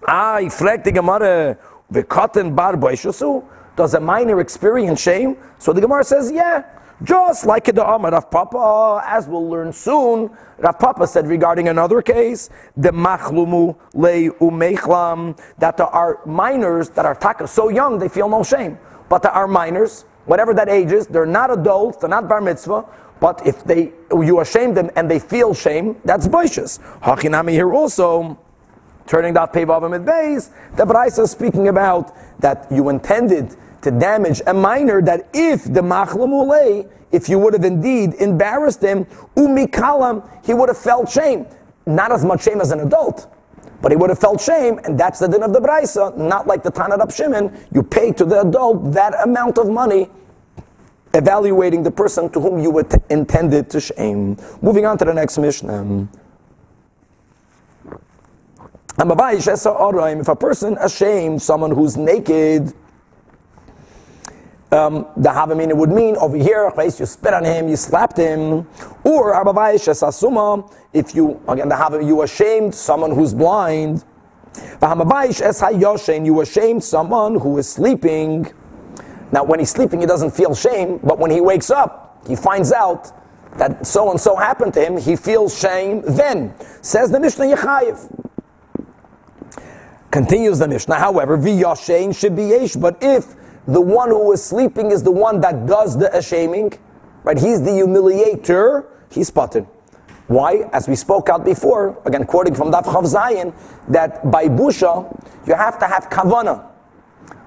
I 0.06 0.50
frag 0.50 0.84
the 0.84 0.92
Gemara, 0.92 1.56
the 1.90 2.04
Katan 2.04 2.54
bar 2.54 2.76
does 3.74 3.94
a 3.94 4.00
minor 4.00 4.40
experience 4.40 5.00
shame? 5.00 5.38
So 5.58 5.72
the 5.72 5.80
Gemara 5.80 6.04
says, 6.04 6.30
yeah. 6.30 6.64
Just 7.02 7.44
like 7.44 7.66
the 7.66 7.86
Amar 7.86 8.10
Rav 8.10 8.30
Papa, 8.30 9.02
as 9.06 9.28
we'll 9.28 9.48
learn 9.48 9.70
soon, 9.70 10.30
Rav 10.58 10.78
Papa 10.78 11.06
said 11.06 11.26
regarding 11.26 11.68
another 11.68 12.00
case, 12.00 12.48
the 12.74 12.90
machlumu 12.90 13.76
le 13.92 14.30
umechlam, 14.40 15.38
that 15.58 15.76
there 15.76 15.86
are 15.86 16.20
minors 16.24 16.88
that 16.90 17.04
are 17.04 17.14
taka 17.14 17.46
so 17.46 17.68
young 17.68 17.98
they 17.98 18.08
feel 18.08 18.30
no 18.30 18.42
shame. 18.42 18.78
But 19.10 19.22
there 19.22 19.32
are 19.32 19.46
minors, 19.46 20.06
whatever 20.24 20.54
that 20.54 20.70
age 20.70 20.90
is, 20.90 21.06
they're 21.06 21.26
not 21.26 21.50
adults, 21.50 21.98
they're 21.98 22.08
not 22.08 22.28
bar 22.30 22.40
mitzvah, 22.40 22.86
but 23.20 23.46
if 23.46 23.62
they 23.64 23.92
you 24.12 24.42
shame 24.46 24.72
them 24.72 24.90
and 24.96 25.10
they 25.10 25.18
feel 25.18 25.52
shame, 25.52 26.00
that's 26.04 26.26
boishas. 26.26 26.80
Hachinami 27.00 27.50
here 27.50 27.74
also, 27.74 28.38
turning 29.06 29.34
that 29.34 29.52
pevav 29.52 29.94
and 29.94 30.06
base, 30.06 30.50
the 30.76 30.84
Braisa 30.84 31.24
is 31.24 31.30
speaking 31.30 31.68
about 31.68 32.16
that 32.40 32.66
you 32.70 32.88
intended 32.88 33.54
to 33.86 33.92
damage 33.92 34.42
a 34.48 34.52
minor 34.52 35.00
that 35.00 35.28
if 35.32 35.62
the 35.64 35.80
machlamulei, 35.80 36.90
if 37.12 37.28
you 37.28 37.38
would 37.38 37.52
have 37.52 37.64
indeed 37.64 38.14
embarrassed 38.14 38.82
him, 38.82 39.06
umikalam, 39.36 40.28
he 40.44 40.52
would 40.52 40.68
have 40.68 40.76
felt 40.76 41.08
shame. 41.08 41.46
Not 41.86 42.10
as 42.10 42.24
much 42.24 42.42
shame 42.42 42.60
as 42.60 42.72
an 42.72 42.80
adult, 42.80 43.32
but 43.80 43.92
he 43.92 43.96
would 43.96 44.10
have 44.10 44.18
felt 44.18 44.40
shame, 44.40 44.80
and 44.82 44.98
that's 44.98 45.20
the 45.20 45.28
din 45.28 45.44
of 45.44 45.52
the 45.52 45.60
Braisa, 45.60 46.16
not 46.16 46.48
like 46.48 46.64
the 46.64 46.72
Tanat 46.72 47.14
Shimon. 47.14 47.56
You 47.72 47.84
pay 47.84 48.10
to 48.12 48.24
the 48.24 48.40
adult 48.40 48.90
that 48.92 49.14
amount 49.22 49.56
of 49.58 49.68
money, 49.70 50.10
evaluating 51.14 51.84
the 51.84 51.92
person 51.92 52.28
to 52.30 52.40
whom 52.40 52.58
you 52.58 52.76
intended 53.08 53.70
to 53.70 53.80
shame. 53.80 54.36
Moving 54.62 54.84
on 54.84 54.98
to 54.98 55.04
the 55.04 55.14
next 55.14 55.38
Mishnah. 55.38 56.08
If 58.98 60.28
a 60.28 60.36
person 60.36 60.76
ashamed 60.80 61.40
someone 61.40 61.70
who's 61.70 61.96
naked, 61.96 62.74
um, 64.72 65.06
the 65.16 65.28
Havamina 65.28 65.76
would 65.76 65.90
mean 65.90 66.16
over 66.16 66.36
here, 66.36 66.72
you 66.98 67.06
spit 67.06 67.32
on 67.32 67.44
him, 67.44 67.68
you 67.68 67.76
slapped 67.76 68.16
him, 68.16 68.66
or 69.04 69.32
Asuma, 70.02 70.72
if 70.92 71.14
you, 71.14 71.40
again, 71.48 71.68
the 71.68 71.74
Havamina, 71.74 72.06
you 72.06 72.22
ashamed 72.22 72.74
someone 72.74 73.12
who's 73.12 73.32
blind, 73.32 74.04
you 76.26 76.40
ashamed 76.40 76.82
someone 76.82 77.38
who 77.38 77.58
is 77.58 77.68
sleeping. 77.68 78.52
Now, 79.30 79.44
when 79.44 79.60
he's 79.60 79.70
sleeping, 79.70 80.00
he 80.00 80.06
doesn't 80.06 80.32
feel 80.32 80.54
shame, 80.54 80.98
but 81.02 81.18
when 81.18 81.30
he 81.30 81.40
wakes 81.40 81.70
up, 81.70 82.22
he 82.26 82.34
finds 82.34 82.72
out 82.72 83.12
that 83.58 83.86
so 83.86 84.10
and 84.10 84.20
so 84.20 84.36
happened 84.36 84.74
to 84.74 84.84
him, 84.84 84.96
he 84.96 85.16
feels 85.16 85.58
shame 85.58 86.02
then. 86.06 86.54
Says 86.82 87.10
the 87.10 87.20
Mishnah 87.20 87.46
Yechayev. 87.46 88.32
Continues 90.10 90.58
the 90.58 90.68
Mishnah, 90.68 90.96
however, 90.96 91.36
should 92.12 92.36
be 92.36 92.44
yesh, 92.44 92.74
but 92.74 92.96
if 93.00 93.34
the 93.66 93.80
one 93.80 94.10
who 94.10 94.32
is 94.32 94.42
sleeping 94.42 94.90
is 94.90 95.02
the 95.02 95.10
one 95.10 95.40
that 95.40 95.66
does 95.66 95.98
the 95.98 96.14
ashaming, 96.16 96.78
right? 97.24 97.38
He's 97.38 97.62
the 97.62 97.70
humiliator, 97.70 98.86
he's 99.10 99.28
spotted. 99.28 99.66
Why? 100.28 100.68
As 100.72 100.88
we 100.88 100.96
spoke 100.96 101.28
out 101.28 101.44
before, 101.44 102.00
again 102.04 102.24
quoting 102.24 102.54
from 102.54 102.72
Daf 102.72 102.84
Chav 102.84 103.04
Zayin, 103.04 103.54
that 103.88 104.28
by 104.30 104.46
busha, 104.46 105.06
you 105.46 105.54
have 105.54 105.78
to 105.78 105.86
have 105.86 106.10
kavana. 106.10 106.66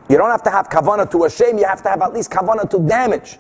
You 0.10 0.18
don't 0.18 0.32
have 0.32 0.44
to 0.44 0.50
have 0.50 0.70
kavana 0.70 1.10
to 1.12 1.30
shame, 1.30 1.58
you 1.58 1.66
have 1.66 1.84
to 1.84 1.90
have 1.90 2.02
at 2.02 2.14
least 2.14 2.32
kavana 2.32 2.70
to 2.70 2.80
damage. 2.80 3.38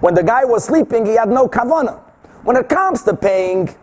When 0.00 0.14
the 0.14 0.22
guy 0.22 0.44
was 0.44 0.64
sleeping, 0.64 1.04
he 1.06 1.14
had 1.14 1.28
no 1.28 1.48
kavana. 1.48 2.00
When 2.44 2.56
it 2.56 2.68
comes 2.68 3.02
to 3.02 3.16
paying 3.16 3.74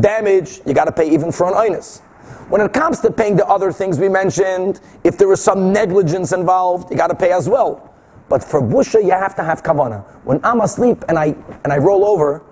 damage, 0.00 0.60
you 0.66 0.74
got 0.74 0.84
to 0.84 0.92
pay 0.92 1.10
even 1.10 1.32
for 1.32 1.48
an 1.48 1.54
oinus. 1.54 2.02
When 2.50 2.60
it 2.60 2.72
comes 2.72 2.98
to 3.02 3.12
paying 3.12 3.36
the 3.36 3.46
other 3.46 3.70
things 3.70 4.00
we 4.00 4.08
mentioned, 4.08 4.80
if 5.04 5.16
there 5.16 5.32
is 5.32 5.40
some 5.40 5.72
negligence 5.72 6.32
involved, 6.32 6.90
you 6.90 6.96
got 6.96 7.06
to 7.06 7.14
pay 7.14 7.30
as 7.30 7.48
well. 7.48 7.94
But 8.28 8.42
for 8.42 8.60
busha, 8.60 9.00
you 9.04 9.12
have 9.12 9.36
to 9.36 9.44
have 9.44 9.62
kavana. 9.62 10.04
When 10.24 10.40
I'm 10.42 10.60
asleep 10.60 11.04
and 11.08 11.16
I 11.16 11.36
and 11.62 11.72
I 11.72 11.78
roll 11.78 12.04
over, 12.04 12.42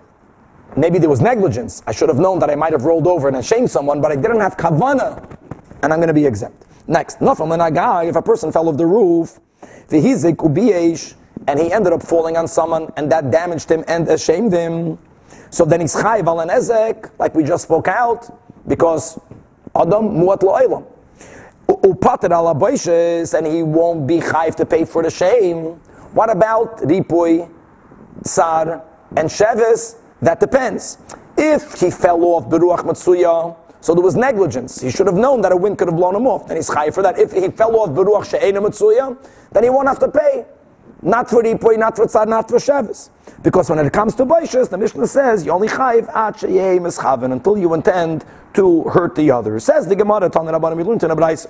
maybe 0.77 1.01
there 1.01 1.11
was 1.11 1.21
negligence. 1.21 1.83
I 1.85 1.91
should 1.91 2.09
have 2.09 2.19
known 2.21 2.39
that 2.39 2.49
I 2.49 2.55
might 2.55 2.71
have 2.71 2.85
rolled 2.85 3.09
over 3.09 3.27
and 3.27 3.37
ashamed 3.39 3.73
someone, 3.73 4.01
but 4.01 4.13
I 4.13 4.15
didn't 4.15 4.39
have 4.39 4.57
kavana, 4.57 5.37
and 5.83 5.93
I'm 5.93 5.99
going 5.99 6.07
to 6.07 6.15
be 6.15 6.27
exempt. 6.27 6.65
Next, 6.87 7.19
nafam 7.19 8.09
if 8.09 8.15
a 8.15 8.23
person 8.23 8.53
fell 8.53 8.69
off 8.69 8.77
the 8.77 8.87
roof, 8.87 9.41
v'hizik 9.89 10.37
ubiesh, 10.37 11.15
and 11.49 11.59
he 11.59 11.73
ended 11.73 11.93
up 11.93 12.05
falling 12.05 12.37
on 12.37 12.47
someone, 12.47 12.89
and 12.97 13.11
that 13.11 13.33
damaged 13.33 13.69
him 13.69 13.83
and 13.89 14.07
ashamed 14.07 14.53
him. 14.53 14.97
So 15.51 15.65
then 15.65 15.81
he's 15.81 15.97
chayv 15.97 16.29
al 16.29 17.11
like 17.19 17.35
we 17.35 17.43
just 17.43 17.65
spoke 17.65 17.89
out, 17.89 18.31
because 18.69 19.19
Adam 19.75 20.09
muat 20.19 20.41
lo'elam. 20.41 20.85
Upater 21.69 22.31
ala 22.31 22.55
and 23.39 23.47
he 23.47 23.63
won't 23.63 24.07
be 24.07 24.19
chayv 24.21 24.55
to 24.57 24.67
pay 24.67 24.85
for 24.85 25.03
the 25.03 25.11
shame. 25.11 25.81
What 26.13 26.31
about 26.31 26.79
ripui, 26.79 27.49
sar, 28.25 28.83
and 29.17 29.29
sheves? 29.29 29.97
That 30.21 30.41
depends. 30.41 30.99
If 31.37 31.81
he 31.81 31.91
fell 31.91 32.23
off 32.25 32.49
beruach 32.49 32.81
matsuya, 32.81 33.57
so 33.81 33.95
there 33.95 34.03
was 34.03 34.17
negligence. 34.17 34.81
He 34.81 34.91
should 34.91 35.07
have 35.07 35.17
known 35.17 35.41
that 35.43 35.53
a 35.53 35.57
wind 35.57 35.79
could 35.79 35.89
have 35.89 35.97
blown 35.97 36.17
him 36.17 36.27
off. 36.27 36.49
Then 36.49 36.57
he's 36.57 36.69
chayv 36.69 36.95
for 36.95 37.03
that. 37.03 37.19
If 37.19 37.33
he 37.33 37.49
fell 37.49 37.77
off 37.77 37.91
beruach 37.91 38.31
she'ena 38.31 38.61
matsuya, 38.61 39.17
then 39.53 39.63
he 39.63 39.71
won't 39.71 39.89
have 39.89 40.01
to 40.01 40.09
pay. 40.09 40.47
Not 41.03 41.31
for 41.31 41.43
ripui, 41.43 41.79
not 41.79 41.95
for 41.95 42.07
tsar, 42.07 42.27
not 42.27 42.49
for 42.49 42.57
sheves. 42.57 43.11
Because 43.43 43.71
when 43.71 43.79
it 43.79 43.93
comes 43.93 44.15
to 44.17 44.27
Baishas, 44.27 44.69
the 44.69 44.79
Mishnah 44.79 45.07
says, 45.07 45.47
you 45.47 45.53
only 45.53 45.69
chayiv 45.69 46.09
at 46.15 46.37
sheyeh 46.37 46.79
mischaven, 46.81 47.33
until 47.33 47.57
you 47.57 47.73
intend 47.75 48.25
to 48.55 48.83
hurt 48.85 49.15
the 49.15 49.31
other. 49.31 49.61
Says 49.61 49.87
the 49.87 49.95
Gemara, 49.95 50.29
Tan 50.29 50.47
learned 50.47 51.03
in 51.03 51.11
Abrais, 51.11 51.47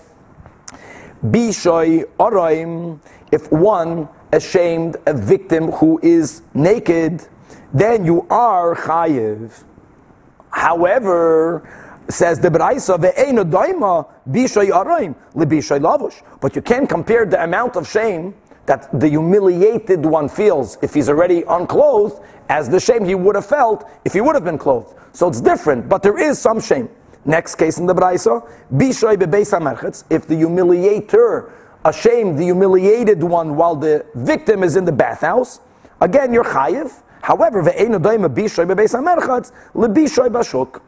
Bishoy 1.24 2.05
Araim, 2.18 3.01
if 3.33 3.51
one 3.51 4.09
ashamed 4.33 4.96
a 5.07 5.14
victim 5.14 5.72
who 5.72 5.98
is 6.03 6.42
naked, 6.55 7.27
then 7.72 8.05
you 8.05 8.27
are 8.31 8.74
chayiv. 8.74 9.64
However, 10.51 11.68
says 12.09 12.40
the 12.40 12.48
Braisa, 12.48 12.98
ve'eino 12.98 13.44
daima 13.44 14.07
bishoy 14.29 14.70
araim 14.70 15.14
libishoy 15.35 15.81
lavush. 15.81 16.22
But 16.40 16.57
you 16.57 16.62
can't 16.62 16.88
compare 16.88 17.27
the 17.27 17.42
amount 17.42 17.77
of 17.77 17.88
shame 17.88 18.35
that 18.68 18.88
the 18.98 19.09
humiliated 19.09 20.07
one 20.07 20.28
feels 20.28 20.78
if 20.81 20.94
he's 20.94 21.09
already 21.09 21.42
unclothed 21.48 22.22
as 22.49 22.68
the 22.68 22.78
shame 22.78 23.05
he 23.05 23.14
would 23.14 23.34
have 23.34 23.47
felt 23.47 23.88
if 24.05 24.12
he 24.12 24.20
would 24.20 24.34
have 24.34 24.45
been 24.45 24.59
clothed. 24.59 24.95
So 25.12 25.28
it's 25.28 25.40
different, 25.40 25.88
but 25.88 26.03
there 26.03 26.18
is 26.18 26.38
some 26.38 26.61
shame. 26.61 26.88
Next 27.24 27.57
case 27.57 27.78
in 27.78 27.86
the 27.86 27.95
Braisa, 27.95 28.49
Bishoy 28.72 29.16
bebeis 29.16 30.05
if 30.09 30.26
the 30.26 30.34
humiliator 30.34 31.51
ashamed 31.84 32.38
the 32.38 32.45
humiliated 32.45 33.22
one 33.22 33.57
while 33.57 33.74
the 33.74 34.07
victim 34.14 34.62
is 34.62 34.76
in 34.76 34.84
the 34.84 34.92
bathhouse, 34.92 35.61
again 36.01 36.32
you're 36.32 36.45
chayiv. 36.45 37.03
However, 37.22 37.62
ve'enu 37.62 38.01
doima 38.01 38.28
bishoy 38.32 38.66
bebeis 38.66 38.95
hamerchatz 38.95 39.53
lebishoy 39.74 40.28
bashuk. 40.28 40.80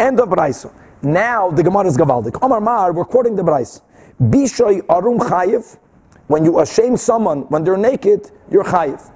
End 0.00 0.20
of 0.20 0.28
Braisa. 0.28 0.72
Now 1.02 1.50
the 1.50 1.62
Gemara 1.62 1.86
is 1.86 1.96
gavaldik. 1.96 2.38
Omar 2.42 2.60
Mar, 2.60 2.92
we're 2.92 3.04
quoting 3.04 3.36
the 3.36 3.42
Braisa. 3.42 3.80
Bishoy 4.20 4.82
arum 4.88 5.18
chayiv 5.18 5.78
when 6.28 6.44
you 6.44 6.52
ashame 6.52 6.98
someone 6.98 7.42
when 7.48 7.64
they're 7.64 7.76
naked, 7.76 8.30
you're 8.50 8.64
chayiv. 8.64 9.12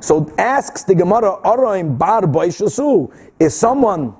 So 0.00 0.32
asks 0.38 0.84
the 0.84 0.94
Gemara, 0.94 1.40
Araim 1.44 1.98
bar 1.98 2.22
baishasu, 2.22 3.12
is 3.40 3.54
someone 3.54 4.14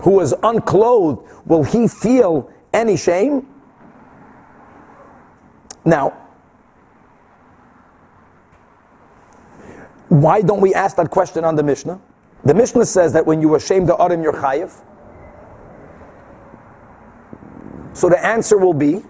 who 0.00 0.20
is 0.20 0.34
unclothed, 0.42 1.28
will 1.44 1.62
he 1.62 1.86
feel 1.86 2.50
any 2.72 2.96
shame? 2.96 3.46
Now, 5.84 6.22
Why 10.12 10.42
don't 10.42 10.60
we 10.60 10.74
ask 10.74 10.96
that 10.96 11.08
question 11.10 11.42
on 11.42 11.56
the 11.56 11.62
Mishnah? 11.62 11.98
The 12.44 12.52
Mishnah 12.52 12.84
says 12.84 13.14
that 13.14 13.24
when 13.24 13.40
you 13.40 13.54
ashamed 13.54 13.88
the 13.88 13.98
Adam, 13.98 14.22
you're 14.22 14.34
chayiv. 14.34 14.70
So 17.94 18.10
the 18.10 18.22
answer 18.22 18.58
will 18.58 18.74
be, 18.74 19.02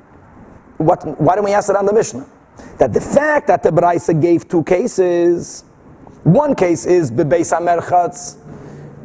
what, 0.79 1.21
why 1.21 1.35
don't 1.35 1.45
we 1.45 1.53
ask 1.53 1.71
it 1.71 1.77
on 1.77 1.87
the 1.87 1.93
Mishnah? 1.93 2.27
That 2.79 2.93
the 2.93 3.01
fact 3.01 3.47
that 3.47 3.63
the 3.63 3.71
Braisa 3.71 4.21
gave 4.21 4.49
two 4.49 4.63
cases, 4.65 5.65
one 6.25 6.55
case 6.55 6.87
is 6.87 7.11
Bebeis 7.11 7.57
HaMerchatz, 7.57 8.37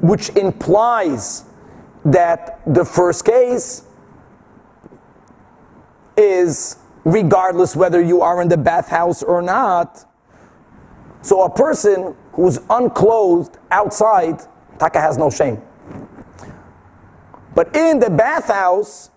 which 0.01 0.30
implies 0.30 1.43
that 2.05 2.61
the 2.65 2.86
first 2.86 3.26
case 3.26 3.84
is 6.15 6.78
regardless 7.03 7.76
whether 7.76 8.01
you 8.01 8.22
are 8.22 8.41
in 8.41 8.49
the 8.49 8.57
bathhouse 8.57 9.24
or 9.24 9.41
not. 9.41 10.05
So 11.22 11.43
a 11.43 11.49
person 11.49 12.15
who's 12.34 12.59
unclothed 12.70 13.57
outside, 13.72 14.41
Taka 14.78 14.99
has 14.99 15.18
no 15.18 15.30
shame. 15.30 15.61
But 17.55 17.76
in 17.76 17.99
the 17.99 18.09
bathhouse, 18.09 19.09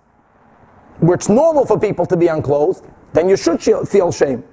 where 1.01 1.15
it's 1.15 1.29
normal 1.29 1.67
for 1.67 1.79
people 1.79 2.07
to 2.07 2.17
be 2.17 2.29
unclothed, 2.29 2.85
then 3.13 3.29
you 3.29 3.37
should 3.37 3.63
feel 3.63 4.13
shame. 4.13 4.45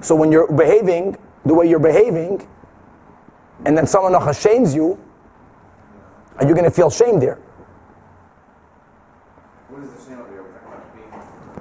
So 0.00 0.14
when 0.14 0.30
you're 0.30 0.52
behaving 0.52 1.16
the 1.46 1.54
way 1.54 1.68
you're 1.68 1.78
behaving, 1.78 2.46
and 3.64 3.76
then 3.76 3.86
someone 3.86 4.34
shames 4.34 4.74
you, 4.74 4.98
are 6.38 6.46
you 6.46 6.52
going 6.52 6.64
to 6.64 6.70
feel 6.70 6.90
shame 6.90 7.20
there? 7.20 7.38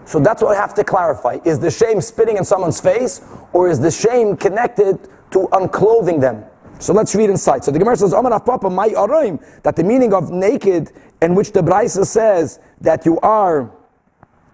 So 0.06 0.20
that's 0.20 0.42
what 0.42 0.56
I 0.56 0.60
have 0.60 0.74
to 0.76 0.84
clarify. 0.84 1.40
Is 1.46 1.60
the 1.60 1.72
shame 1.72 2.02
spitting 2.02 2.38
in 2.38 2.44
someone's 2.44 2.82
face, 2.82 3.22
or 3.54 3.70
is 3.70 3.80
the 3.80 3.92
shame 3.92 4.36
connected 4.36 5.00
to 5.32 5.48
unclothing 5.54 6.20
them? 6.20 6.44
So 6.80 6.94
let's 6.94 7.16
read 7.16 7.30
inside. 7.30 7.64
So 7.64 7.72
the 7.72 7.80
Gemara 7.80 7.96
says, 7.96 8.14
Papa, 8.14 8.70
my 8.70 8.90
aroim, 8.90 9.44
that 9.64 9.76
the 9.76 9.84
meaning 9.84 10.14
of 10.14 10.32
naked, 10.32 10.92
in 11.22 11.36
which 11.36 11.52
the 11.54 11.62
Braisa 11.62 12.06
says 12.06 12.60
that 12.82 13.06
you 13.06 13.20
are 13.22 13.72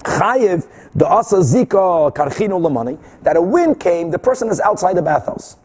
chayiv, 0.03 0.67
the 0.95 1.07
asa 1.07 1.38
zika 1.38 2.13
karchinu 2.13 2.59
lamani, 2.59 2.99
that 3.24 3.36
a 3.36 3.41
wind 3.41 3.80
came, 3.80 4.11
the 4.11 4.20
person 4.20 4.49
is 4.49 4.59
outside 4.61 4.95
the 4.95 5.01
bathhouse. 5.01 5.57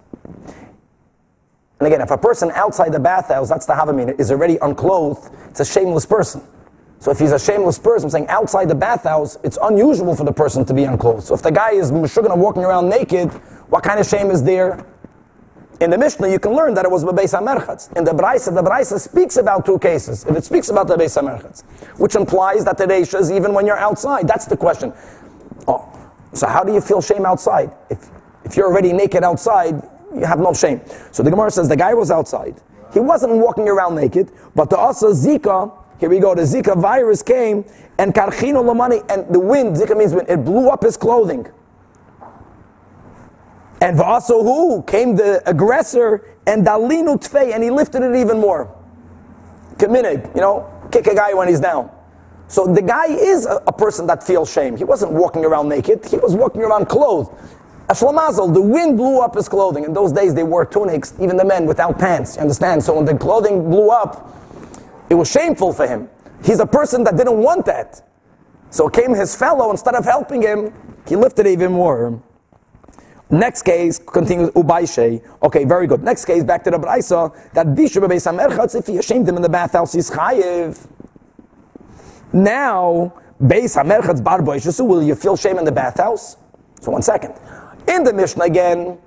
And 1.80 1.86
again, 1.88 2.00
if 2.00 2.10
a 2.10 2.16
person 2.16 2.50
outside 2.54 2.92
the 2.92 3.00
bathhouse, 3.00 3.48
that's 3.48 3.66
the 3.66 3.74
Havamina, 3.74 4.18
is 4.18 4.30
already 4.30 4.56
unclothed, 4.62 5.30
it's 5.50 5.60
a 5.60 5.64
shameless 5.64 6.06
person. 6.06 6.40
So 7.00 7.10
if 7.10 7.18
he's 7.18 7.32
a 7.32 7.38
shameless 7.38 7.78
person, 7.78 8.06
I'm 8.06 8.10
saying 8.10 8.28
outside 8.28 8.68
the 8.68 8.74
bathhouse, 8.74 9.36
it's 9.44 9.58
unusual 9.60 10.16
for 10.16 10.24
the 10.24 10.32
person 10.32 10.64
to 10.64 10.72
be 10.72 10.84
unclothed. 10.84 11.24
So 11.24 11.34
if 11.34 11.42
the 11.42 11.50
guy 11.50 11.72
is 11.72 11.92
meshugana 11.92 12.38
walking 12.38 12.64
around 12.64 12.88
naked, 12.88 13.30
what 13.68 13.82
kind 13.82 14.00
of 14.00 14.06
shame 14.06 14.30
is 14.30 14.42
there? 14.42 14.86
In 15.84 15.90
the 15.90 15.98
Mishnah, 15.98 16.30
you 16.30 16.38
can 16.38 16.52
learn 16.52 16.72
that 16.74 16.86
it 16.86 16.90
was 16.90 17.04
Bebeis 17.04 17.38
HaMerchatz. 17.38 17.94
In 17.94 18.04
the 18.04 18.12
Braisa, 18.12 18.54
the 18.54 18.62
Braisa 18.62 18.98
speaks 18.98 19.36
about 19.36 19.66
two 19.66 19.78
cases. 19.78 20.24
And 20.24 20.34
it 20.34 20.42
speaks 20.42 20.70
about 20.70 20.88
the 20.88 20.96
Beis 20.96 21.20
HaMerchatz, 21.20 21.62
which 21.98 22.14
implies 22.14 22.64
that 22.64 22.78
the 22.78 22.86
Reisha 22.86 23.20
is 23.20 23.30
even 23.30 23.52
when 23.52 23.66
you're 23.66 23.76
outside. 23.76 24.26
That's 24.26 24.46
the 24.46 24.56
question. 24.56 24.94
Oh, 25.68 25.86
so 26.32 26.46
how 26.46 26.64
do 26.64 26.72
you 26.72 26.80
feel 26.80 27.02
shame 27.02 27.26
outside? 27.26 27.70
If, 27.90 28.08
if 28.46 28.56
you're 28.56 28.66
already 28.66 28.94
naked 28.94 29.24
outside, 29.24 29.74
you 30.14 30.24
have 30.24 30.38
no 30.38 30.54
shame. 30.54 30.80
So 31.12 31.22
the 31.22 31.28
Gemara 31.28 31.50
says 31.50 31.68
the 31.68 31.76
guy 31.76 31.92
was 31.92 32.10
outside. 32.10 32.58
He 32.94 33.00
wasn't 33.00 33.34
walking 33.34 33.68
around 33.68 33.94
naked, 33.94 34.32
but 34.54 34.70
the 34.70 34.78
Asa 34.78 35.08
Zika, 35.08 35.70
here 36.00 36.08
we 36.08 36.18
go, 36.18 36.34
the 36.34 36.42
Zika 36.44 36.80
virus 36.80 37.22
came, 37.22 37.62
and 37.98 38.14
Karchino 38.14 38.64
Lamani, 38.64 39.04
and 39.10 39.28
the 39.34 39.38
wind, 39.38 39.76
Zika 39.76 39.94
means 39.94 40.14
wind, 40.14 40.30
it 40.30 40.46
blew 40.46 40.70
up 40.70 40.82
his 40.82 40.96
clothing. 40.96 41.46
And 43.84 44.00
also 44.00 44.42
who? 44.42 44.82
Came 44.84 45.14
the 45.14 45.42
aggressor 45.44 46.24
and 46.46 46.66
Dalinu 46.66 47.20
Tfei, 47.22 47.52
and 47.52 47.62
he 47.62 47.70
lifted 47.70 48.02
it 48.02 48.16
even 48.16 48.40
more. 48.40 48.74
Kaminig, 49.76 50.34
you 50.34 50.40
know, 50.40 50.72
kick 50.90 51.06
a 51.06 51.14
guy 51.14 51.34
when 51.34 51.48
he's 51.48 51.60
down. 51.60 51.90
So 52.48 52.66
the 52.66 52.80
guy 52.80 53.08
is 53.08 53.44
a, 53.44 53.56
a, 53.66 53.72
person 53.72 54.06
that 54.06 54.22
feels 54.22 54.50
shame. 54.50 54.74
He 54.74 54.84
wasn't 54.84 55.12
walking 55.12 55.44
around 55.44 55.68
naked, 55.68 56.06
he 56.06 56.16
was 56.16 56.34
walking 56.34 56.62
around 56.62 56.86
clothed. 56.86 57.30
Ashlamazel, 57.88 58.54
the 58.54 58.62
wind 58.62 58.96
blew 58.96 59.20
up 59.20 59.34
his 59.34 59.50
clothing. 59.50 59.84
In 59.84 59.92
those 59.92 60.12
days, 60.12 60.32
they 60.32 60.44
wore 60.44 60.64
tunics, 60.64 61.12
even 61.20 61.36
the 61.36 61.44
men 61.44 61.66
without 61.66 61.98
pants. 61.98 62.36
You 62.36 62.40
understand? 62.40 62.82
So 62.82 62.94
when 62.94 63.04
the 63.04 63.14
clothing 63.14 63.68
blew 63.68 63.90
up, 63.90 64.34
it 65.10 65.14
was 65.14 65.30
shameful 65.30 65.74
for 65.74 65.86
him. 65.86 66.08
He's 66.42 66.60
a 66.60 66.66
person 66.66 67.04
that 67.04 67.18
didn't 67.18 67.36
want 67.36 67.66
that. 67.66 68.08
So 68.70 68.88
came 68.88 69.12
his 69.12 69.36
fellow, 69.36 69.70
instead 69.70 69.94
of 69.94 70.06
helping 70.06 70.40
him, 70.40 70.72
he 71.06 71.16
lifted 71.16 71.46
even 71.46 71.72
more. 71.72 72.22
Next 73.34 73.62
case 73.62 73.98
continues 73.98 74.50
Ubaishe. 74.50 75.20
Okay, 75.42 75.64
very 75.64 75.88
good. 75.88 76.04
Next 76.04 76.24
case, 76.24 76.44
back 76.44 76.62
to 76.64 76.70
the 76.70 76.78
Braisa, 76.78 77.34
that 77.52 77.66
Bebeis 77.66 78.30
HaMerchatz, 78.30 78.78
if 78.78 78.86
he 78.86 78.96
ashamed 78.98 79.28
him 79.28 79.34
in 79.34 79.42
the 79.42 79.48
bathhouse, 79.48 79.92
he's 79.92 80.08
chayiv. 80.08 80.86
Now, 82.32 83.12
Beis 83.42 83.74
HaMerchatz 83.74 84.22
Bar 84.22 84.60
so 84.60 84.84
will 84.84 85.02
you 85.02 85.16
feel 85.16 85.36
shame 85.36 85.58
in 85.58 85.64
the 85.64 85.72
bathhouse? 85.72 86.36
So 86.80 86.92
one 86.92 87.02
second. 87.02 87.34
In 87.88 88.04
the 88.04 88.12
Mishnah 88.12 88.44
again, 88.44 88.98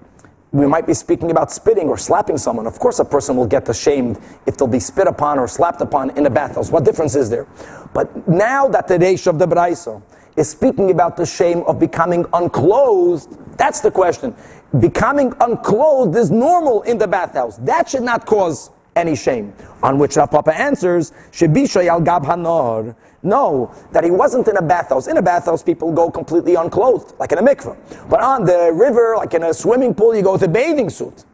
we 0.51 0.67
might 0.67 0.85
be 0.85 0.93
speaking 0.93 1.31
about 1.31 1.49
spitting 1.49 1.87
or 1.87 1.97
slapping 1.97 2.37
someone. 2.37 2.67
Of 2.67 2.79
course, 2.79 2.99
a 2.99 3.05
person 3.05 3.37
will 3.37 3.47
get 3.47 3.69
ashamed 3.69 4.19
if 4.45 4.57
they'll 4.57 4.67
be 4.67 4.81
spit 4.81 5.07
upon 5.07 5.39
or 5.39 5.47
slapped 5.47 5.79
upon 5.79 6.09
in 6.17 6.25
a 6.25 6.29
bathhouse. 6.29 6.69
What 6.69 6.83
difference 6.83 7.15
is 7.15 7.29
there? 7.29 7.47
But 7.93 8.27
now 8.27 8.67
that 8.67 8.89
the 8.89 8.97
Reish 8.97 9.25
of 9.25 9.39
the 9.39 9.47
Braisa 9.47 10.01
is 10.37 10.49
speaking 10.49 10.91
about 10.91 11.17
the 11.17 11.25
shame 11.25 11.63
of 11.67 11.79
becoming 11.79 12.25
unclothed. 12.31 13.57
That's 13.57 13.81
the 13.81 13.91
question. 13.91 14.35
Becoming 14.79 15.33
unclothed 15.41 16.15
is 16.15 16.29
normal 16.29 16.83
in 16.83 16.97
the 16.97 17.07
bathhouse. 17.07 17.57
That 17.57 17.89
should 17.89 18.03
not 18.03 18.25
cause 18.25 18.69
any 18.95 19.15
shame. 19.15 19.53
On 19.83 19.97
which 19.97 20.15
Rav 20.15 20.31
Papa 20.31 20.55
answers, 20.55 21.11
Shebisha 21.31 21.85
al 21.87 22.01
gab 22.01 22.23
hanor. 22.23 22.95
No, 23.23 23.73
that 23.91 24.03
he 24.03 24.11
wasn't 24.11 24.47
in 24.47 24.57
a 24.57 24.61
bathhouse. 24.61 25.07
In 25.07 25.17
a 25.17 25.21
bathhouse, 25.21 25.63
people 25.63 25.91
go 25.91 26.09
completely 26.09 26.55
unclothed, 26.55 27.13
like 27.19 27.31
in 27.31 27.39
a 27.39 27.41
mikveh. 27.41 27.75
But 28.09 28.21
on 28.21 28.45
the 28.45 28.71
river, 28.73 29.15
like 29.17 29.33
in 29.33 29.43
a 29.43 29.53
swimming 29.53 29.93
pool, 29.93 30.15
you 30.15 30.21
go 30.21 30.33
with 30.33 30.43
a 30.43 30.47
bathing 30.47 30.89
suit. 30.89 31.25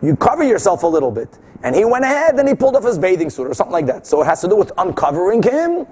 You 0.00 0.16
cover 0.16 0.44
yourself 0.44 0.84
a 0.84 0.86
little 0.86 1.10
bit. 1.10 1.38
And 1.64 1.74
he 1.76 1.84
went 1.84 2.04
ahead 2.04 2.38
and 2.38 2.48
he 2.48 2.54
pulled 2.54 2.76
off 2.76 2.84
his 2.84 2.98
bathing 2.98 3.30
suit 3.30 3.46
or 3.46 3.54
something 3.54 3.72
like 3.72 3.86
that. 3.86 4.06
So 4.06 4.20
it 4.22 4.24
has 4.24 4.40
to 4.40 4.48
do 4.48 4.56
with 4.56 4.72
uncovering 4.78 5.42
him, 5.42 5.86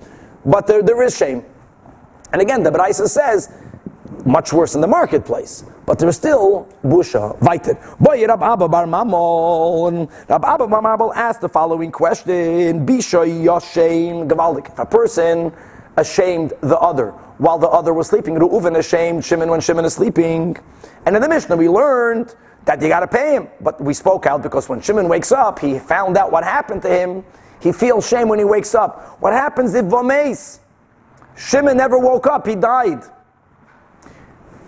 but 0.45 0.67
there, 0.67 0.83
there 0.83 1.01
is 1.03 1.17
shame. 1.17 1.45
And 2.33 2.41
again, 2.41 2.63
the 2.63 2.71
Braisa 2.71 3.09
says, 3.09 3.53
much 4.25 4.53
worse 4.53 4.75
in 4.75 4.81
the 4.81 4.87
marketplace. 4.87 5.65
But 5.87 5.99
there's 5.99 6.17
still 6.17 6.69
busha, 6.85 7.39
vaited. 7.41 7.77
Boy, 7.99 8.25
Rav 8.27 8.43
Abba 8.43 8.69
Bar 8.69 8.87
Mamon. 8.87 10.11
Rav 10.29 10.45
Abba 10.45 10.67
Bar 10.67 10.83
Mamon 10.83 11.15
asked 11.17 11.41
the 11.41 11.49
following 11.49 11.91
question: 11.91 12.87
Bisha 12.87 13.27
Yoshem 13.27 14.29
Gavaldik. 14.29 14.69
If 14.69 14.79
a 14.79 14.87
person 14.87 15.53
ashamed 15.97 16.53
the 16.61 16.79
other 16.79 17.11
while 17.39 17.59
the 17.59 17.69
other 17.69 17.93
was 17.93 18.09
sleeping, 18.09 18.37
Reuven 18.37 18.79
ashamed 18.79 19.25
Shimon 19.25 19.49
when 19.51 19.61
Shimon 19.61 19.85
is 19.85 19.95
sleeping. 19.95 20.57
And 21.07 21.17
in 21.17 21.23
the 21.23 21.29
Mishnah, 21.29 21.57
we 21.57 21.69
learned 21.69 22.35
that 22.67 22.81
you 22.81 22.89
got 22.89 23.01
to 23.01 23.09
pay 23.09 23.35
him. 23.35 23.49
But 23.61 23.81
we 23.81 23.95
spoke 23.95 24.27
out 24.27 24.43
because 24.43 24.69
when 24.69 24.81
Shimon 24.81 25.09
wakes 25.09 25.33
up, 25.33 25.59
he 25.59 25.79
found 25.79 26.17
out 26.17 26.31
what 26.31 26.45
happened 26.45 26.83
to 26.83 26.89
him. 26.89 27.25
He 27.61 27.73
feels 27.73 28.07
shame 28.09 28.29
when 28.29 28.39
he 28.39 28.45
wakes 28.45 28.75
up. 28.75 29.21
What 29.21 29.33
happens 29.33 29.75
if 29.75 29.87
Vomes? 29.87 30.61
Shimon 31.37 31.77
never 31.77 31.99
woke 31.99 32.27
up, 32.27 32.47
he 32.47 32.55
died. 32.55 33.03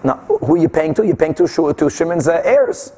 Now, 0.04 0.16
who 0.16 0.54
are 0.54 0.58
you 0.58 0.68
paying 0.68 0.94
to? 0.94 1.06
You're 1.06 1.16
paying 1.16 1.34
to, 1.34 1.46
to 1.46 1.90
Shimon's 1.90 2.26
uh, 2.26 2.42
heirs. 2.44 2.92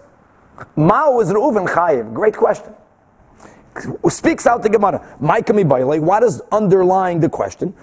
Mao 0.77 1.21
is 1.21 1.31
Reuven 1.31 1.67
Chayiv. 1.67 2.15
Great 2.15 2.37
question. 2.37 2.73
Speaks 4.09 4.47
out 4.47 4.63
the 4.63 4.69
Gemara. 4.69 5.01
What 5.19 6.23
is 6.23 6.41
underlying 6.53 7.19
the 7.21 7.29
question? 7.29 7.75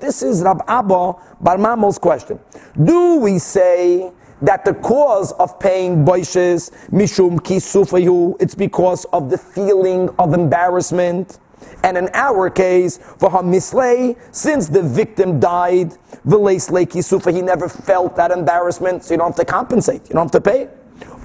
This 0.00 0.22
is 0.22 0.42
Rav 0.42 0.60
Abba 0.66 1.14
Bar 1.40 1.56
Mamol's 1.58 1.98
question. 1.98 2.40
Do 2.82 3.20
we 3.20 3.38
say 3.38 4.12
that 4.42 4.64
the 4.64 4.74
cause 4.74 5.30
of 5.32 5.60
paying 5.60 6.04
boishes, 6.04 6.72
mishum 6.90 7.38
kisufayu, 7.38 8.36
it's 8.40 8.56
because 8.56 9.04
of 9.06 9.30
the 9.30 9.38
feeling 9.38 10.10
of 10.18 10.34
embarrassment? 10.34 11.38
And 11.82 11.96
in 11.96 12.08
our 12.14 12.50
case, 12.50 12.98
Hamisley, 13.20 14.16
since 14.32 14.68
the 14.68 14.82
victim 14.82 15.38
died, 15.40 15.92
he 16.24 17.42
never 17.42 17.68
felt 17.68 18.16
that 18.16 18.30
embarrassment, 18.30 19.04
so 19.04 19.14
you 19.14 19.18
don't 19.18 19.36
have 19.36 19.36
to 19.36 19.44
compensate, 19.44 20.08
you 20.08 20.14
don't 20.14 20.32
have 20.32 20.42
to 20.42 20.50
pay. 20.50 20.68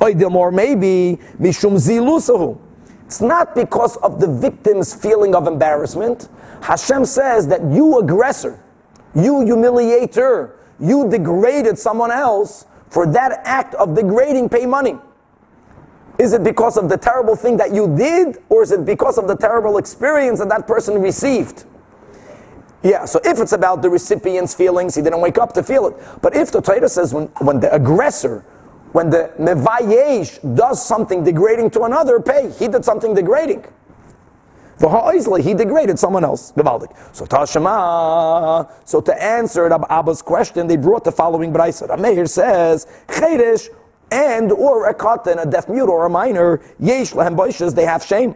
Or 0.02 0.52
maybe 0.52 1.20
Mishum 1.40 1.78
Zilusahu. 1.78 2.58
It's 3.06 3.22
not 3.22 3.56
because 3.56 3.98
of 3.98 4.20
the 4.20 4.28
victim's 4.28 4.94
feeling 4.94 5.34
of 5.36 5.48
embarrassment. 5.48 6.30
Hashem 6.62 7.06
says 7.06 7.48
that 7.48 7.64
you 7.64 8.00
aggressor, 8.00 8.64
you 9.16 9.34
humiliator, 9.36 10.52
you 10.80 11.10
degraded 11.10 11.80
someone 11.80 12.12
else 12.12 12.66
for 12.90 13.08
that 13.08 13.42
act 13.46 13.74
of 13.76 13.96
degrading, 13.96 14.50
pay 14.50 14.66
money. 14.66 14.98
Is 16.20 16.34
it 16.34 16.44
because 16.44 16.78
of 16.78 16.90
the 16.90 16.98
terrible 16.98 17.36
thing 17.38 17.58
that 17.58 17.74
you 17.74 17.96
did, 17.96 18.38
or 18.50 18.62
is 18.62 18.72
it 18.74 18.86
because 18.86 19.18
of 19.18 19.28
the 19.28 19.38
terrible 19.38 19.78
experience 19.78 20.40
that 20.40 20.50
that 20.50 20.68
person 20.68 21.02
received? 21.02 21.64
Yeah, 22.84 23.06
so 23.06 23.20
if 23.24 23.40
it's 23.40 23.54
about 23.54 23.82
the 23.82 23.90
recipient's 23.90 24.54
feelings, 24.54 24.96
he 24.96 25.02
didn't 25.02 25.22
wake 25.22 25.38
up 25.38 25.54
to 25.54 25.64
feel 25.64 25.88
it. 25.88 25.96
But 26.22 26.36
if 26.36 26.52
the 26.52 26.62
Torah 26.62 26.90
says 26.90 27.14
when, 27.14 27.28
when 27.40 27.60
the 27.62 27.74
aggressor, 27.74 28.46
when 28.92 29.10
the 29.10 29.32
mevayesh 29.40 30.56
does 30.56 30.86
something 30.86 31.24
degrading 31.24 31.72
to 31.72 31.84
another, 31.84 32.20
pay. 32.20 32.52
He 32.52 32.68
did 32.68 32.84
something 32.84 33.14
degrading. 33.14 33.66
V'ha'izli, 34.80 35.42
he 35.42 35.54
degraded 35.54 36.00
someone 36.00 36.24
else. 36.24 36.54
So 36.56 37.26
Tashema, 37.26 38.72
so 38.86 39.02
to 39.02 39.24
answer 39.24 39.70
Abba's 39.70 40.22
question, 40.22 40.68
they 40.68 40.78
brought 40.78 41.04
the 41.04 41.12
following 41.12 41.52
brisa. 41.54 42.00
Meir 42.00 42.26
says, 42.26 42.88
Cheresh 43.08 43.68
and 44.12 44.52
or 44.52 44.90
a 44.90 44.94
katan, 44.94 45.42
a 45.42 45.50
deaf 45.50 45.70
mute 45.70 45.88
or 45.88 46.06
a 46.06 46.10
minor, 46.10 46.62
yesh 46.80 47.14
boishes, 47.14 47.76
they 47.76 47.86
have 47.86 48.04
shame. 48.04 48.36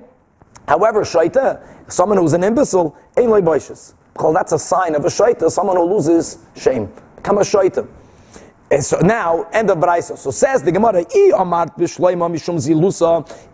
However, 0.68 1.04
shaita, 1.04 1.92
someone 1.92 2.18
who's 2.18 2.34
an 2.34 2.44
imbecile, 2.44 2.96
ain't 3.18 3.30
like 3.30 3.44
boishes. 3.44 3.94
Because 4.14 4.34
that's 4.34 4.52
a 4.52 4.60
sign 4.60 4.96
of 4.96 5.06
a 5.06 5.10
shaita, 5.10 5.50
someone 5.50 5.76
who 5.76 5.84
loses 5.84 6.38
shame. 6.56 6.92
Become 7.16 7.40
a 7.40 7.42
shaita. 7.42 7.88
And 8.74 8.84
so 8.84 8.98
now, 9.00 9.44
end 9.54 9.70
of 9.70 9.78
Braisa. 9.78 10.18
So 10.18 10.32
says 10.32 10.64
the 10.64 10.72
Gemara, 10.72 11.02
E 11.02 11.32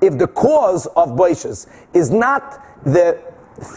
if 0.01 0.17
the 0.17 0.27
cause 0.27 0.85
of 0.85 1.09
boishes 1.09 1.67
is 1.93 2.09
not 2.09 2.65
the 2.85 3.21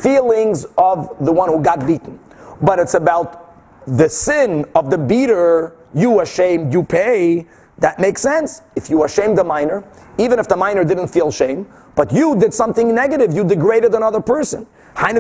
feelings 0.02 0.64
of 0.78 1.16
the 1.24 1.32
one 1.32 1.48
who 1.48 1.60
got 1.60 1.84
beaten, 1.84 2.20
but 2.60 2.78
it's 2.78 2.94
about 2.94 3.56
the 3.88 4.08
sin 4.08 4.64
of 4.76 4.90
the 4.90 4.98
beater, 4.98 5.74
you 5.92 6.20
ashamed, 6.20 6.72
you 6.72 6.84
pay, 6.84 7.46
that 7.82 7.98
makes 7.98 8.22
sense. 8.22 8.62
If 8.76 8.88
you 8.88 9.04
ashamed 9.04 9.36
the 9.36 9.44
minor, 9.44 9.84
even 10.16 10.38
if 10.38 10.48
the 10.48 10.56
minor 10.56 10.84
didn't 10.84 11.08
feel 11.08 11.30
shame, 11.30 11.66
but 11.94 12.12
you 12.12 12.36
did 12.38 12.54
something 12.54 12.94
negative, 12.94 13.34
you 13.34 13.44
degraded 13.44 13.94
another 13.94 14.20
person. 14.20 14.66
But 14.94 15.12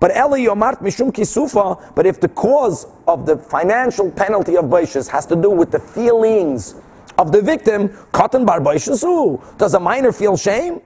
but 0.00 0.10
if 2.06 2.20
the 2.20 2.30
cause 2.34 2.86
of 3.06 3.26
the 3.26 3.36
financial 3.36 4.10
penalty 4.10 4.56
of 4.56 4.64
Baishas 4.66 5.08
has 5.08 5.24
to 5.26 5.36
do 5.36 5.50
with 5.50 5.70
the 5.70 5.78
feelings 5.78 6.74
of 7.18 7.30
the 7.32 7.40
victim, 7.40 7.90
Katan 8.12 8.44
Bar 8.44 8.60
Does 9.56 9.74
a 9.74 9.80
minor 9.80 10.12
feel 10.12 10.36
shame? 10.36 10.80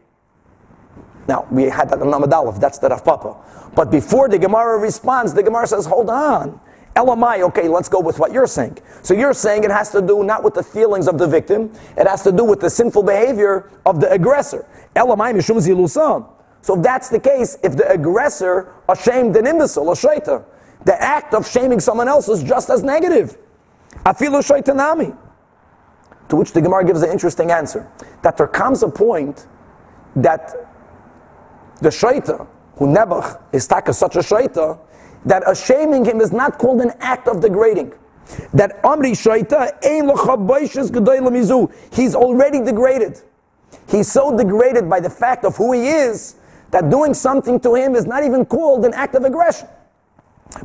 Now, 1.26 1.46
we 1.50 1.64
had 1.64 1.88
that 1.90 2.00
in 2.00 2.08
Namadalef, 2.08 2.60
that's 2.60 2.78
the 2.78 2.88
Rav 2.88 3.04
Papa. 3.04 3.36
But 3.74 3.90
before 3.90 4.28
the 4.28 4.38
Gemara 4.38 4.78
responds, 4.78 5.32
the 5.34 5.42
Gemara 5.42 5.66
says, 5.66 5.86
hold 5.86 6.10
on. 6.10 6.60
Elamai, 6.96 7.42
okay, 7.42 7.68
let's 7.68 7.88
go 7.90 8.00
with 8.00 8.18
what 8.18 8.32
you're 8.32 8.46
saying. 8.46 8.78
So 9.02 9.12
you're 9.12 9.34
saying 9.34 9.64
it 9.64 9.70
has 9.70 9.90
to 9.90 10.00
do 10.00 10.24
not 10.24 10.42
with 10.42 10.54
the 10.54 10.62
feelings 10.62 11.06
of 11.06 11.18
the 11.18 11.26
victim, 11.26 11.70
it 11.96 12.08
has 12.08 12.22
to 12.22 12.32
do 12.32 12.42
with 12.42 12.60
the 12.60 12.70
sinful 12.70 13.02
behavior 13.02 13.70
of 13.84 14.00
the 14.00 14.10
aggressor. 14.10 14.66
Elamai 14.96 15.34
mishum 15.34 15.58
zilusam. 15.58 16.26
So 16.62 16.74
if 16.74 16.82
that's 16.82 17.10
the 17.10 17.20
case, 17.20 17.58
if 17.62 17.76
the 17.76 17.88
aggressor 17.88 18.72
ashamed 18.88 19.36
an 19.36 19.46
imbecile, 19.46 19.92
a 19.92 19.94
shaita, 19.94 20.44
the 20.84 21.00
act 21.00 21.34
of 21.34 21.46
shaming 21.46 21.80
someone 21.80 22.08
else 22.08 22.28
is 22.28 22.42
just 22.42 22.70
as 22.70 22.82
negative. 22.82 23.36
Afilu 24.04 24.40
shaitanami. 24.42 25.16
To 26.30 26.36
which 26.36 26.52
the 26.52 26.60
Gemara 26.60 26.84
gives 26.84 27.02
an 27.02 27.10
interesting 27.10 27.50
answer. 27.50 27.88
That 28.22 28.36
there 28.36 28.48
comes 28.48 28.82
a 28.82 28.88
point 28.88 29.46
that 30.16 30.54
the 31.80 31.90
shaita, 31.90 32.46
who 32.76 32.86
Nebuch 32.86 33.40
is 33.52 33.66
taka 33.66 33.92
such 33.92 34.16
a 34.16 34.20
shaita, 34.20 34.78
that 35.26 35.42
a 35.46 35.54
shaming 35.54 36.04
him 36.04 36.20
is 36.20 36.32
not 36.32 36.58
called 36.58 36.80
an 36.80 36.92
act 37.00 37.28
of 37.28 37.40
degrading. 37.40 37.92
That 38.54 38.82
Amri 38.82 39.12
Shaita. 39.12 39.82
He's 41.92 42.14
already 42.14 42.60
degraded. 42.60 43.22
He's 43.88 44.10
so 44.10 44.36
degraded 44.36 44.88
by 44.88 45.00
the 45.00 45.10
fact 45.10 45.44
of 45.44 45.56
who 45.56 45.72
he 45.72 45.88
is 45.88 46.36
that 46.70 46.90
doing 46.90 47.14
something 47.14 47.60
to 47.60 47.74
him 47.74 47.94
is 47.94 48.06
not 48.06 48.24
even 48.24 48.44
called 48.44 48.84
an 48.84 48.94
act 48.94 49.14
of 49.14 49.24
aggression. 49.24 49.68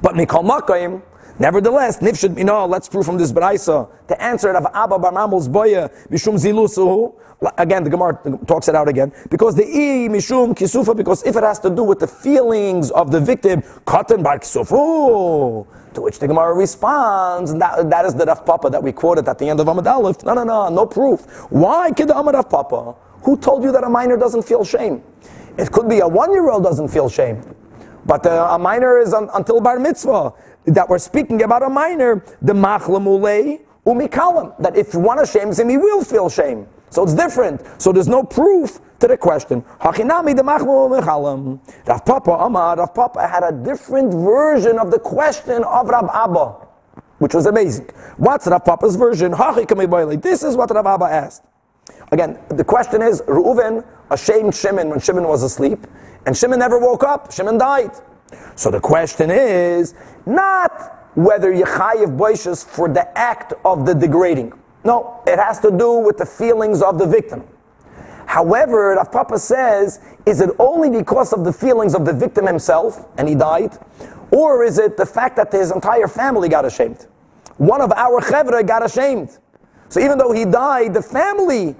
But 0.01 0.15
Mikal 0.15 0.47
Makayim, 0.47 1.01
nevertheless, 1.41 1.97
Nifshid 1.97 2.35
Minah, 2.35 2.69
let's 2.69 2.87
prove 2.87 3.05
from 3.05 3.17
this 3.17 3.31
Braisa, 3.33 3.89
the 4.07 4.21
answer 4.21 4.51
of 4.51 4.65
Abba 4.65 4.99
bar 4.99 5.11
Barmamel's 5.11 5.49
Boya, 5.49 5.91
Mishum 6.09 6.35
Zilusuhu, 6.35 7.15
Again, 7.57 7.83
the 7.83 7.89
Gemara 7.89 8.19
talks 8.45 8.67
it 8.67 8.75
out 8.75 8.87
again. 8.87 9.11
Because 9.31 9.55
the 9.55 9.63
i 9.63 10.07
mishum 10.07 10.53
kisufa, 10.53 10.95
because 10.95 11.23
if 11.25 11.35
it 11.35 11.41
has 11.41 11.57
to 11.61 11.71
do 11.71 11.83
with 11.83 11.97
the 11.97 12.05
feelings 12.05 12.91
of 12.91 13.11
the 13.11 13.19
victim, 13.19 13.63
katan 13.87 14.21
bar 14.21 14.37
kisufu. 14.37 15.65
To 15.95 16.01
which 16.01 16.19
the 16.19 16.27
Gemara 16.27 16.53
responds, 16.53 17.51
that, 17.55 17.89
that 17.89 18.05
is 18.05 18.13
the 18.13 18.25
Rav 18.25 18.45
Papa 18.45 18.69
that 18.69 18.83
we 18.83 18.91
quoted 18.91 19.27
at 19.27 19.39
the 19.39 19.49
end 19.49 19.59
of 19.59 19.65
Amad 19.65 19.87
Aleph. 19.87 20.23
No, 20.23 20.35
no, 20.35 20.43
no, 20.43 20.69
no 20.69 20.85
proof. 20.85 21.21
Why 21.49 21.91
kid 21.91 22.09
Amad 22.09 22.33
Rav 22.33 22.47
Papa? 22.47 22.95
Who 23.23 23.35
told 23.37 23.63
you 23.63 23.71
that 23.71 23.83
a 23.83 23.89
minor 23.89 24.17
doesn't 24.17 24.43
feel 24.43 24.63
shame? 24.63 25.01
It 25.57 25.71
could 25.71 25.89
be 25.89 25.99
a 25.99 26.07
one-year-old 26.07 26.63
doesn't 26.63 26.89
feel 26.89 27.09
shame, 27.09 27.41
but 28.05 28.25
uh, 28.25 28.49
a 28.51 28.59
minor 28.59 28.99
is 28.99 29.13
un, 29.13 29.29
until 29.33 29.59
bar 29.59 29.79
mitzvah. 29.79 30.33
That 30.65 30.89
we're 30.89 30.99
speaking 30.99 31.41
about 31.43 31.63
a 31.63 31.69
minor, 31.69 32.23
the 32.41 32.53
machlamulei 32.53 33.61
umikalam. 33.85 34.57
That 34.59 34.75
if 34.75 34.93
one 34.93 35.19
ashames 35.19 35.59
him, 35.59 35.69
he 35.69 35.77
will 35.77 36.03
feel 36.03 36.29
shame. 36.29 36.67
So 36.91 37.03
it's 37.03 37.13
different. 37.13 37.61
So 37.81 37.91
there's 37.91 38.09
no 38.09 38.21
proof 38.21 38.79
to 38.99 39.07
the 39.07 39.17
question. 39.17 39.63
Hachinami 39.79 40.35
de 40.35 40.43
Rav 40.43 42.05
Papa 42.05 42.31
Amar, 42.31 42.75
Rav 42.77 42.93
Papa 42.93 43.27
had 43.27 43.43
a 43.43 43.51
different 43.51 44.13
version 44.13 44.77
of 44.77 44.91
the 44.91 44.99
question 44.99 45.63
of 45.63 45.87
Rav 45.87 46.09
Abba, 46.13 46.67
which 47.17 47.33
was 47.33 47.45
amazing. 47.47 47.89
What's 48.17 48.45
Rav 48.45 48.63
Papa's 48.63 48.95
version? 48.95 49.31
This 50.21 50.43
is 50.43 50.55
what 50.55 50.69
Rav 50.69 50.85
Abba 50.85 51.05
asked. 51.05 51.43
Again, 52.11 52.37
the 52.49 52.63
question 52.63 53.01
is, 53.01 53.21
Reuven 53.21 53.85
ashamed 54.11 54.53
Shimon 54.53 54.89
when 54.89 54.99
Shimon 54.99 55.27
was 55.27 55.43
asleep, 55.43 55.87
and 56.25 56.37
Shimon 56.37 56.59
never 56.59 56.77
woke 56.77 57.03
up. 57.03 57.31
Shimon 57.31 57.57
died. 57.57 57.91
So 58.55 58.71
the 58.71 58.79
question 58.79 59.29
is 59.31 59.93
not 60.25 61.09
whether 61.15 61.53
Yechayev 61.53 62.17
boishes 62.17 62.65
for 62.65 62.87
the 62.87 63.17
act 63.17 63.53
of 63.65 63.85
the 63.85 63.93
degrading. 63.93 64.53
No, 64.83 65.21
it 65.27 65.37
has 65.37 65.59
to 65.59 65.71
do 65.71 65.99
with 65.99 66.17
the 66.17 66.25
feelings 66.25 66.81
of 66.81 66.97
the 66.97 67.05
victim. 67.05 67.43
However, 68.25 68.95
Rav 68.95 69.11
Papa 69.11 69.37
says, 69.37 69.99
is 70.25 70.39
it 70.39 70.49
only 70.57 70.89
because 70.89 71.33
of 71.33 71.43
the 71.43 71.51
feelings 71.51 71.93
of 71.93 72.05
the 72.05 72.13
victim 72.13 72.47
himself 72.47 73.05
and 73.17 73.27
he 73.27 73.35
died? 73.35 73.77
Or 74.31 74.63
is 74.63 74.79
it 74.79 74.95
the 74.95 75.05
fact 75.05 75.35
that 75.35 75.51
his 75.51 75.71
entire 75.71 76.07
family 76.07 76.47
got 76.47 76.63
ashamed? 76.63 77.07
One 77.57 77.81
of 77.81 77.91
our 77.91 78.21
chevra 78.21 78.65
got 78.65 78.85
ashamed. 78.85 79.37
So 79.89 79.99
even 79.99 80.17
though 80.17 80.31
he 80.31 80.45
died, 80.45 80.93
the 80.93 81.01
family 81.01 81.75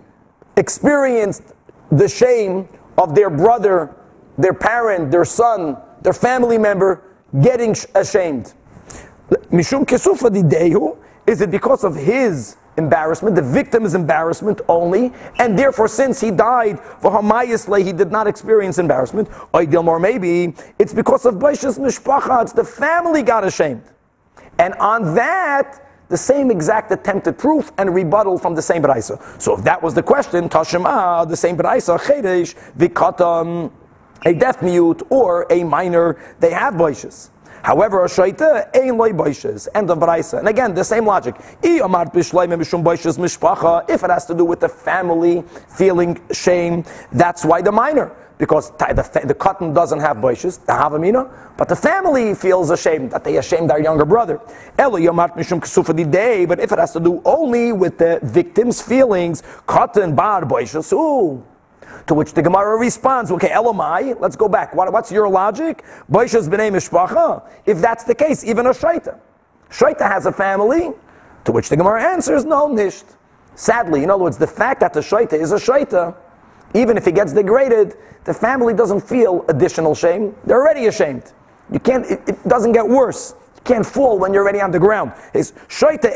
experienced 0.58 1.44
the 1.92 2.10
shame 2.10 2.68
of 2.98 3.16
their 3.16 3.30
brother, 3.30 3.96
their 4.38 4.54
parent, 4.54 5.10
their 5.10 5.26
son, 5.26 5.78
their 6.02 6.14
family 6.14 6.58
member 6.58 7.04
getting 7.42 7.76
ashamed. 7.96 8.54
Mishum 9.52 9.86
kesufa 9.86 10.30
didehu, 10.30 10.98
is 11.28 11.42
it 11.42 11.52
because 11.52 11.84
of 11.84 11.96
his 11.96 12.58
embarrassment. 12.78 13.36
The 13.36 13.42
victim 13.42 13.86
is 13.86 13.96
embarrassment 13.96 14.62
only, 14.68 15.14
and 15.40 15.58
therefore, 15.58 15.88
since 15.88 16.20
he 16.20 16.32
died 16.32 16.80
for 16.80 17.12
Hamayisley, 17.12 17.84
he 17.84 17.94
did 17.94 18.12
not 18.12 18.28
experience 18.28 18.78
embarrassment. 18.78 19.30
Or 19.54 20.00
maybe 20.00 20.56
it's 20.80 20.94
because 20.94 21.26
of 21.26 21.36
Baishas 21.36 21.80
Mishpacha, 21.80 22.44
it's 22.44 22.54
the 22.54 22.64
family 22.64 23.24
got 23.24 23.44
ashamed. 23.44 23.84
And 24.60 24.74
on 24.76 25.16
that, 25.16 25.88
the 26.10 26.18
same 26.18 26.52
exact 26.52 26.92
attempted 26.92 27.38
proof 27.38 27.72
and 27.78 27.96
rebuttal 27.96 28.38
from 28.38 28.54
the 28.54 28.62
same 28.62 28.84
Braisa. 28.84 29.42
So 29.42 29.58
if 29.58 29.64
that 29.64 29.82
was 29.82 29.94
the 29.94 30.04
question, 30.04 30.50
Tashima, 30.50 31.28
the 31.28 31.38
same 31.38 31.56
Braisa, 31.56 31.98
Cheresh, 31.98 32.54
Vikatam, 32.78 33.72
a 34.26 34.34
deaf 34.34 34.62
mute 34.62 35.02
or 35.10 35.46
a 35.50 35.64
minor, 35.64 36.18
they 36.40 36.52
have 36.52 36.76
Baishas. 36.76 37.30
However, 37.64 38.04
a 38.04 38.08
shaita 38.08 38.76
ein 38.76 38.98
loy 38.98 39.12
boishes. 39.12 39.68
End 39.76 39.92
of 39.92 40.00
brayse. 40.00 40.38
And 40.38 40.48
again, 40.48 40.74
the 40.74 40.84
same 40.84 41.06
logic. 41.06 41.36
If 41.62 41.84
it 44.04 44.10
has 44.10 44.26
to 44.26 44.34
do 44.34 44.46
with 44.46 44.60
the 44.60 44.70
family 44.70 45.44
feeling 45.68 46.20
shame, 46.32 46.84
that's 47.12 47.46
why 47.46 47.62
the 47.62 47.72
minor. 47.72 48.12
Because 48.40 48.72
the, 48.72 49.22
the 49.26 49.36
katan 49.36 49.76
doesn't 49.76 50.00
have 50.00 50.18
boishes, 50.18 50.66
the 50.66 50.72
havamina, 50.72 51.30
but 51.58 51.70
the 51.70 51.76
family 51.76 52.34
feels 52.34 52.72
ashamed 52.72 53.12
that 53.12 53.24
they 53.24 53.38
ashamed 53.38 53.70
their 53.70 53.80
younger 53.80 54.06
brother. 54.06 54.42
But 54.76 54.96
if 54.96 56.72
it 56.72 56.80
has 56.80 56.94
to 56.94 57.00
do 57.00 57.22
only 57.24 57.72
with 57.72 58.00
the 58.00 58.20
victim's 58.24 58.82
feelings, 58.82 59.44
katan 59.68 60.16
bar 60.16 60.42
boishes, 60.46 60.92
ooh. 60.92 61.46
To 62.08 62.14
which 62.14 62.34
the 62.34 62.42
Gemara 62.42 62.78
responds, 62.78 63.32
okay, 63.32 63.50
Elamai, 63.50 64.20
let's 64.20 64.36
go 64.36 64.50
back. 64.50 64.76
What, 64.76 64.92
what's 64.92 65.12
your 65.12 65.30
logic? 65.30 65.84
Boisha's 66.12 66.50
b'nei 66.50 66.72
mishpacha. 66.72 67.48
If 67.66 67.80
that's 67.80 68.04
the 68.04 68.16
case, 68.16 68.44
even 68.44 68.66
a 68.66 68.72
shaita. 68.72 69.18
Shaita 69.70 70.02
has 70.02 70.26
a 70.26 70.32
family. 70.32 70.92
To 71.46 71.52
which 71.52 71.70
the 71.70 71.78
Gemara 71.78 72.04
answers, 72.04 72.46
no, 72.46 72.68
nisht. 72.68 73.16
Sadly, 73.56 74.04
in 74.04 74.10
other 74.10 74.24
words, 74.24 74.38
the 74.38 74.48
fact 74.48 74.80
that 74.82 74.94
the 74.94 75.00
shaita 75.00 75.34
is 75.34 75.52
a 75.52 75.56
shaita, 75.56 76.16
even 76.74 76.98
if 76.98 77.06
he 77.06 77.12
gets 77.12 77.34
degraded, 77.34 77.96
the 78.24 78.34
family 78.34 78.74
doesn't 78.74 79.02
feel 79.02 79.46
additional 79.50 79.96
shame. 79.96 80.36
They're 80.46 80.62
already 80.62 80.88
ashamed. 80.88 81.34
You 81.72 81.80
can't, 81.80 82.06
it, 82.06 82.22
it 82.28 82.48
doesn't 82.48 82.72
get 82.74 82.88
worse. 82.88 83.36
You 83.56 83.62
can't 83.64 83.86
fall 83.86 84.20
when 84.20 84.34
you're 84.34 84.44
already 84.44 84.62
on 84.62 84.72
the 84.72 84.80
ground. 84.80 85.14
It's 85.34 85.52
shaita 85.68 86.12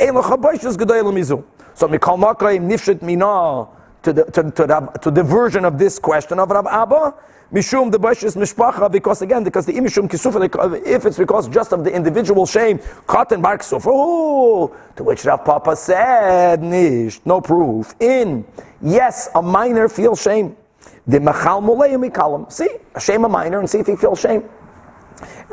So 1.74 1.88
mikal 1.88 2.18
makayim 2.20 2.70
nifshit 2.70 3.02
mina 3.02 3.68
to 4.06 4.14
the, 4.14 4.24
to, 4.26 4.44
to, 4.52 4.68
the, 4.68 5.00
to 5.02 5.12
the 5.12 5.24
version 5.24 5.66
of 5.66 5.78
this 5.78 6.00
question 6.00 6.40
of 6.40 6.50
Rav 6.50 6.68
Abba. 6.68 7.14
Mishum 7.54 7.92
the 7.92 8.26
is 8.26 8.36
mishpacha 8.36 8.92
because 8.92 9.22
again 9.22 9.44
because 9.44 9.68
the 9.68 9.74
imishum 9.74 10.10
kisufa 10.10 10.56
uh, 10.58 10.74
if 10.84 11.06
it's 11.06 11.18
because 11.18 11.48
just 11.48 11.74
of 11.74 11.84
the 11.84 11.94
individual 11.94 12.44
shame 12.48 12.80
katan 13.08 13.40
bark 13.40 13.62
sufa 13.62 13.88
oh, 13.92 14.76
to 14.96 15.04
which 15.04 15.24
Rav 15.26 15.46
Papa 15.46 15.76
said 15.76 16.64
nish 16.64 17.22
no 17.24 17.40
proof 17.40 17.94
in 18.00 18.44
yes 18.82 19.30
a 19.36 19.44
minor 19.44 19.88
feels 19.88 20.24
shame 20.24 20.58
the 21.06 21.20
machal 21.20 21.62
mikalam 21.62 22.52
see 22.52 22.68
a 22.96 23.00
shame 23.00 23.24
a 23.26 23.30
minor 23.30 23.60
and 23.60 23.70
see 23.70 23.78
if 23.78 23.86
he 23.86 23.96
feels 23.96 24.20
shame 24.20 24.50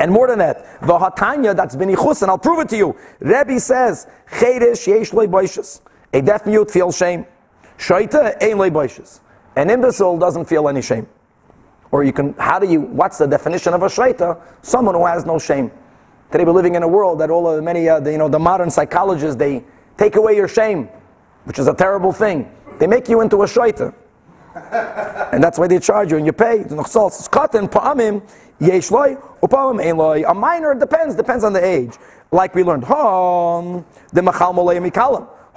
and 0.01 0.11
more 0.11 0.27
than 0.27 0.39
that, 0.39 0.81
the 0.81 0.99
hatanya 0.99 1.55
that's 1.55 1.77
been 1.77 1.89
ichus, 1.91 2.23
and 2.23 2.31
I'll 2.31 2.39
prove 2.39 2.61
it 2.61 2.69
to 2.71 2.77
you. 2.77 2.97
Rebbe 3.21 3.61
says, 3.61 4.07
cheresh 4.31 4.87
yesh 4.87 5.13
loy 5.13 5.29
A 6.13 6.23
deaf 6.23 6.47
mute 6.47 6.71
feels 6.71 6.97
shame. 6.97 7.27
Shaita 7.83 8.41
ein 8.41 8.57
loy 8.59 8.70
An 9.57 9.68
imbecile 9.68 10.16
doesn't 10.16 10.45
feel 10.45 10.68
any 10.68 10.80
shame. 10.80 11.09
Or 11.91 12.05
you 12.05 12.12
can, 12.12 12.33
how 12.35 12.61
do 12.61 12.66
you, 12.68 12.80
what's 12.80 13.18
the 13.18 13.26
definition 13.26 13.74
of 13.74 13.83
a 13.83 13.87
shaita? 13.87 14.41
Someone 14.62 14.95
who 14.95 15.05
has 15.05 15.26
no 15.26 15.37
shame. 15.37 15.72
Today 16.30 16.45
we're 16.45 16.53
living 16.53 16.76
in 16.76 16.85
a 16.85 16.89
world 16.89 17.18
that 17.18 17.28
all 17.28 17.49
of 17.49 17.57
the 17.57 17.62
many, 17.62 17.89
uh, 17.89 17.99
the, 17.99 18.12
you 18.12 18.18
know, 18.18 18.28
the 18.28 18.39
modern 18.39 18.70
psychologists, 18.70 19.35
they 19.35 19.64
take 19.99 20.14
away 20.14 20.37
your 20.37 20.47
shame, 20.47 20.89
which 21.43 21.59
is 21.59 21.66
a 21.66 21.74
terrible 21.74 22.12
thing. 22.12 22.49
They 22.78 22.87
make 22.87 23.09
you 23.09 23.20
into 23.20 23.43
a 23.43 23.47
shaita. 23.47 23.93
and 25.33 25.43
that's 25.43 25.59
why 25.59 25.66
they 25.66 25.80
charge 25.80 26.12
you 26.12 26.18
and 26.18 26.24
you 26.24 26.33
pay. 26.33 26.64
A 30.22 30.35
minor 30.35 30.74
depends, 30.74 31.16
depends 31.16 31.43
on 31.45 31.53
the 31.53 31.64
age. 31.64 31.99
Like 32.30 32.55
we 32.55 32.62
learned, 32.62 32.85
the 32.85 34.22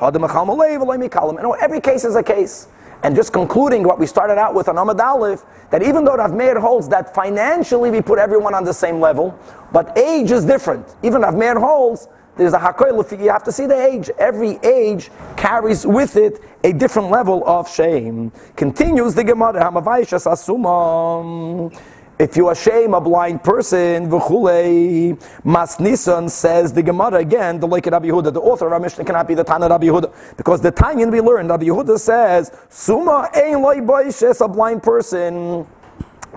every 0.02 1.82
case 1.82 2.06
is 2.06 2.16
a 2.16 2.24
case. 2.24 2.68
And 3.04 3.16
just 3.16 3.34
concluding 3.34 3.84
what 3.84 4.00
we 4.00 4.08
started 4.08 4.38
out 4.39 4.56
with 4.56 4.68
on 4.68 4.76
Amad 4.78 5.00
Aleph, 5.00 5.43
that 5.70 5.84
even 5.84 6.06
though 6.06 6.16
Rav 6.16 6.34
Meir 6.34 6.60
holds 6.60 6.88
that 6.89 7.14
financially 7.14 7.91
we 7.91 8.02
put 8.02 8.18
everyone 8.18 8.56
on 8.56 8.64
the 8.64 8.74
same 8.74 9.00
level, 9.00 9.38
but 9.72 9.96
age 9.98 10.32
is 10.32 10.43
different. 10.43 10.96
Even 11.04 11.22
Rav 11.22 11.36
Meir 11.36 11.60
holds 11.60 12.08
there's 12.38 12.54
a 12.54 12.60
hakoil, 12.60 13.10
you 13.22 13.30
have 13.30 13.43
to 13.43 13.52
see 13.52 13.66
the 13.66 13.82
age. 13.82 14.10
Every 14.18 14.60
age 14.62 15.10
carries 15.38 15.86
with 15.86 16.18
it 16.18 16.41
a 16.66 16.74
different 16.74 17.10
level 17.10 17.48
of 17.48 17.74
shame. 17.74 18.32
Continues 18.58 19.16
the 19.16 19.24
Gemara, 19.24 19.64
Hamavaishas 19.64 20.26
Asumam. 20.26 21.74
If 22.18 22.38
you 22.38 22.53
shame 22.55 22.93
a 22.93 23.01
blind 23.01 23.43
person, 23.43 24.09
v'chulei, 24.09 25.22
Mas 25.43 25.82
Nisan 25.82 26.30
says 26.30 26.72
the 26.72 26.82
Gemara 26.82 27.16
again, 27.16 27.59
the 27.59 27.68
like 27.68 27.86
Rabbi 27.86 28.07
Yehuda, 28.07 28.32
the 28.32 28.39
author 28.39 28.68
of 28.68 28.74
our 28.74 28.80
Mishnah 28.80 29.03
cannot 29.03 29.28
be 29.28 29.34
the 29.34 29.43
Tana 29.43 29.68
Rabbi 29.68 29.88
Yehuda, 29.88 30.38
because 30.38 30.61
the 30.61 30.72
Tanyan 30.72 31.11
we 31.11 31.20
learned, 31.20 31.49
Rabbi 31.49 31.66
Yehuda 31.66 31.99
says, 31.99 32.51
Suma 32.70 33.30
ein 33.36 33.61
loy 33.61 33.80
boishes, 33.80 34.39
a 34.39 34.47
blind 34.47 34.82
person. 34.82 35.68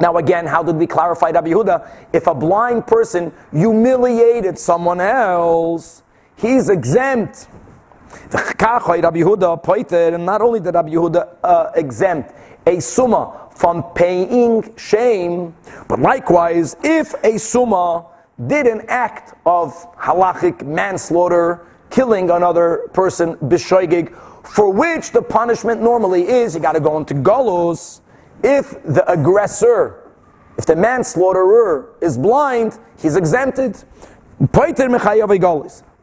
Now 0.01 0.17
again, 0.17 0.47
how 0.47 0.65
did 0.65 0.75
we 0.75 0.89
clarify 0.89 1.31
Rabbi 1.31 1.51
Yehuda? 1.51 1.89
If 2.13 2.27
a 2.27 2.35
blind 2.35 2.89
person 2.89 3.33
humiliated 3.53 4.59
someone 4.59 5.01
else, 5.01 6.03
he's 6.37 6.71
exempt. 6.71 7.47
And 8.33 8.33
not 10.27 10.41
only 10.41 10.61
did 10.61 10.75
Rabbi 10.75 10.91
Yehuda 10.91 11.37
uh, 11.45 11.71
exempt 11.77 12.35
a 12.67 12.81
summa 12.81 13.48
from 13.59 13.83
paying 13.95 14.73
shame. 14.77 15.53
But 15.89 15.99
likewise, 15.99 16.77
if 16.85 17.13
a 17.25 17.39
summa 17.39 18.07
did 18.47 18.69
an 18.69 18.83
act 18.87 19.35
of 19.45 19.75
halachic 19.97 20.65
manslaughter, 20.65 21.67
killing 21.91 22.31
another 22.31 22.89
person, 22.93 23.35
bishoigig, 23.37 24.15
for 24.47 24.71
which 24.71 25.11
the 25.11 25.21
punishment 25.21 25.83
normally 25.83 26.29
is 26.29 26.55
you 26.55 26.61
got 26.61 26.75
to 26.75 26.81
go 26.81 26.97
into 26.99 27.15
galus. 27.15 28.01
If 28.45 28.81
the 28.85 29.05
aggressor, 29.11 30.05
if 30.57 30.65
the 30.65 30.77
manslaughterer 30.77 31.97
is 32.01 32.17
blind, 32.17 32.79
he's 32.97 33.17
exempted. 33.17 33.83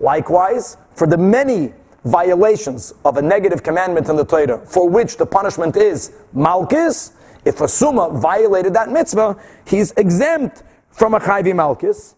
Likewise, 0.02 0.78
for 0.94 1.08
the 1.08 1.18
many 1.18 1.74
violations 2.04 2.94
of 3.06 3.16
a 3.16 3.22
negative 3.22 3.64
commandment 3.64 4.10
in 4.10 4.18
the 4.18 4.26
Torah, 4.26 4.60
for 4.66 4.90
which 4.90 5.16
the 5.16 5.26
punishment 5.26 5.78
is 5.78 6.12
malchus, 6.34 7.14
if 7.46 7.62
a 7.62 7.68
summa 7.68 8.10
violated 8.10 8.74
that 8.74 8.90
mitzvah, 8.90 9.38
he's 9.66 9.92
exempt 9.92 10.64
from 10.90 11.14
a 11.14 11.20
chayvi 11.20 11.56
malchus. 11.56 12.16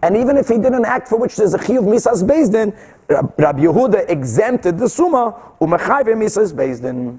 And 0.00 0.16
even 0.16 0.36
if 0.36 0.48
he 0.48 0.58
did 0.58 0.72
an 0.72 0.84
act 0.84 1.08
for 1.08 1.18
which 1.18 1.36
there's 1.36 1.54
a 1.54 1.58
chiyuv 1.58 1.84
misas 1.84 2.22
bezdin, 2.22 2.76
Rabbi 3.36 3.60
Yehuda 3.60 4.08
exempted 4.08 4.78
the 4.78 4.88
summa 4.88 5.34
umechayvi 5.60 6.14
misas 6.14 6.52
bezdin. 6.52 7.18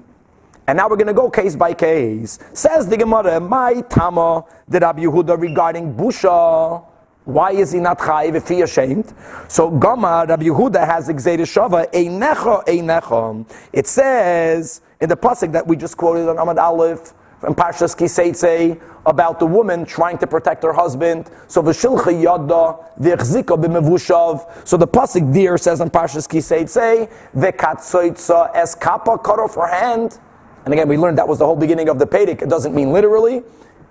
And 0.66 0.76
now 0.76 0.88
we're 0.88 0.96
going 0.96 1.08
to 1.08 1.12
go 1.12 1.28
case 1.28 1.56
by 1.56 1.74
case. 1.74 2.38
Says 2.52 2.86
the 2.86 2.96
Gemara, 2.96 3.40
my 3.40 3.80
tama 3.88 4.44
did 4.68 4.82
Rabbi 4.82 5.02
Yehuda 5.02 5.38
regarding 5.38 5.94
busha. 5.94 6.84
Why 7.24 7.52
is 7.52 7.72
he 7.72 7.80
not 7.80 7.98
chayiv 7.98 8.36
if 8.36 8.48
he 8.48 8.62
ashamed? 8.62 9.12
So 9.48 9.70
Gama 9.70 10.24
Rabbi 10.28 10.44
Yehuda 10.44 10.86
has 10.86 11.08
exeded 11.08 11.46
shava 11.46 11.90
einecha 11.92 12.64
einecha. 12.64 13.46
It 13.72 13.86
says 13.86 14.80
in 15.00 15.08
the 15.08 15.16
pasuk 15.16 15.52
that 15.52 15.66
we 15.66 15.76
just 15.76 15.96
quoted 15.96 16.28
on 16.28 16.36
Amad 16.36 16.58
Aleph 16.58 17.12
from 17.40 17.54
Parshas 17.54 17.96
Kiseitze 17.96 18.80
about 19.06 19.40
the 19.40 19.46
woman 19.46 19.86
trying 19.86 20.18
to 20.18 20.26
protect 20.26 20.62
her 20.62 20.74
husband. 20.74 21.30
So 21.48 21.62
v'shilcha 21.62 22.22
yada 22.22 22.76
v'echzika 23.00 23.56
b'mevushav. 23.56 24.68
So 24.68 24.76
the 24.76 24.86
pasuk 24.86 25.32
there 25.32 25.56
says 25.56 25.80
in 25.80 25.90
Parshas 25.90 26.28
Kiseitze 26.28 27.10
v'katzoitza 27.34 28.54
es 28.54 28.74
kappa 28.74 29.18
cut 29.18 29.38
off 29.38 29.54
her 29.54 29.66
hand. 29.66 30.18
And 30.66 30.74
again, 30.74 30.88
we 30.88 30.98
learned 30.98 31.16
that 31.16 31.26
was 31.26 31.38
the 31.38 31.46
whole 31.46 31.56
beginning 31.56 31.88
of 31.88 31.98
the 31.98 32.06
Pedic. 32.06 32.42
It 32.42 32.50
doesn't 32.50 32.74
mean 32.74 32.92
literally; 32.92 33.42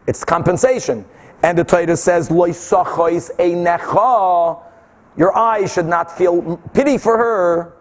it's 0.06 0.24
compensation. 0.24 1.04
And 1.42 1.58
the 1.58 1.64
Torah 1.64 1.98
says 1.98 2.30
loisachos 2.30 3.36
einecha. 3.38 4.62
Your 5.18 5.36
eyes 5.36 5.74
should 5.74 5.88
not 5.88 6.16
feel 6.16 6.58
pity 6.74 7.00
for 7.00 7.18
her 7.18 7.79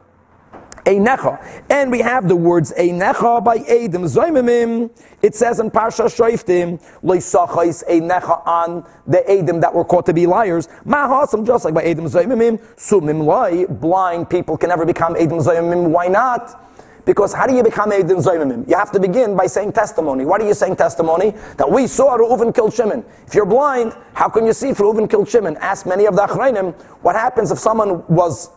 Einecha. 0.88 1.62
And 1.68 1.90
we 1.90 2.00
have 2.00 2.28
the 2.28 2.36
words 2.36 2.72
Einecha 2.78 3.44
by 3.44 3.58
Eidim 3.58 4.08
Zoimimim. 4.08 4.90
It 5.20 5.34
says 5.34 5.60
in 5.60 5.70
Parsha 5.70 6.06
Shoiftim, 6.06 6.80
Loisachais 7.02 7.84
Einecha 7.88 8.46
on 8.46 8.86
the 9.06 9.22
Eidim 9.28 9.60
that 9.60 9.74
were 9.74 9.84
caught 9.84 10.06
to 10.06 10.14
be 10.14 10.26
liars. 10.26 10.68
Mahasam, 10.86 11.46
just 11.46 11.66
like 11.66 11.74
by 11.74 11.84
Eidim 11.84 12.08
Zoimimim, 12.08 12.58
Sumim 12.76 13.24
Loi, 13.24 13.66
blind 13.66 14.30
people 14.30 14.56
can 14.56 14.70
never 14.70 14.86
become 14.86 15.14
Eidim 15.14 15.44
Zoimimim. 15.44 15.90
Why 15.90 16.06
not? 16.06 16.64
Because 17.04 17.34
how 17.34 17.46
do 17.46 17.54
you 17.54 17.62
become 17.62 17.90
Eidim 17.90 18.24
Zoimimim? 18.24 18.66
You 18.66 18.76
have 18.76 18.90
to 18.92 19.00
begin 19.00 19.36
by 19.36 19.46
saying 19.46 19.72
testimony. 19.72 20.24
What 20.24 20.40
are 20.40 20.46
you 20.46 20.54
saying 20.54 20.76
testimony? 20.76 21.34
That 21.58 21.70
we 21.70 21.86
saw 21.86 22.16
Reuven 22.16 22.54
killed 22.54 22.72
Shimon. 22.72 23.04
If 23.26 23.34
you're 23.34 23.46
blind, 23.46 23.94
how 24.14 24.28
can 24.30 24.46
you 24.46 24.54
see 24.54 24.70
if 24.70 24.78
Reuven 24.78 25.08
killed 25.08 25.28
Shimon? 25.28 25.58
Ask 25.58 25.84
many 25.84 26.06
of 26.06 26.16
the 26.16 26.22
Achrayim, 26.22 26.74
what 27.02 27.14
happens 27.14 27.50
if 27.50 27.58
someone 27.58 28.06
was 28.08 28.50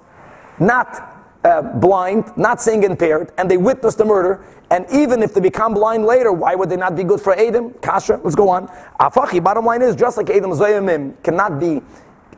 not 0.59 1.10
uh, 1.43 1.61
blind, 1.61 2.31
not 2.37 2.61
seeing 2.61 2.83
impaired, 2.83 3.31
and 3.37 3.49
they 3.49 3.57
witness 3.57 3.95
the 3.95 4.05
murder, 4.05 4.43
and 4.69 4.85
even 4.91 5.21
if 5.23 5.33
they 5.33 5.41
become 5.41 5.73
blind 5.73 6.05
later, 6.05 6.31
why 6.31 6.55
would 6.55 6.69
they 6.69 6.77
not 6.77 6.95
be 6.95 7.03
good 7.03 7.19
for 7.19 7.37
Adam? 7.37 7.71
Kasha, 7.81 8.19
let's 8.23 8.35
go 8.35 8.49
on. 8.49 8.67
Afachi, 8.99 9.43
bottom 9.43 9.65
line 9.65 9.81
is, 9.81 9.95
just 9.95 10.17
like 10.17 10.29
Adam 10.29 10.51
Zoyimim 10.51 11.21
cannot 11.23 11.59
be, 11.59 11.81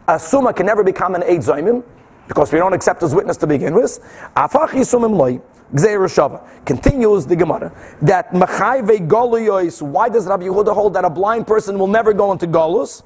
a 0.07 0.19
Summa 0.19 0.53
can 0.53 0.65
never 0.65 0.83
become 0.83 1.15
an 1.15 1.23
Eid 1.23 1.41
Zoyimim, 1.41 1.83
because 2.27 2.51
we 2.51 2.59
don't 2.59 2.73
accept 2.73 3.01
his 3.01 3.13
witness 3.13 3.37
to 3.37 3.47
begin 3.47 3.75
with. 3.75 3.99
Afachi 4.35 4.81
Sumim 4.81 5.15
Loi, 5.15 5.41
Shava. 5.73 6.47
Continues 6.65 7.25
the 7.25 7.35
Gemara 7.35 7.71
that 8.01 8.31
Machayve 8.31 9.07
Goluyois, 9.07 9.81
why 9.81 10.09
does 10.09 10.27
Rabbi 10.27 10.45
Yehuda 10.45 10.73
hold 10.73 10.93
that 10.93 11.03
a 11.03 11.09
blind 11.09 11.47
person 11.47 11.77
will 11.77 11.87
never 11.87 12.13
go 12.13 12.31
into 12.31 12.47
Golus? 12.47 13.03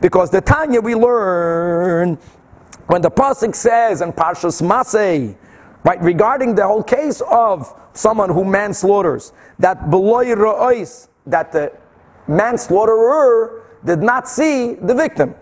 Because 0.00 0.30
the 0.30 0.40
Tanya 0.40 0.80
we 0.80 0.94
learn 0.94 2.18
when 2.92 3.00
the 3.00 3.10
pasuk 3.10 3.54
says 3.54 4.02
in 4.02 4.12
Parshas 4.12 4.60
Masay, 4.60 5.34
right, 5.82 5.98
regarding 6.02 6.54
the 6.54 6.66
whole 6.66 6.82
case 6.82 7.22
of 7.22 7.74
someone 7.94 8.28
who 8.28 8.44
manslaughters, 8.44 9.32
that 9.58 9.88
beloy 9.88 10.26
ra'ois, 10.26 11.08
that 11.24 11.52
the 11.52 11.72
manslaughterer 12.28 13.62
did 13.82 14.00
not 14.00 14.28
see 14.28 14.74
the 14.74 14.94
victim. 14.94 15.34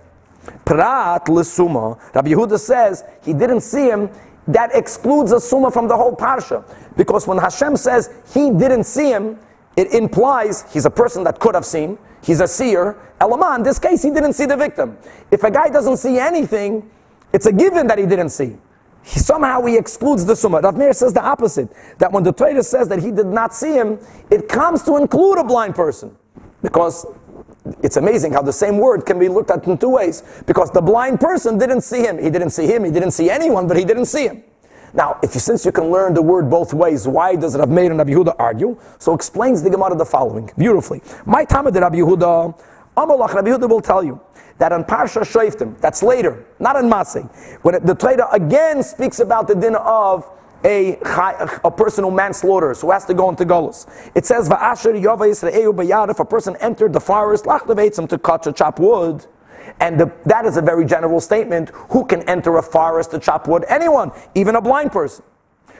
Prat 0.64 1.28
l'suma. 1.28 1.98
Rabbi 2.14 2.30
Yehuda 2.30 2.56
says 2.56 3.02
he 3.24 3.32
didn't 3.32 3.62
see 3.62 3.90
him. 3.90 4.10
That 4.46 4.70
excludes 4.72 5.32
a 5.32 5.40
suma 5.40 5.72
from 5.72 5.88
the 5.88 5.96
whole 5.96 6.14
parsha, 6.14 6.62
because 6.96 7.26
when 7.26 7.38
Hashem 7.38 7.76
says 7.76 8.10
he 8.32 8.50
didn't 8.50 8.84
see 8.84 9.10
him, 9.10 9.36
it 9.76 9.92
implies 9.92 10.70
he's 10.72 10.86
a 10.86 10.90
person 10.90 11.24
that 11.24 11.40
could 11.40 11.56
have 11.56 11.66
seen. 11.66 11.98
He's 12.22 12.40
a 12.40 12.46
seer. 12.46 12.96
Elama, 13.20 13.56
in 13.56 13.64
this 13.64 13.80
case, 13.80 14.02
he 14.02 14.10
didn't 14.10 14.34
see 14.34 14.46
the 14.46 14.56
victim. 14.56 14.96
If 15.32 15.42
a 15.42 15.50
guy 15.50 15.68
doesn't 15.68 15.96
see 15.96 16.16
anything, 16.16 16.88
it's 17.32 17.46
a 17.46 17.52
given 17.52 17.86
that 17.86 17.98
he 17.98 18.06
didn't 18.06 18.30
see. 18.30 18.56
He, 19.02 19.18
somehow 19.18 19.64
he 19.64 19.76
excludes 19.76 20.24
the 20.24 20.36
Summa. 20.36 20.60
Rav 20.60 20.76
Meir 20.76 20.92
says 20.92 21.12
the 21.12 21.22
opposite. 21.22 21.68
That 21.98 22.12
when 22.12 22.22
the 22.22 22.32
Torah 22.32 22.62
says 22.62 22.88
that 22.88 23.02
he 23.02 23.10
did 23.10 23.26
not 23.26 23.54
see 23.54 23.72
him, 23.72 23.98
it 24.30 24.48
comes 24.48 24.82
to 24.84 24.96
include 24.96 25.38
a 25.38 25.44
blind 25.44 25.74
person. 25.74 26.16
Because 26.62 27.06
it's 27.82 27.96
amazing 27.96 28.32
how 28.32 28.42
the 28.42 28.52
same 28.52 28.78
word 28.78 29.06
can 29.06 29.18
be 29.18 29.28
looked 29.28 29.50
at 29.50 29.66
in 29.66 29.78
two 29.78 29.90
ways. 29.90 30.22
Because 30.46 30.70
the 30.70 30.82
blind 30.82 31.20
person 31.20 31.58
didn't 31.58 31.82
see 31.82 32.02
him. 32.02 32.22
He 32.22 32.30
didn't 32.30 32.50
see 32.50 32.66
him. 32.66 32.84
He 32.84 32.90
didn't 32.90 33.12
see 33.12 33.30
anyone, 33.30 33.66
but 33.66 33.76
he 33.76 33.84
didn't 33.84 34.06
see 34.06 34.26
him. 34.26 34.42
Now, 34.92 35.18
if 35.22 35.34
you, 35.34 35.40
since 35.40 35.64
you 35.64 35.72
can 35.72 35.90
learn 35.90 36.14
the 36.14 36.22
word 36.22 36.50
both 36.50 36.74
ways, 36.74 37.06
why 37.06 37.36
does 37.36 37.56
Rabbi 37.56 37.72
Meir 37.72 37.90
and 37.90 37.98
Rabbi 37.98 38.10
Yehuda 38.10 38.34
argue? 38.38 38.76
So 38.98 39.14
explains 39.14 39.62
the 39.62 39.70
Gemara 39.70 39.94
the 39.94 40.04
following, 40.04 40.50
beautifully. 40.58 41.00
My 41.26 41.42
of 41.42 41.50
Rabbi 41.50 41.96
Yehuda, 41.96 42.58
Amalach, 42.96 43.34
Rabbi 43.34 43.50
Yehuda 43.50 43.68
will 43.68 43.80
tell 43.80 44.02
you 44.02 44.20
that 44.58 44.72
on 44.72 44.84
Parsha 44.84 45.22
Shoiftim, 45.22 45.80
that's 45.80 46.02
later, 46.02 46.44
not 46.58 46.76
in 46.76 46.90
Masay, 46.90 47.30
when 47.62 47.74
it, 47.76 47.86
the 47.86 47.94
Torah 47.94 48.28
again 48.32 48.82
speaks 48.82 49.20
about 49.20 49.48
the 49.48 49.54
din 49.54 49.74
of 49.76 50.30
a, 50.64 50.98
a 51.64 51.70
person 51.70 52.04
who 52.04 52.10
manslaughters, 52.10 52.82
who 52.82 52.90
has 52.90 53.06
to 53.06 53.14
go 53.14 53.30
into 53.30 53.44
Golos. 53.44 53.88
It 54.14 54.26
says, 54.26 54.48
Va'asher 54.48 55.00
Yisraelu 55.00 56.10
if 56.10 56.20
a 56.20 56.24
person 56.24 56.56
entered 56.60 56.92
the 56.92 57.00
forest, 57.00 57.44
lachlevetzim 57.44 58.08
to 58.10 58.18
cut 58.18 58.46
or 58.46 58.52
chop 58.52 58.78
wood, 58.78 59.26
and 59.78 59.98
the, 59.98 60.12
that 60.26 60.44
is 60.44 60.56
a 60.56 60.62
very 60.62 60.84
general 60.84 61.20
statement. 61.20 61.70
Who 61.90 62.04
can 62.04 62.22
enter 62.28 62.56
a 62.58 62.62
forest 62.62 63.12
to 63.12 63.18
chop 63.18 63.48
wood? 63.48 63.64
Anyone, 63.68 64.12
even 64.34 64.56
a 64.56 64.60
blind 64.60 64.92
person. 64.92 65.24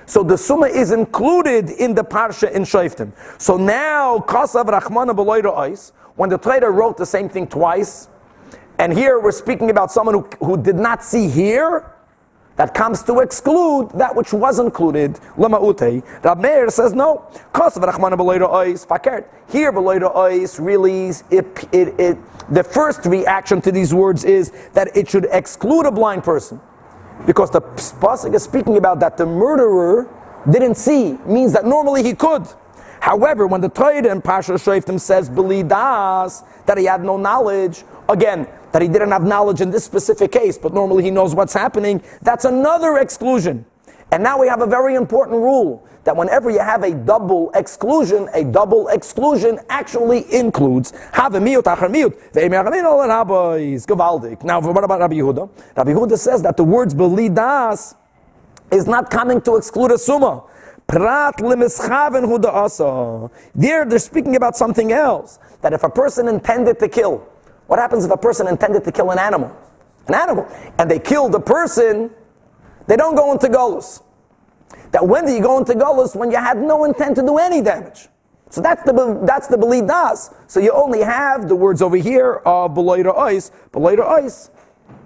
So 0.07 0.23
the 0.23 0.39
Summa 0.39 0.67
is 0.67 0.91
included 0.91 1.71
in 1.71 1.95
the 1.95 2.03
Parsha 2.03 2.51
in 2.51 2.63
Shoftim. 2.63 3.13
So 3.41 3.57
now, 3.57 4.19
Kasav 4.19 4.65
Rachmana 4.65 5.15
Beloida 5.15 5.57
when 6.21 6.29
the 6.29 6.37
Torah 6.37 6.71
wrote 6.71 6.99
the 6.99 7.07
same 7.07 7.31
thing 7.31 7.47
twice, 7.47 8.07
and 8.79 8.93
here 8.93 9.19
we're 9.19 9.33
speaking 9.33 9.71
about 9.71 9.91
someone 9.91 10.15
who, 10.15 10.29
who 10.45 10.63
did 10.63 10.77
not 10.77 11.03
see 11.03 11.31
here, 11.31 11.95
that 12.57 12.75
comes 12.75 13.03
to 13.05 13.21
exclude 13.21 13.89
that 13.95 14.15
which 14.15 14.35
was 14.35 14.59
included. 14.59 15.19
Lama 15.39 15.59
ute. 15.67 16.05
Rav 16.23 16.39
Meir 16.39 16.69
says 16.69 16.93
no. 16.93 17.27
Here 19.51 19.73
really 20.61 21.09
it, 21.31 21.69
it, 21.73 21.99
it, 21.99 22.19
the 22.51 22.65
first 22.65 23.07
reaction 23.07 23.63
to 23.63 23.73
these 23.73 23.95
words 23.95 24.25
is 24.25 24.53
that 24.75 24.95
it 24.95 25.09
should 25.09 25.27
exclude 25.33 25.87
a 25.87 25.91
blind 25.91 26.23
person. 26.23 26.61
Because 27.25 27.51
the 27.51 27.63
pasuk 27.63 28.35
is 28.35 28.43
speaking 28.43 28.77
about 28.77 29.01
that 29.01 29.17
the 29.17 29.25
murderer 29.25 30.07
didn't 30.51 30.75
see, 30.75 31.13
means 31.25 31.55
that 31.55 31.65
normally 31.65 32.03
he 32.03 32.15
could. 32.15 32.47
However, 33.01 33.47
when 33.47 33.61
the 33.61 33.69
Torah 33.69 34.07
in 34.07 34.23
Pasha 34.23 34.53
Shoftim 34.53 35.01
says 35.01 35.29
belidas 35.29 36.45
that 36.67 36.79
he 36.79 36.85
had 36.85 37.03
no 37.03 37.17
knowledge, 37.17 37.83
again, 38.09 38.47
that 38.73 38.83
he 38.83 38.89
didn't 38.89 39.11
have 39.11 39.25
knowledge 39.25 39.61
in 39.61 39.71
this 39.71 39.85
specific 39.85 40.31
case, 40.31 40.57
but 40.59 40.73
normally 40.73 41.03
he 41.03 41.11
knows 41.11 41.35
what's 41.35 41.55
happening, 41.55 42.03
that's 42.23 42.45
another 42.45 42.99
exclusion. 42.99 43.65
And 44.13 44.23
now 44.23 44.39
we 44.39 44.49
have 44.49 44.61
a 44.61 44.67
very 44.67 44.97
important 44.97 45.39
rule 45.39 45.87
that 46.05 46.17
whenever 46.17 46.51
you 46.51 46.59
have 46.59 46.83
a 46.83 46.93
double 46.93 47.51
exclusion, 47.55 48.29
a 48.35 48.45
double 48.45 48.89
exclusion 48.89 49.61
actually 49.69 50.33
includes 50.35 50.93
have 51.13 51.35
a 51.35 51.41
miut 51.41 51.63
achar 51.63 51.89
miut. 51.89 52.15
Now, 54.45 54.61
what 54.61 54.85
about 54.85 55.01
Rabbi 55.01 55.15
Yehuda? 55.15 55.49
Rabbi 55.77 55.93
Yehuda 55.93 56.19
says 56.19 56.43
that 56.43 56.57
the 56.57 56.65
words 56.65 56.95
belidas 56.95 57.95
is 58.71 58.87
not 58.87 59.11
coming 59.11 59.41
to 59.43 59.57
exclude 59.57 59.93
a 59.93 59.99
summa. 59.99 60.43
Prat 60.91 61.41
asa. 61.41 63.31
There, 63.55 63.85
they're 63.85 63.99
speaking 64.01 64.35
about 64.35 64.57
something 64.57 64.91
else. 64.91 65.39
That 65.63 65.73
if 65.73 65.85
a 65.85 65.89
person 65.89 66.27
intended 66.27 66.81
to 66.81 66.89
kill, 66.89 67.19
what 67.69 67.79
happens 67.79 68.05
if 68.05 68.11
a 68.11 68.17
person 68.17 68.49
intended 68.49 68.83
to 68.83 68.91
kill 68.91 69.13
an 69.13 69.19
animal? 69.21 69.57
An 70.09 70.15
animal. 70.15 70.49
And 70.79 70.91
they 70.91 70.99
killed 70.99 71.31
the 71.31 71.39
person, 71.39 72.11
they 72.89 72.97
don't 72.97 73.15
go 73.15 73.31
into 73.31 73.47
Golus. 73.47 74.03
That 74.91 75.07
when 75.07 75.27
do 75.27 75.33
you 75.33 75.41
go 75.41 75.59
into 75.59 75.75
Golus? 75.75 76.17
When 76.17 76.33
you 76.33 76.39
had 76.39 76.59
no 76.59 76.83
intent 76.83 77.15
to 77.17 77.23
do 77.23 77.39
any 77.39 77.63
damage. 77.63 78.09
So 78.49 78.61
that's 78.61 78.83
the 78.83 79.21
that's 79.23 79.47
the 79.47 79.57
belidas. 79.57 80.35
So 80.49 80.59
you 80.59 80.73
only 80.73 81.03
have 81.03 81.49
the 81.49 81.55
words 81.55 81.83
over 81.83 81.97
here 81.97 82.43
of 82.45 82.73
beloida 82.73 83.17
ois, 83.17 83.53
beloida 83.71 84.05
ois 84.05 84.51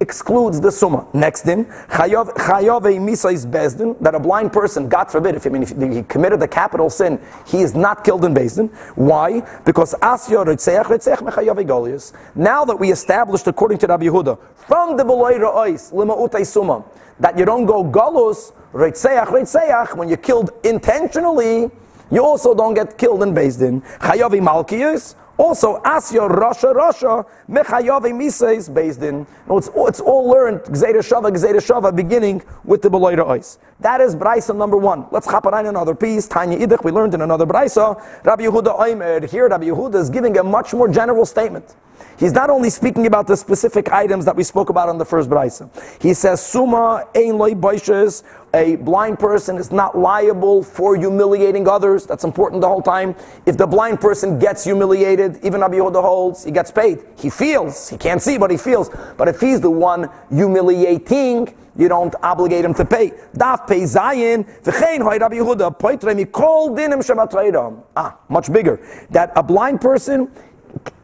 excludes 0.00 0.60
the 0.60 0.70
summa. 0.70 1.06
Next 1.12 1.46
in, 1.46 1.64
chayav 1.64 2.32
misais 2.34 3.46
bezdin, 3.46 3.98
that 4.00 4.14
a 4.14 4.20
blind 4.20 4.52
person, 4.52 4.88
God 4.88 5.10
forbid, 5.10 5.34
if, 5.34 5.46
I 5.46 5.50
mean, 5.50 5.62
if 5.62 5.70
he 5.70 6.02
committed 6.02 6.42
a 6.42 6.48
capital 6.48 6.90
sin, 6.90 7.20
he 7.46 7.62
is 7.62 7.74
not 7.74 8.04
killed 8.04 8.24
in 8.24 8.34
bezdin. 8.34 8.72
Why? 8.96 9.40
Because 9.64 9.94
asya 9.94 10.44
ritzeach 10.44 10.84
ritzeach 10.84 11.18
mechayav 11.18 11.56
golius. 11.66 12.12
Now 12.34 12.64
that 12.64 12.76
we 12.76 12.90
established, 12.90 13.46
according 13.46 13.78
to 13.78 13.86
Rabbi 13.86 14.06
Yehuda, 14.06 14.38
from 14.66 14.96
the 14.96 15.04
beloida 15.04 15.54
ois 15.54 15.92
lima 15.92 16.14
utay 16.16 16.46
summa, 16.46 16.84
that 17.20 17.38
you 17.38 17.44
don't 17.44 17.66
go 17.66 17.84
galus 17.84 18.52
ritzeach 18.72 19.26
ritzeach 19.26 19.96
when 19.96 20.08
you're 20.08 20.16
killed 20.16 20.50
intentionally. 20.64 21.70
You 22.10 22.22
also 22.22 22.54
don't 22.54 22.74
get 22.74 22.98
killed 22.98 23.22
in 23.22 23.34
Bezdin. 23.34 23.82
Chayavi 23.98 24.40
Malkius, 24.40 25.14
also, 25.36 25.80
Asya 25.80 26.30
Rasha 26.30 26.72
Rasha 26.72 27.26
Mechayave 27.48 28.12
Misa 28.12 28.56
is 28.56 28.68
based 28.68 29.02
in. 29.02 29.26
No, 29.48 29.58
it's, 29.58 29.68
it's 29.74 30.00
all 30.00 30.28
learned 30.28 30.60
Gzeira 30.62 31.00
Shava 31.00 31.30
Gzeira 31.32 31.56
Shava 31.56 31.94
beginning 31.94 32.42
with 32.64 32.82
the 32.82 32.88
Beloida 32.88 33.26
Ois. 33.26 33.58
That 33.80 34.00
is 34.00 34.14
Braisa 34.14 34.56
number 34.56 34.76
one. 34.76 35.06
Let's 35.10 35.26
hop 35.26 35.46
on 35.46 35.66
another 35.66 35.94
piece. 35.94 36.28
Tanya 36.28 36.58
Idich, 36.58 36.84
we 36.84 36.92
learned 36.92 37.14
in 37.14 37.20
another 37.20 37.46
Braisa. 37.46 38.00
Rabbi 38.24 38.44
Yehuda 38.44 38.78
Oimer. 38.78 39.28
Here, 39.28 39.48
Rabbi 39.48 39.64
Yehuda 39.64 39.96
is 39.96 40.08
giving 40.08 40.38
a 40.38 40.44
much 40.44 40.72
more 40.72 40.88
general 40.88 41.26
statement. 41.26 41.74
He's 42.18 42.32
not 42.32 42.50
only 42.50 42.70
speaking 42.70 43.06
about 43.06 43.26
the 43.26 43.36
specific 43.36 43.90
items 43.92 44.24
that 44.24 44.36
we 44.36 44.44
spoke 44.44 44.70
about 44.70 44.88
on 44.88 44.98
the 44.98 45.04
first 45.04 45.28
Braisa. 45.28 45.68
He 46.00 46.14
says, 46.14 46.44
Suma 46.44 47.06
ein 47.14 47.38
loy 47.38 47.52
boishes, 47.52 48.22
a 48.54 48.76
blind 48.76 49.18
person 49.18 49.56
is 49.56 49.72
not 49.72 49.98
liable 49.98 50.62
for 50.62 50.96
humiliating 50.96 51.66
others. 51.66 52.06
That's 52.06 52.22
important 52.22 52.60
the 52.60 52.68
whole 52.68 52.82
time. 52.82 53.16
If 53.46 53.56
the 53.56 53.66
blind 53.66 54.00
person 54.00 54.38
gets 54.38 54.62
humiliated, 54.62 55.44
even 55.44 55.60
Rabbi 55.60 55.74
Yehuda 55.74 56.00
holds, 56.00 56.44
he 56.44 56.52
gets 56.52 56.70
paid. 56.70 57.00
He 57.18 57.30
feels, 57.30 57.88
he 57.88 57.96
can't 57.96 58.22
see, 58.22 58.38
but 58.38 58.50
he 58.50 58.56
feels. 58.56 58.90
But 59.16 59.26
if 59.26 59.40
he's 59.40 59.60
the 59.60 59.70
one 59.70 60.08
humiliating, 60.30 61.52
you 61.76 61.88
don't 61.88 62.14
obligate 62.22 62.64
him 62.64 62.74
to 62.74 62.84
pay. 62.84 63.10
Daf 63.36 63.66
pay 63.66 63.80
zayin, 63.80 64.46
v'chein 64.62 65.04
Rabbi 65.04 65.34
Yehuda, 65.34 65.76
poitremi 65.76 66.30
kol 66.30 66.70
dinim. 66.70 67.82
Ah, 67.96 68.16
much 68.28 68.52
bigger. 68.52 68.78
That 69.10 69.32
a 69.34 69.42
blind 69.42 69.80
person 69.80 70.30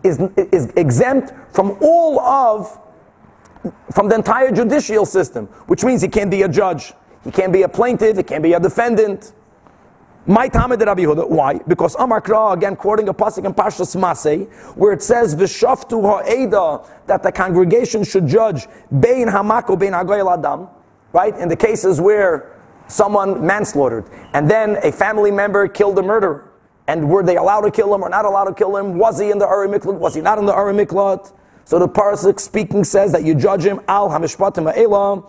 is, 0.02 0.20
is 0.36 0.66
exempt 0.76 1.32
from 1.54 1.76
all 1.80 2.20
of, 2.20 2.78
from 3.94 4.08
the 4.08 4.14
entire 4.14 4.50
judicial 4.50 5.06
system, 5.06 5.46
which 5.66 5.84
means 5.84 6.02
he 6.02 6.08
can't 6.08 6.30
be 6.30 6.42
a 6.42 6.48
judge, 6.48 6.92
he 7.24 7.30
can't 7.30 7.52
be 7.52 7.62
a 7.62 7.68
plaintiff, 7.68 8.16
he 8.16 8.22
can't 8.22 8.42
be 8.42 8.52
a 8.52 8.60
defendant. 8.60 9.32
My 10.26 10.48
Talmud 10.48 10.80
Rabbi 10.80 11.02
Yehuda. 11.02 11.28
Why? 11.28 11.58
Because 11.66 11.94
Amar 11.96 12.20
Kra, 12.20 12.54
again 12.54 12.76
quoting 12.76 13.08
a 13.08 13.14
pasuk 13.14 13.46
in 13.46 13.54
Parshas 13.54 13.96
Masay, 13.96 14.50
where 14.76 14.92
it 14.92 15.02
says 15.02 15.34
V'shaftu 15.34 16.02
ha'eda 16.02 16.88
that 17.06 17.22
the 17.22 17.32
congregation 17.32 18.04
should 18.04 18.26
judge 18.26 18.66
bein 19.00 19.28
hamako 19.28 19.78
bein 19.78 19.92
hagoyel 19.92 20.32
adam, 20.32 20.68
right? 21.12 21.36
In 21.38 21.48
the 21.48 21.56
cases 21.56 22.00
where 22.00 22.56
someone 22.86 23.44
manslaughtered, 23.46 24.04
and 24.34 24.48
then 24.50 24.76
a 24.82 24.92
family 24.92 25.30
member 25.30 25.66
killed 25.68 25.98
a 25.98 26.02
murderer. 26.02 26.49
And 26.90 27.08
were 27.08 27.22
they 27.22 27.36
allowed 27.36 27.60
to 27.60 27.70
kill 27.70 27.94
him 27.94 28.02
or 28.02 28.08
not 28.08 28.24
allowed 28.24 28.46
to 28.46 28.52
kill 28.52 28.76
him? 28.76 28.98
Was 28.98 29.20
he 29.20 29.30
in 29.30 29.38
the 29.38 29.46
Uri 29.46 29.68
Miklat? 29.68 30.00
Was 30.00 30.16
he 30.16 30.20
not 30.20 30.38
in 30.38 30.44
the 30.44 30.52
Uri 30.52 30.74
Miklat? 30.74 31.32
So 31.64 31.78
the 31.78 31.86
Parsik 31.86 32.40
speaking 32.40 32.82
says 32.82 33.12
that 33.12 33.22
you 33.22 33.36
judge 33.36 33.64
him 33.64 33.80
al 33.86 34.08
hamishpatim 34.08 34.68
ha'elam 34.68 35.24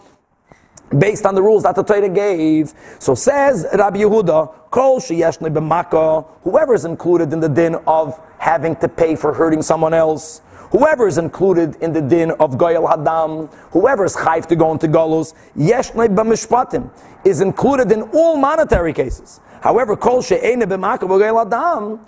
based 0.97 1.23
on 1.23 1.35
the 1.35 1.41
rules 1.43 1.61
that 1.61 1.75
the 1.75 1.83
Torah 1.83 2.09
gave. 2.09 2.73
So 2.97 3.13
says 3.13 3.67
Rabbi 3.71 3.99
Yehuda, 3.99 4.71
kol 4.71 4.99
sheyeshne 4.99 5.53
b'maka, 5.53 6.25
whoever 6.41 6.73
is 6.73 6.83
included 6.83 7.31
in 7.31 7.39
the 7.39 7.49
din 7.49 7.75
of 7.85 8.19
having 8.39 8.75
to 8.77 8.87
pay 8.87 9.15
for 9.15 9.31
hurting 9.31 9.61
someone 9.61 9.93
else, 9.93 10.41
whoever 10.71 11.07
is 11.07 11.17
included 11.17 11.75
in 11.81 11.93
the 11.93 12.01
din 12.01 12.31
of 12.31 12.51
goyal 12.51 12.89
hadam, 12.89 13.53
whoever 13.71 14.05
is 14.05 14.15
chayv 14.15 14.47
to 14.47 14.55
go 14.55 14.71
into 14.71 14.87
galus, 14.87 15.33
yeshne 15.55 16.15
b'mishpatim, 16.15 16.89
is 17.25 17.41
included 17.41 17.91
in 17.91 18.03
all 18.13 18.35
monetary 18.37 18.93
cases. 18.93 19.39
However, 19.61 19.95
kol 19.95 20.21
she'ene 20.21 20.61
b'maka 20.61 21.01
Hadam, 21.01 21.99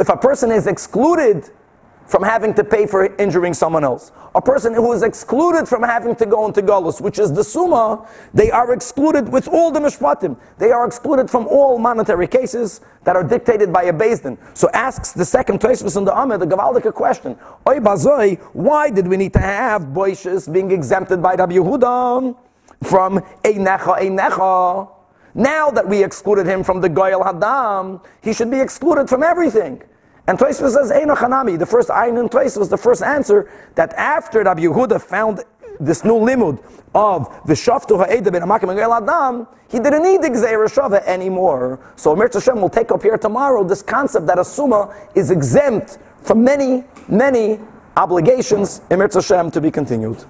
if 0.00 0.08
a 0.08 0.16
person 0.16 0.50
is 0.52 0.66
excluded 0.66 1.50
from 2.08 2.22
having 2.22 2.54
to 2.54 2.64
pay 2.64 2.86
for 2.86 3.14
injuring 3.16 3.52
someone 3.52 3.84
else, 3.84 4.12
a 4.34 4.40
person 4.40 4.72
who 4.72 4.92
is 4.92 5.02
excluded 5.02 5.68
from 5.68 5.82
having 5.82 6.16
to 6.16 6.24
go 6.24 6.46
into 6.46 6.62
galus, 6.62 7.00
which 7.00 7.18
is 7.18 7.32
the 7.32 7.44
summa, 7.44 8.08
they 8.32 8.50
are 8.50 8.72
excluded 8.72 9.28
with 9.28 9.46
all 9.46 9.70
the 9.70 9.78
mishpatim. 9.78 10.36
They 10.56 10.72
are 10.72 10.86
excluded 10.86 11.30
from 11.30 11.46
all 11.46 11.78
monetary 11.78 12.26
cases 12.26 12.80
that 13.04 13.14
are 13.14 13.22
dictated 13.22 13.72
by 13.72 13.84
a 13.84 13.92
Din. 13.92 14.38
So 14.54 14.70
asks 14.72 15.12
the 15.12 15.24
second 15.24 15.60
Tosfos 15.60 15.98
in 15.98 16.04
the 16.04 16.18
Amid, 16.18 16.40
the 16.40 16.46
Gavaldika 16.46 16.94
question, 16.94 17.36
Oy 17.68 17.78
bazoi, 17.78 18.38
why 18.54 18.90
did 18.90 19.06
we 19.06 19.18
need 19.18 19.34
to 19.34 19.40
have 19.40 19.82
boishes 19.82 20.50
being 20.50 20.70
exempted 20.70 21.22
by 21.22 21.34
Rabbi 21.34 21.54
Yehuda 21.54 22.36
from 22.84 23.18
a 23.18 23.52
necha, 23.52 23.98
a 23.98 24.08
necha? 24.08 24.90
Now 25.34 25.70
that 25.70 25.86
we 25.86 26.02
excluded 26.02 26.46
him 26.46 26.64
from 26.64 26.80
the 26.80 26.88
Goyal 26.88 27.22
Hadam, 27.22 28.02
he 28.22 28.32
should 28.32 28.50
be 28.50 28.60
excluded 28.60 29.10
from 29.10 29.22
everything. 29.22 29.82
And 30.28 30.38
Tosfos 30.38 30.74
says, 30.74 30.92
Eino 30.92 31.16
Hanami, 31.16 31.58
the 31.58 31.64
first 31.64 31.88
Ayin 31.88 32.20
in 32.20 32.60
was 32.60 32.68
the 32.68 32.76
first 32.76 33.02
answer 33.02 33.50
that 33.76 33.94
after 33.94 34.42
Rabbi 34.42 34.60
Yehuda 34.60 35.00
found 35.00 35.42
this 35.80 36.04
new 36.04 36.16
limud 36.20 36.62
of 36.94 37.28
the 37.46 37.54
Shaftu 37.54 37.96
Ha'eda 37.96 38.30
ben 38.30 38.42
Amakim 38.42 38.76
Adam, 38.76 39.46
he 39.70 39.78
didn't 39.78 40.02
need 40.02 40.20
the 40.20 40.28
Gzeir 40.28 40.66
Shava 40.68 41.02
anymore. 41.06 41.80
So 41.96 42.14
Mir 42.14 42.28
Hashem 42.30 42.60
will 42.60 42.68
take 42.68 42.90
up 42.90 43.02
here 43.02 43.16
tomorrow 43.16 43.64
this 43.64 43.80
concept 43.80 44.26
that 44.26 44.38
a 44.38 44.44
Summa 44.44 44.94
is 45.14 45.30
exempt 45.30 45.96
from 46.20 46.44
many, 46.44 46.84
many 47.08 47.58
obligations 47.96 48.82
in 48.90 48.98
Mir 48.98 49.08
Hashem 49.10 49.50
to 49.52 49.62
be 49.62 49.70
continued. 49.70 50.22